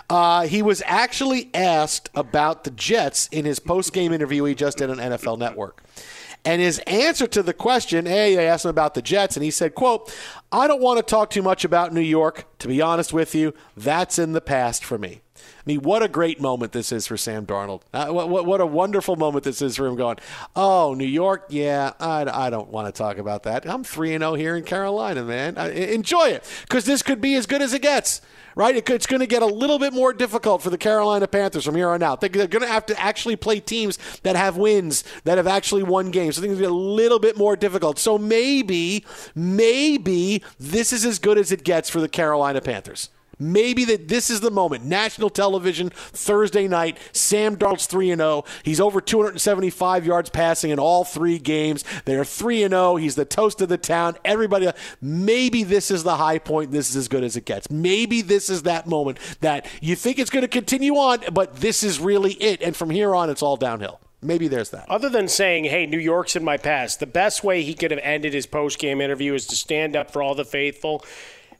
Uh, 0.10 0.45
he 0.45 0.62
was 0.62 0.84
actually 0.86 1.49
asked 1.53 2.10
about 2.14 2.64
the 2.64 2.72
Jets 2.72 3.28
in 3.32 3.45
his 3.45 3.60
post 3.60 3.93
game 3.93 4.14
interview 4.14 4.43
he 4.43 4.56
just 4.56 4.78
did 4.78 4.89
on 4.89 4.97
NFL 4.97 5.39
Network. 5.39 5.84
And 6.43 6.62
his 6.62 6.78
answer 6.80 7.26
to 7.26 7.41
the 7.41 7.53
question, 7.53 8.06
hey, 8.06 8.38
I 8.38 8.43
asked 8.43 8.66
him 8.66 8.70
about 8.70 8.93
the 8.93 9.01
Jets, 9.01 9.36
and 9.36 9.43
he 9.43 9.49
said, 9.49 9.74
quote, 9.74 10.14
I 10.51 10.68
don't 10.68 10.82
want 10.82 10.97
to 10.97 11.03
talk 11.03 11.32
too 11.32 11.41
much 11.41 11.66
about 11.66 11.91
New 11.91 12.01
York. 12.01 12.45
To 12.60 12.68
be 12.68 12.82
honest 12.84 13.12
with 13.12 13.34
you, 13.34 13.56
that's 13.76 14.20
in 14.20 14.34
the 14.34 14.41
past 14.41 14.86
for 14.86 14.99
me. 14.99 15.22
I 15.36 15.64
mean, 15.66 15.82
what 15.82 16.04
a 16.04 16.08
great 16.08 16.40
moment 16.40 16.72
this 16.72 16.92
is 16.92 17.08
for 17.08 17.18
Sam 17.18 17.46
Darnold. 17.46 17.82
Uh, 17.94 18.08
what, 18.08 18.30
what, 18.30 18.46
what 18.46 18.62
a 18.62 18.66
wonderful 18.66 19.16
moment 19.16 19.44
this 19.44 19.62
is 19.62 19.76
for 19.76 19.88
him 19.88 19.96
going, 19.96 20.18
oh, 20.56 20.94
New 20.94 21.06
York, 21.06 21.46
yeah, 21.50 21.94
I, 22.00 22.26
I 22.26 22.50
don't 22.50 22.70
want 22.70 22.94
to 22.94 22.98
talk 22.98 23.18
about 23.18 23.44
that. 23.44 23.68
I'm 23.68 23.84
3 23.84 24.18
0 24.18 24.34
here 24.36 24.56
in 24.56 24.64
Carolina, 24.64 25.24
man. 25.24 25.58
I, 25.58 25.72
enjoy 25.72 26.30
it 26.30 26.44
because 26.62 26.86
this 26.86 27.02
could 27.02 27.22
be 27.22 27.36
as 27.36 27.46
good 27.46 27.62
as 27.62 27.74
it 27.74 27.82
gets 27.82 28.22
right? 28.56 28.78
It, 28.78 28.90
it's 28.90 29.06
going 29.06 29.20
to 29.20 29.28
get 29.28 29.42
a 29.42 29.48
little 29.48 29.78
bit 29.78 29.94
more 29.94 30.14
difficult 30.14 30.62
for 30.62 30.70
the 30.70 30.78
Carolina 30.78 31.28
Panthers 31.28 31.66
from 31.66 31.76
here 31.76 31.90
on 31.90 32.02
out. 32.02 32.22
They, 32.22 32.28
are 32.28 32.48
going 32.48 32.62
to 32.62 32.68
have 32.68 32.86
to 32.88 33.00
actually 33.00 33.36
play 33.36 33.60
teams 33.60 34.00
that 34.24 34.36
have 34.36 34.58
wins, 34.58 35.04
that 35.26 35.38
have 35.38 35.48
actually 35.48 35.84
won 35.84 36.10
games. 36.12 36.38
So 36.38 36.42
things 36.42 36.58
get 36.58 36.72
a 36.72 36.74
little 36.74 37.20
bit 37.20 37.38
more 37.38 37.56
difficult. 37.56 38.00
So 38.00 38.18
maybe, 38.18 39.06
maybe 39.36 40.42
this 40.60 40.94
is 40.94 41.06
as 41.06 41.20
good 41.20 41.38
as 41.38 41.52
it 41.52 41.64
gets 41.64 41.90
for 41.90 42.00
the 42.00 42.08
Carolina 42.10 42.62
Panthers. 42.62 43.10
Maybe 43.40 43.86
that 43.86 44.08
this 44.08 44.30
is 44.30 44.42
the 44.42 44.52
moment. 44.52 44.86
National 44.86 45.30
television 45.30 45.90
Thursday 45.90 46.68
night. 46.68 46.98
Sam 47.12 47.58
Darnold's 47.58 47.86
three 47.86 48.12
and 48.12 48.20
zero. 48.20 48.46
He's 48.64 48.80
over 48.80 49.02
275 49.02 50.06
yards 50.06 50.30
passing 50.30 50.72
in 50.72 50.80
all 50.80 51.04
three 51.04 51.40
games. 51.40 51.84
They're 52.06 52.26
three 52.26 52.64
and 52.64 52.72
zero. 52.72 52.96
He's 52.96 53.16
the 53.16 53.26
toast 53.26 53.62
of 53.62 53.70
the 53.70 53.78
town. 53.78 54.18
Everybody. 54.24 54.72
Maybe 55.02 55.64
this 55.64 55.92
is 55.92 56.04
the 56.04 56.18
high 56.18 56.40
point. 56.40 56.72
This 56.72 56.90
is 56.90 56.96
as 56.96 57.08
good 57.08 57.24
as 57.24 57.36
it 57.36 57.46
gets. 57.46 57.70
Maybe 57.70 58.22
this 58.22 58.50
is 58.50 58.64
that 58.64 58.88
moment 58.88 59.20
that 59.42 59.66
you 59.82 59.96
think 59.96 60.20
it's 60.20 60.30
going 60.30 60.42
to 60.42 60.48
continue 60.48 60.96
on, 60.96 61.20
but 61.34 61.58
this 61.58 61.84
is 61.84 62.00
really 62.00 62.34
it. 62.34 62.62
And 62.62 62.76
from 62.76 62.90
here 62.90 63.16
on, 63.16 63.30
it's 63.30 63.42
all 63.42 63.58
downhill. 63.58 64.00
Maybe 64.22 64.48
there's 64.48 64.72
that. 64.72 64.90
Other 64.90 65.10
than 65.10 65.28
saying, 65.28 65.66
hey, 65.66 65.86
New 65.86 66.00
York's 66.00 66.36
in 66.36 66.44
my 66.44 66.58
past, 66.58 67.00
the 67.00 67.06
best 67.06 67.44
way 67.44 67.62
he 67.62 67.76
could 67.76 67.92
have 67.92 68.00
ended 68.02 68.34
his 68.34 68.48
post 68.48 68.80
game 68.80 69.00
interview 69.00 69.34
is 69.34 69.46
to 69.48 69.56
stand 69.56 69.96
up 69.96 70.10
for 70.12 70.24
all 70.24 70.34
the 70.34 70.46
faithful 70.46 71.06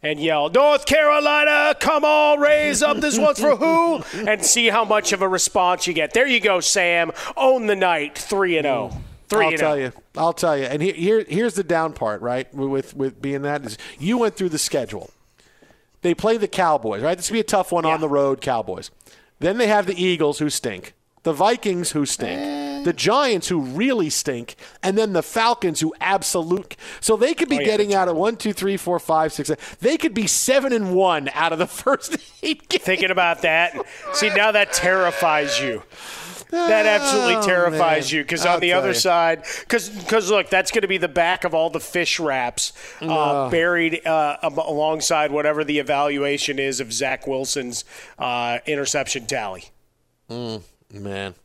and 0.02 0.20
yell, 0.20 0.50
North 0.50 0.86
Carolina, 0.86 1.76
come 1.80 2.04
on, 2.04 2.40
raise 2.40 2.84
up 2.84 2.98
this 2.98 3.18
one's 3.18 3.40
for 3.40 3.56
who? 3.56 4.04
And 4.28 4.44
see 4.44 4.68
how 4.68 4.86
much 4.86 5.14
of 5.14 5.22
a 5.22 5.28
response 5.28 5.88
you 5.88 5.94
get. 5.94 6.14
There 6.14 6.28
you 6.28 6.40
go, 6.40 6.60
Sam. 6.60 7.12
Own 7.38 7.68
the 7.68 7.76
night, 7.76 8.18
3 8.18 8.58
and 8.58 8.66
0. 8.66 9.02
3 9.28 9.40
I'll 9.40 9.52
and 9.52 9.56
oh. 9.56 9.58
tell 9.58 9.76
0. 9.76 9.86
you. 9.86 9.92
I'll 10.16 10.34
tell 10.34 10.58
you. 10.58 10.66
And 10.66 10.82
here, 10.82 10.94
here, 10.94 11.26
here's 11.28 11.54
the 11.56 11.64
down 11.64 11.94
part, 11.94 12.22
right? 12.22 12.52
With 12.54 12.96
with 12.96 13.22
being 13.22 13.42
that 13.44 13.66
is 13.66 13.78
you 14.00 14.18
went 14.18 14.36
through 14.36 14.50
the 14.50 14.60
schedule. 14.60 15.12
They 16.02 16.14
play 16.14 16.38
the 16.38 16.48
Cowboys, 16.48 17.02
right? 17.02 17.18
This 17.18 17.30
will 17.30 17.36
be 17.36 17.40
a 17.40 17.44
tough 17.44 17.72
one 17.72 17.86
on 17.86 18.00
the 18.00 18.10
road, 18.10 18.40
Cowboys. 18.40 18.92
Then 19.40 19.58
they 19.58 19.68
have 19.68 19.88
the 19.88 20.00
Eagles, 20.02 20.38
who 20.40 20.50
stink. 20.50 20.94
The 21.24 21.34
Vikings, 21.34 21.92
who 21.92 22.06
stink. 22.06 22.40
Eh. 22.40 22.65
The 22.86 22.94
Giants, 22.94 23.50
who 23.50 23.60
really 23.60 24.10
stink. 24.10 24.56
And 24.82 24.98
then 24.98 25.14
the 25.14 25.22
Falcons, 25.24 25.82
who 25.82 25.94
absolute. 26.00 26.78
So 27.02 27.18
they 27.18 27.34
could 27.34 27.50
be 27.50 27.58
Oh, 27.58 27.60
yeah, 27.60 27.66
getting 27.66 27.94
out 27.94 28.08
of 28.08 28.16
one, 28.16 28.38
two, 28.38 28.54
three, 28.54 28.78
four, 28.78 29.00
five, 29.00 29.34
six. 29.34 29.48
seven. 29.50 29.64
They 29.82 29.98
could 29.98 30.14
be 30.14 30.28
seven 30.28 30.72
and 30.72 30.94
one 30.96 31.30
out 31.34 31.52
of 31.52 31.60
the 31.60 31.68
first 31.84 32.16
eight 32.44 32.70
games. 32.70 32.84
Thinking 32.84 33.12
about 33.12 33.42
that. 33.42 33.76
See, 34.14 34.30
now 34.30 34.52
that 34.52 34.72
terrifies 34.74 35.60
you. 35.60 35.84
That 36.52 36.86
absolutely 36.86 37.36
Oh, 37.38 37.42
terrifies 37.42 38.12
man. 38.12 38.18
you 38.18 38.24
because 38.24 38.46
on 38.46 38.60
the 38.60 38.74
other 38.74 38.90
you. 38.90 38.94
side, 38.94 39.44
because 39.62 40.30
look, 40.30 40.50
that's 40.50 40.72
going 40.72 40.84
to 40.84 40.88
be 40.88 40.98
the 41.00 41.08
back 41.08 41.44
of 41.44 41.54
all 41.56 41.70
the 41.72 41.80
fish 41.80 42.20
wraps 42.20 42.72
uh, 43.02 43.50
buried 43.50 44.06
uh, 44.06 44.38
alongside 44.44 45.32
whatever 45.32 45.64
the 45.64 45.80
evaluation 45.80 46.60
is 46.60 46.80
of 46.80 46.94
Zach 46.94 47.26
Wilson's 47.26 47.84
uh, 48.20 48.60
interception 48.68 49.26
tally. 49.26 49.66
Mm, 50.30 50.62
man. 51.04 51.36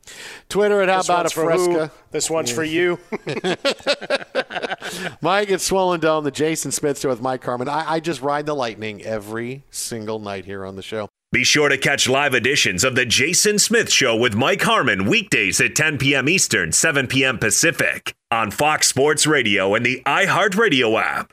Twitter 0.49 0.83
at 0.83 0.89
How 0.89 0.99
This 0.99 1.09
About 1.09 1.19
a 1.19 1.23
one's 1.23 1.33
for 1.33 1.53
who? 1.53 1.73
Fresca. 1.75 1.93
This 2.11 2.31
one's 2.31 2.51
for 2.51 2.65
you. 2.65 2.99
Mike 5.21 5.51
at 5.51 5.61
Swollen 5.61 6.01
Dome, 6.01 6.25
the 6.25 6.31
Jason 6.31 6.73
Smith 6.73 6.99
Show 6.99 7.11
with 7.11 7.21
Mike 7.21 7.45
Harmon. 7.45 7.69
I, 7.69 7.93
I 7.93 8.01
just 8.01 8.23
ride 8.23 8.47
the 8.47 8.55
lightning 8.55 9.03
every 9.03 9.65
single 9.71 10.19
night 10.19 10.45
here 10.45 10.65
on 10.65 10.77
the 10.77 10.83
show. 10.83 11.09
Be 11.33 11.45
sure 11.45 11.69
to 11.69 11.79
catch 11.79 12.09
live 12.09 12.35
editions 12.35 12.83
of 12.83 12.97
The 12.97 13.07
Jason 13.07 13.61
Smith 13.61 13.93
Show 13.93 14.17
with 14.17 14.35
Mike 14.35 14.63
Harmon 14.63 15.05
weekdays 15.05 15.61
at 15.61 15.77
10 15.77 15.99
p.m. 15.99 16.29
Eastern, 16.29 16.73
7 16.73 17.07
p.m. 17.07 17.39
Pacific 17.39 18.15
on 18.33 18.51
Fox 18.51 18.89
Sports 18.89 19.29
Radio 19.29 19.77
and 19.77 19.87
the 19.87 20.03
iHeartRadio 20.07 21.01
app. 21.01 21.33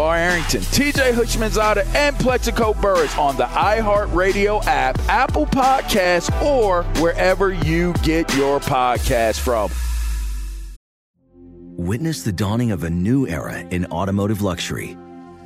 Arrington, 0.09 0.61
TJ 0.61 1.13
Houshmandzadeh, 1.13 1.85
and 1.95 2.17
Plaxico 2.17 2.73
Burress 2.73 3.17
on 3.17 3.37
the 3.37 3.45
iHeartRadio 3.45 4.63
app, 4.65 4.99
Apple 5.09 5.45
Podcasts, 5.45 6.29
or 6.41 6.83
wherever 7.01 7.53
you 7.53 7.93
get 8.03 8.33
your 8.35 8.59
podcast 8.59 9.39
from. 9.39 9.69
Witness 11.77 12.21
the 12.21 12.31
dawning 12.31 12.71
of 12.71 12.83
a 12.83 12.89
new 12.89 13.27
era 13.27 13.59
in 13.59 13.85
automotive 13.87 14.41
luxury 14.41 14.95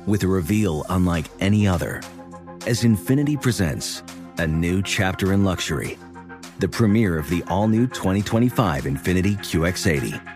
with 0.06 0.22
a 0.22 0.28
reveal 0.28 0.84
unlike 0.90 1.26
any 1.40 1.66
other 1.66 2.02
as 2.66 2.82
Infiniti 2.82 3.40
presents 3.40 4.02
a 4.38 4.46
new 4.46 4.82
chapter 4.82 5.32
in 5.32 5.44
luxury. 5.44 5.98
The 6.58 6.68
premiere 6.68 7.18
of 7.18 7.28
the 7.30 7.42
all 7.44 7.68
new 7.68 7.86
2025 7.86 8.84
Infiniti 8.84 9.36
QX80. 9.38 10.35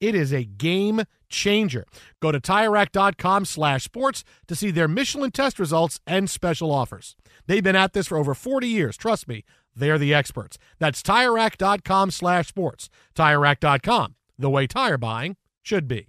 It 0.00 0.14
is 0.14 0.32
a 0.32 0.44
game 0.44 1.02
changer. 1.28 1.84
Go 2.20 2.32
to 2.32 2.40
TireRack.com 2.40 3.44
slash 3.44 3.84
sports 3.84 4.24
to 4.48 4.56
see 4.56 4.70
their 4.70 4.88
Michelin 4.88 5.30
test 5.30 5.58
results 5.58 6.00
and 6.06 6.28
special 6.28 6.72
offers. 6.72 7.16
They've 7.46 7.62
been 7.62 7.76
at 7.76 7.92
this 7.92 8.08
for 8.08 8.16
over 8.18 8.34
40 8.34 8.66
years. 8.66 8.96
Trust 8.96 9.28
me, 9.28 9.44
they're 9.76 9.98
the 9.98 10.14
experts. 10.14 10.58
That's 10.78 11.02
TireRack.com 11.02 12.10
slash 12.10 12.48
sports. 12.48 12.88
TireRack.com, 13.14 14.14
the 14.38 14.50
way 14.50 14.66
tire 14.66 14.98
buying 14.98 15.36
should 15.62 15.86
be. 15.86 16.08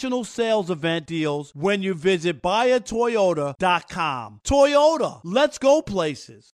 national 0.00 0.24
sales 0.24 0.70
event 0.70 1.06
deals 1.06 1.54
when 1.54 1.82
you 1.82 1.92
visit 1.92 2.40
buyatoyota.com. 2.40 4.40
Toyota, 4.42 5.20
let's 5.24 5.58
go 5.58 5.82
places. 5.82 6.54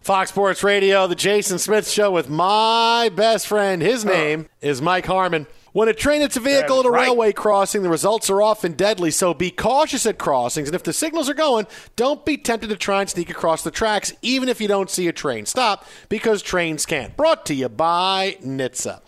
Fox 0.00 0.30
Sports 0.30 0.62
Radio, 0.62 1.06
the 1.06 1.14
Jason 1.14 1.58
Smith 1.58 1.88
Show 1.88 2.10
with 2.10 2.30
my 2.30 3.10
best 3.14 3.46
friend. 3.46 3.82
His 3.82 4.04
name 4.04 4.48
is 4.60 4.80
Mike 4.80 5.06
Harmon. 5.06 5.46
When 5.72 5.88
a 5.88 5.92
train 5.92 6.22
hits 6.22 6.36
a 6.36 6.40
vehicle 6.40 6.80
at 6.80 6.86
a 6.86 6.90
right. 6.90 7.06
railway 7.06 7.32
crossing, 7.32 7.82
the 7.82 7.90
results 7.90 8.30
are 8.30 8.40
often 8.40 8.72
deadly, 8.72 9.10
so 9.10 9.34
be 9.34 9.50
cautious 9.50 10.06
at 10.06 10.18
crossings. 10.18 10.68
And 10.68 10.74
if 10.74 10.82
the 10.82 10.92
signals 10.92 11.28
are 11.28 11.34
going, 11.34 11.66
don't 11.94 12.24
be 12.24 12.36
tempted 12.36 12.70
to 12.70 12.76
try 12.76 13.02
and 13.02 13.10
sneak 13.10 13.28
across 13.28 13.62
the 13.62 13.70
tracks, 13.70 14.14
even 14.22 14.48
if 14.48 14.60
you 14.60 14.68
don't 14.68 14.90
see 14.90 15.08
a 15.08 15.12
train 15.12 15.44
stop, 15.44 15.86
because 16.08 16.42
trains 16.42 16.86
can't. 16.86 17.16
Brought 17.16 17.44
to 17.46 17.54
you 17.54 17.68
by 17.68 18.38
NHTSA. 18.42 19.00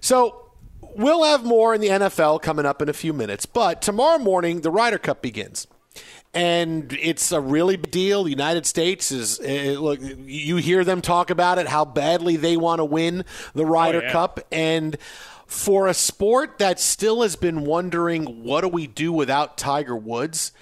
So 0.00 0.46
we'll 0.80 1.24
have 1.24 1.44
more 1.44 1.74
in 1.74 1.80
the 1.80 1.88
NFL 1.88 2.40
coming 2.40 2.66
up 2.66 2.80
in 2.80 2.88
a 2.88 2.94
few 2.94 3.12
minutes, 3.12 3.46
but 3.46 3.82
tomorrow 3.82 4.18
morning, 4.18 4.62
the 4.62 4.70
Ryder 4.70 4.98
Cup 4.98 5.20
begins 5.20 5.66
and 6.34 6.92
it's 7.00 7.32
a 7.32 7.40
really 7.40 7.76
big 7.76 7.90
deal. 7.90 8.24
The 8.24 8.30
United 8.30 8.66
States 8.66 9.12
is 9.12 9.40
uh, 9.40 9.78
look. 9.80 10.00
You 10.00 10.56
hear 10.56 10.84
them 10.84 11.00
talk 11.00 11.30
about 11.30 11.58
it, 11.58 11.68
how 11.68 11.84
badly 11.84 12.36
they 12.36 12.56
want 12.56 12.80
to 12.80 12.84
win 12.84 13.24
the 13.54 13.64
Ryder 13.64 14.02
yeah. 14.02 14.12
Cup, 14.12 14.40
and 14.50 14.96
for 15.46 15.86
a 15.86 15.94
sport 15.94 16.58
that 16.58 16.80
still 16.80 17.22
has 17.22 17.36
been 17.36 17.64
wondering 17.64 18.44
what 18.44 18.62
do 18.62 18.68
we 18.68 18.86
do 18.86 19.12
without 19.12 19.56
Tiger 19.56 19.96
Woods. 19.96 20.52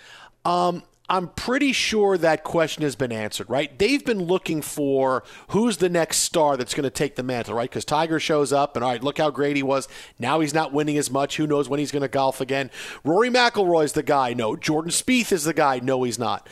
Um, 0.44 0.82
I'm 1.12 1.28
pretty 1.28 1.72
sure 1.72 2.16
that 2.16 2.42
question 2.42 2.84
has 2.84 2.96
been 2.96 3.12
answered, 3.12 3.50
right? 3.50 3.78
They've 3.78 4.02
been 4.02 4.22
looking 4.22 4.62
for 4.62 5.22
who's 5.48 5.76
the 5.76 5.90
next 5.90 6.20
star 6.20 6.56
that's 6.56 6.72
going 6.72 6.84
to 6.84 6.90
take 6.90 7.16
the 7.16 7.22
mantle, 7.22 7.54
right? 7.54 7.68
Because 7.68 7.84
Tiger 7.84 8.18
shows 8.18 8.50
up, 8.50 8.76
and 8.76 8.84
all 8.84 8.92
right, 8.92 9.04
look 9.04 9.18
how 9.18 9.28
great 9.30 9.54
he 9.54 9.62
was. 9.62 9.88
Now 10.18 10.40
he's 10.40 10.54
not 10.54 10.72
winning 10.72 10.96
as 10.96 11.10
much. 11.10 11.36
Who 11.36 11.46
knows 11.46 11.68
when 11.68 11.80
he's 11.80 11.92
going 11.92 12.00
to 12.00 12.08
golf 12.08 12.40
again? 12.40 12.70
Rory 13.04 13.28
McIlroy's 13.28 13.92
the 13.92 14.02
guy. 14.02 14.32
No, 14.32 14.56
Jordan 14.56 14.90
Spieth 14.90 15.32
is 15.32 15.44
the 15.44 15.52
guy. 15.52 15.80
No, 15.80 16.02
he's 16.02 16.18
not. 16.18 16.48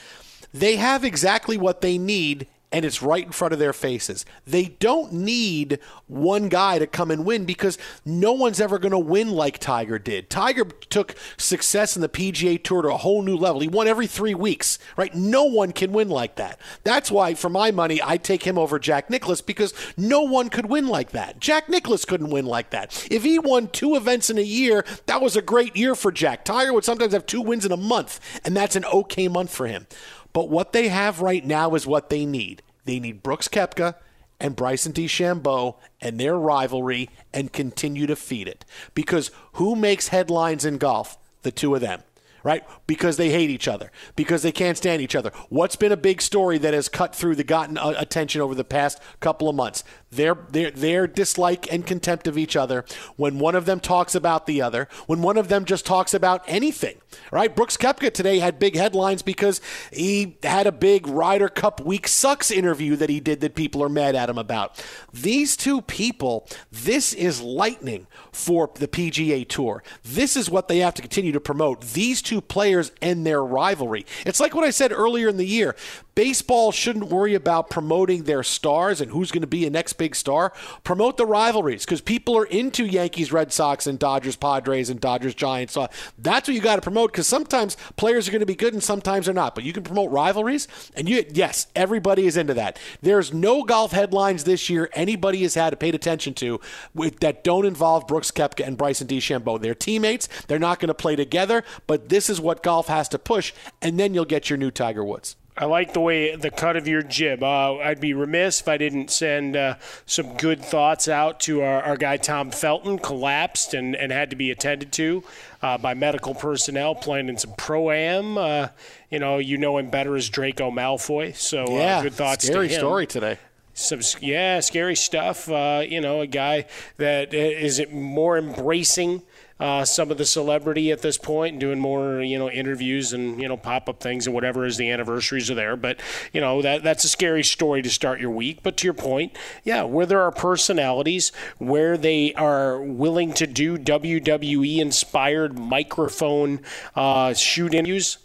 They 0.52 0.76
have 0.76 1.04
exactly 1.04 1.56
what 1.56 1.80
they 1.80 1.96
need 1.96 2.46
and 2.72 2.84
it's 2.84 3.02
right 3.02 3.26
in 3.26 3.32
front 3.32 3.52
of 3.52 3.58
their 3.58 3.72
faces. 3.72 4.24
They 4.46 4.64
don't 4.64 5.12
need 5.12 5.78
one 6.06 6.48
guy 6.48 6.78
to 6.78 6.86
come 6.86 7.10
and 7.10 7.24
win 7.24 7.44
because 7.44 7.78
no 8.04 8.32
one's 8.32 8.60
ever 8.60 8.78
going 8.78 8.92
to 8.92 8.98
win 8.98 9.30
like 9.30 9.58
Tiger 9.58 9.98
did. 9.98 10.30
Tiger 10.30 10.64
took 10.64 11.16
success 11.36 11.96
in 11.96 12.02
the 12.02 12.08
PGA 12.08 12.62
Tour 12.62 12.82
to 12.82 12.88
a 12.88 12.96
whole 12.96 13.22
new 13.22 13.36
level. 13.36 13.60
He 13.60 13.68
won 13.68 13.88
every 13.88 14.06
three 14.06 14.34
weeks, 14.34 14.78
right? 14.96 15.14
No 15.14 15.44
one 15.44 15.72
can 15.72 15.92
win 15.92 16.08
like 16.08 16.36
that. 16.36 16.60
That's 16.84 17.10
why, 17.10 17.34
for 17.34 17.48
my 17.48 17.70
money, 17.70 18.00
I 18.02 18.16
take 18.16 18.44
him 18.44 18.58
over 18.58 18.78
Jack 18.78 19.10
Nicklaus 19.10 19.40
because 19.40 19.74
no 19.96 20.22
one 20.22 20.48
could 20.48 20.66
win 20.66 20.86
like 20.86 21.10
that. 21.10 21.40
Jack 21.40 21.68
Nicklaus 21.68 22.04
couldn't 22.04 22.30
win 22.30 22.46
like 22.46 22.70
that. 22.70 23.08
If 23.10 23.24
he 23.24 23.38
won 23.38 23.68
two 23.68 23.96
events 23.96 24.30
in 24.30 24.38
a 24.38 24.42
year, 24.42 24.84
that 25.06 25.20
was 25.20 25.36
a 25.36 25.42
great 25.42 25.76
year 25.76 25.94
for 25.94 26.12
Jack. 26.12 26.44
Tiger 26.44 26.72
would 26.72 26.84
sometimes 26.84 27.12
have 27.12 27.26
two 27.26 27.40
wins 27.40 27.66
in 27.66 27.72
a 27.72 27.76
month, 27.76 28.20
and 28.44 28.56
that's 28.56 28.76
an 28.76 28.84
okay 28.84 29.26
month 29.26 29.52
for 29.52 29.66
him. 29.66 29.86
But 30.32 30.48
what 30.48 30.72
they 30.72 30.88
have 30.88 31.20
right 31.20 31.44
now 31.44 31.74
is 31.74 31.86
what 31.86 32.10
they 32.10 32.24
need. 32.24 32.62
They 32.84 33.00
need 33.00 33.22
Brooks 33.22 33.48
Koepka 33.48 33.94
and 34.40 34.56
Bryson 34.56 34.92
DeChambeau 34.92 35.76
and 36.00 36.18
their 36.18 36.36
rivalry 36.36 37.10
and 37.32 37.52
continue 37.52 38.06
to 38.06 38.16
feed 38.16 38.48
it. 38.48 38.64
Because 38.94 39.30
who 39.54 39.76
makes 39.76 40.08
headlines 40.08 40.64
in 40.64 40.78
golf? 40.78 41.18
The 41.42 41.52
two 41.52 41.74
of 41.74 41.80
them. 41.80 42.02
Right? 42.42 42.64
Because 42.86 43.18
they 43.18 43.28
hate 43.28 43.50
each 43.50 43.68
other, 43.68 43.92
because 44.16 44.42
they 44.42 44.50
can't 44.50 44.78
stand 44.78 45.02
each 45.02 45.14
other. 45.14 45.30
What's 45.50 45.76
been 45.76 45.92
a 45.92 45.96
big 45.96 46.22
story 46.22 46.56
that 46.56 46.72
has 46.72 46.88
cut 46.88 47.14
through 47.14 47.36
the 47.36 47.44
gotten 47.44 47.76
uh, 47.76 47.92
attention 47.98 48.40
over 48.40 48.54
the 48.54 48.64
past 48.64 48.98
couple 49.20 49.50
of 49.50 49.54
months? 49.54 49.84
Their, 50.12 50.34
their, 50.34 50.72
their 50.72 51.06
dislike 51.06 51.72
and 51.72 51.86
contempt 51.86 52.26
of 52.26 52.36
each 52.36 52.56
other 52.56 52.84
when 53.16 53.38
one 53.38 53.54
of 53.54 53.64
them 53.64 53.78
talks 53.78 54.14
about 54.14 54.46
the 54.46 54.60
other, 54.60 54.88
when 55.06 55.22
one 55.22 55.36
of 55.36 55.48
them 55.48 55.64
just 55.64 55.86
talks 55.86 56.12
about 56.12 56.42
anything. 56.48 56.96
Right? 57.30 57.54
Brooks 57.54 57.76
Koepka 57.76 58.12
today 58.12 58.38
had 58.38 58.58
big 58.58 58.76
headlines 58.76 59.22
because 59.22 59.60
he 59.92 60.36
had 60.42 60.66
a 60.66 60.72
big 60.72 61.06
Ryder 61.06 61.48
Cup 61.48 61.80
Week 61.80 62.08
Sucks 62.08 62.50
interview 62.50 62.96
that 62.96 63.10
he 63.10 63.20
did 63.20 63.40
that 63.40 63.54
people 63.54 63.82
are 63.82 63.88
mad 63.88 64.14
at 64.14 64.28
him 64.28 64.38
about. 64.38 64.84
These 65.12 65.56
two 65.56 65.80
people, 65.82 66.46
this 66.70 67.12
is 67.12 67.40
lightning 67.40 68.06
for 68.32 68.70
the 68.74 68.88
PGA 68.88 69.48
Tour. 69.48 69.82
This 70.02 70.36
is 70.36 70.50
what 70.50 70.68
they 70.68 70.78
have 70.78 70.94
to 70.94 71.02
continue 71.02 71.32
to 71.32 71.40
promote. 71.40 71.80
These 71.82 72.22
two 72.22 72.40
players 72.40 72.92
and 73.02 73.26
their 73.26 73.44
rivalry. 73.44 74.06
It's 74.24 74.40
like 74.40 74.54
what 74.54 74.64
I 74.64 74.70
said 74.70 74.92
earlier 74.92 75.28
in 75.28 75.36
the 75.36 75.46
year. 75.46 75.76
Baseball 76.14 76.72
shouldn't 76.72 77.06
worry 77.06 77.34
about 77.34 77.70
promoting 77.70 78.24
their 78.24 78.42
stars 78.42 79.00
and 79.00 79.10
who's 79.10 79.30
going 79.30 79.40
to 79.40 79.46
be 79.46 79.66
a 79.66 79.70
next 79.70 79.94
big 80.00 80.16
star. 80.16 80.50
Promote 80.82 81.18
the 81.18 81.26
rivalries 81.26 81.84
because 81.84 82.00
people 82.00 82.34
are 82.38 82.46
into 82.46 82.86
Yankees, 82.86 83.32
Red 83.32 83.52
Sox, 83.52 83.86
and 83.86 83.98
Dodgers, 83.98 84.34
Padres, 84.34 84.88
and 84.88 84.98
Dodgers, 84.98 85.34
Giants. 85.34 85.74
So 85.74 85.88
that's 86.16 86.48
what 86.48 86.54
you 86.54 86.62
got 86.62 86.76
to 86.76 86.82
promote 86.82 87.12
because 87.12 87.26
sometimes 87.26 87.76
players 87.96 88.26
are 88.26 88.30
going 88.32 88.40
to 88.40 88.46
be 88.46 88.54
good 88.54 88.72
and 88.72 88.82
sometimes 88.82 89.26
they're 89.26 89.34
not. 89.34 89.54
But 89.54 89.64
you 89.64 89.74
can 89.74 89.82
promote 89.82 90.10
rivalries, 90.10 90.66
and 90.96 91.06
you 91.06 91.22
yes, 91.34 91.66
everybody 91.76 92.26
is 92.26 92.38
into 92.38 92.54
that. 92.54 92.78
There's 93.02 93.34
no 93.34 93.62
golf 93.62 93.92
headlines 93.92 94.44
this 94.44 94.70
year 94.70 94.88
anybody 94.94 95.42
has 95.42 95.54
had 95.54 95.78
paid 95.78 95.94
attention 95.94 96.32
to 96.34 96.60
with, 96.94 97.20
that 97.20 97.44
don't 97.44 97.66
involve 97.66 98.06
Brooks 98.06 98.30
Koepka 98.30 98.66
and 98.66 98.78
Bryson 98.78 99.06
DeChambeau. 99.06 99.60
They're 99.60 99.74
teammates. 99.74 100.28
They're 100.46 100.58
not 100.58 100.80
going 100.80 100.88
to 100.88 100.94
play 100.94 101.14
together, 101.14 101.62
but 101.86 102.08
this 102.08 102.30
is 102.30 102.40
what 102.40 102.62
golf 102.62 102.88
has 102.88 103.06
to 103.10 103.18
push, 103.18 103.52
and 103.82 104.00
then 104.00 104.14
you'll 104.14 104.24
get 104.24 104.48
your 104.48 104.56
new 104.56 104.70
Tiger 104.70 105.04
Woods. 105.04 105.36
I 105.56 105.66
like 105.66 105.92
the 105.92 106.00
way 106.00 106.36
the 106.36 106.50
cut 106.50 106.76
of 106.76 106.88
your 106.88 107.02
jib. 107.02 107.42
Uh, 107.42 107.76
I'd 107.76 108.00
be 108.00 108.14
remiss 108.14 108.60
if 108.60 108.68
I 108.68 108.78
didn't 108.78 109.10
send 109.10 109.56
uh, 109.56 109.74
some 110.06 110.36
good 110.36 110.64
thoughts 110.64 111.06
out 111.06 111.40
to 111.40 111.62
our, 111.62 111.82
our 111.82 111.96
guy 111.96 112.16
Tom 112.16 112.50
Felton, 112.50 112.98
collapsed 112.98 113.74
and, 113.74 113.94
and 113.94 114.10
had 114.10 114.30
to 114.30 114.36
be 114.36 114.50
attended 114.50 114.90
to 114.92 115.22
uh, 115.60 115.76
by 115.76 115.92
medical 115.94 116.34
personnel 116.34 116.94
playing 116.94 117.28
in 117.28 117.36
some 117.36 117.52
pro 117.58 117.90
am. 117.90 118.38
Uh, 118.38 118.68
you 119.10 119.18
know, 119.18 119.38
you 119.38 119.58
know 119.58 119.76
him 119.76 119.90
better 119.90 120.16
as 120.16 120.28
Draco 120.30 120.70
Malfoy. 120.70 121.34
So 121.34 121.64
uh, 121.64 121.78
Yeah, 121.78 122.02
good 122.04 122.14
thoughts 122.14 122.46
scary 122.46 122.68
to 122.68 122.74
him. 122.74 122.80
story 122.80 123.06
today. 123.06 123.38
Some 123.74 124.00
yeah, 124.20 124.60
scary 124.60 124.96
stuff. 124.96 125.48
Uh, 125.50 125.82
you 125.86 126.00
know, 126.00 126.20
a 126.20 126.26
guy 126.26 126.66
that 126.96 127.32
is 127.34 127.82
more 127.90 128.36
embracing 128.36 129.22
uh, 129.60 129.84
some 129.84 130.10
of 130.10 130.18
the 130.18 130.24
celebrity 130.24 130.90
at 130.90 131.02
this 131.02 131.18
point 131.18 131.52
and 131.52 131.60
doing 131.60 131.78
more, 131.78 132.22
you 132.22 132.38
know, 132.38 132.50
interviews 132.50 133.12
and 133.12 133.40
you 133.40 133.48
know 133.48 133.56
pop 133.56 133.88
up 133.88 134.00
things 134.00 134.26
and 134.26 134.34
whatever 134.34 134.64
as 134.64 134.76
the 134.76 134.90
anniversaries 134.90 135.50
are 135.50 135.54
there. 135.54 135.76
But 135.76 136.00
you 136.32 136.40
know 136.40 136.62
that 136.62 136.82
that's 136.82 137.04
a 137.04 137.08
scary 137.08 137.44
story 137.44 137.82
to 137.82 137.90
start 137.90 138.20
your 138.20 138.30
week. 138.30 138.62
But 138.62 138.76
to 138.78 138.86
your 138.86 138.94
point, 138.94 139.36
yeah, 139.62 139.82
where 139.82 140.06
there 140.06 140.22
are 140.22 140.32
personalities 140.32 141.30
where 141.58 141.96
they 141.96 142.34
are 142.34 142.80
willing 142.80 143.32
to 143.34 143.46
do 143.46 143.76
WWE 143.76 144.78
inspired 144.78 145.58
microphone 145.58 146.60
uh, 146.96 147.34
shoot 147.34 147.74
interviews 147.74 148.18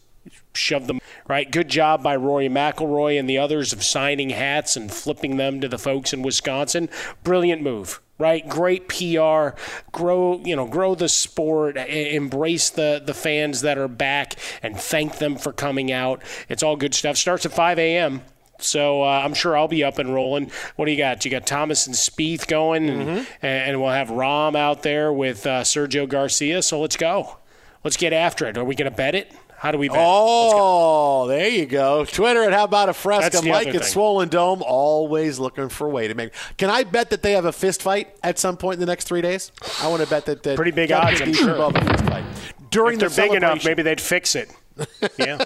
shove 0.53 0.87
them 0.87 0.99
right. 1.27 1.51
Good 1.51 1.67
job 1.67 2.01
by 2.01 2.15
Rory 2.15 2.49
McIlroy 2.49 3.19
and 3.19 3.29
the 3.29 3.37
others 3.37 3.73
of 3.73 3.83
signing 3.83 4.29
hats 4.31 4.75
and 4.75 4.91
flipping 4.91 5.37
them 5.37 5.61
to 5.61 5.67
the 5.67 5.77
folks 5.77 6.13
in 6.13 6.21
Wisconsin. 6.21 6.89
Brilliant 7.23 7.61
move. 7.61 8.01
Right, 8.17 8.47
great 8.47 8.87
PR. 8.87 9.59
Grow, 9.91 10.39
you 10.43 10.55
know, 10.55 10.67
grow 10.67 10.95
the 10.95 11.09
sport. 11.09 11.75
Embrace 11.75 12.69
the 12.69 13.01
the 13.05 13.13
fans 13.13 13.61
that 13.61 13.77
are 13.77 13.89
back, 13.89 14.35
and 14.63 14.77
thank 14.77 15.17
them 15.17 15.35
for 15.35 15.51
coming 15.51 15.91
out. 15.91 16.21
It's 16.47 16.63
all 16.63 16.77
good 16.77 16.93
stuff. 16.93 17.17
Starts 17.17 17.45
at 17.45 17.51
5 17.51 17.77
a.m. 17.77 18.21
So 18.57 19.03
uh, 19.03 19.21
I'm 19.23 19.33
sure 19.33 19.57
I'll 19.57 19.67
be 19.67 19.83
up 19.83 19.99
and 19.99 20.13
rolling. 20.13 20.49
What 20.77 20.85
do 20.85 20.91
you 20.91 20.97
got? 20.97 21.25
You 21.25 21.31
got 21.31 21.45
Thomas 21.45 21.87
and 21.87 21.95
Spieth 21.95 22.47
going, 22.47 22.89
and, 22.89 23.27
and 23.41 23.81
we'll 23.81 23.91
have 23.91 24.07
Rahm 24.07 24.55
out 24.55 24.81
there 24.81 25.11
with 25.11 25.45
uh, 25.45 25.63
Sergio 25.63 26.07
Garcia. 26.07 26.61
So 26.61 26.79
let's 26.79 26.95
go. 26.95 27.37
Let's 27.83 27.97
get 27.97 28.13
after 28.13 28.45
it. 28.47 28.57
Are 28.57 28.63
we 28.63 28.75
going 28.75 28.89
to 28.89 28.95
bet 28.95 29.13
it? 29.13 29.33
How 29.65 29.71
do 29.71 29.79
we 29.79 29.89
bet? 29.89 29.97
Oh, 29.99 31.25
there 31.25 31.49
you 31.49 31.65
go. 31.65 32.05
Twitter 32.05 32.43
at 32.43 32.53
How 32.53 32.65
About 32.65 32.87
a 32.87 32.93
Fresca. 32.93 33.31
That's 33.31 33.41
the 33.43 33.49
Mike 33.49 33.73
at. 33.73 33.83
Swollen 33.83 34.29
Dome, 34.29 34.61
always 34.61 35.39
looking 35.39 35.69
for 35.69 35.87
a 35.87 35.89
way 35.89 36.07
to 36.07 36.13
make. 36.13 36.33
Can 36.57 36.69
I 36.69 36.83
bet 36.83 37.09
that 37.09 37.23
they 37.23 37.31
have 37.31 37.45
a 37.45 37.51
fist 37.51 37.81
fight 37.81 38.15
at 38.21 38.37
some 38.37 38.57
point 38.57 38.75
in 38.75 38.79
the 38.79 38.85
next 38.85 39.05
three 39.05 39.21
days? 39.21 39.51
I 39.81 39.87
want 39.87 40.03
to 40.03 40.07
bet 40.07 40.27
that. 40.27 40.43
that 40.43 40.55
Pretty 40.55 40.69
big 40.69 40.89
Kevin 40.89 41.07
odds, 41.07 41.21
I'm 41.21 41.33
sure. 41.33 41.55
a 41.55 41.71
fist 41.73 42.05
fight. 42.05 42.25
During 42.69 43.01
if 43.01 43.09
the 43.09 43.15
they're 43.15 43.27
big 43.27 43.37
enough, 43.37 43.65
maybe 43.65 43.81
they'd 43.81 43.99
fix 43.99 44.35
it. 44.35 44.51
Yeah. 45.17 45.43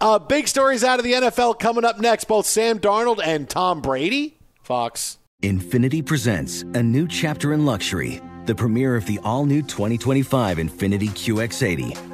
Uh, 0.00 0.20
big 0.20 0.46
stories 0.46 0.84
out 0.84 1.00
of 1.00 1.04
the 1.04 1.14
NFL 1.14 1.58
coming 1.58 1.84
up 1.84 1.98
next. 1.98 2.26
Both 2.26 2.46
Sam 2.46 2.78
Darnold 2.78 3.18
and 3.24 3.50
Tom 3.50 3.80
Brady. 3.80 4.36
Fox. 4.62 5.18
Infiniti 5.42 6.04
presents 6.04 6.62
a 6.62 6.82
new 6.82 7.08
chapter 7.08 7.54
in 7.54 7.64
luxury, 7.66 8.20
the 8.46 8.54
premiere 8.54 8.94
of 8.94 9.04
the 9.06 9.18
all 9.24 9.44
new 9.46 9.62
2025 9.62 10.58
Infiniti 10.58 11.08
QX80, 11.08 12.13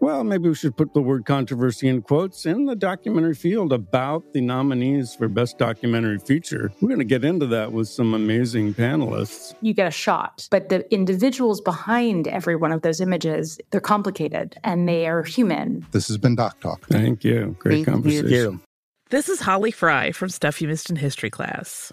Well, 0.00 0.22
maybe 0.22 0.48
we 0.48 0.54
should 0.54 0.76
put 0.76 0.94
the 0.94 1.00
word 1.00 1.24
controversy 1.26 1.88
in 1.88 2.02
quotes 2.02 2.46
in 2.46 2.66
the 2.66 2.76
documentary 2.76 3.34
field 3.34 3.72
about 3.72 4.32
the 4.32 4.40
nominees 4.40 5.14
for 5.14 5.28
Best 5.28 5.58
Documentary 5.58 6.18
Feature. 6.20 6.72
We're 6.80 6.88
going 6.88 7.00
to 7.00 7.04
get 7.04 7.24
into 7.24 7.46
that 7.46 7.72
with 7.72 7.88
some 7.88 8.14
amazing 8.14 8.74
panelists. 8.74 9.54
You 9.60 9.74
get 9.74 9.88
a 9.88 9.92
shot, 9.92 10.46
but 10.52 10.68
the 10.68 10.90
individuals 10.94 11.60
behind 11.60 12.28
every 12.28 12.54
one 12.54 12.70
of 12.70 12.82
those 12.82 13.00
images, 13.00 13.58
they're 13.70 13.80
complicated 13.80 14.56
and 14.62 14.88
they 14.88 15.08
are 15.08 15.24
human. 15.24 15.84
This 15.90 16.06
has 16.08 16.16
been 16.16 16.36
Doc 16.36 16.60
Talk. 16.60 16.86
Thank 16.86 17.24
you. 17.24 17.56
Great 17.58 17.84
Thank 17.84 17.88
conversation. 17.88 18.30
You. 18.30 18.60
This 19.10 19.28
is 19.28 19.40
Holly 19.40 19.70
Fry 19.70 20.12
from 20.12 20.28
Stuff 20.28 20.60
You 20.60 20.68
Missed 20.68 20.90
in 20.90 20.96
History 20.96 21.30
class. 21.30 21.92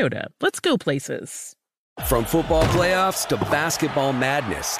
Toyota, 0.01 0.27
let's 0.41 0.59
go 0.59 0.77
places. 0.77 1.55
From 2.07 2.25
football 2.25 2.63
playoffs 2.65 3.27
to 3.27 3.37
basketball 3.37 4.13
madness, 4.13 4.79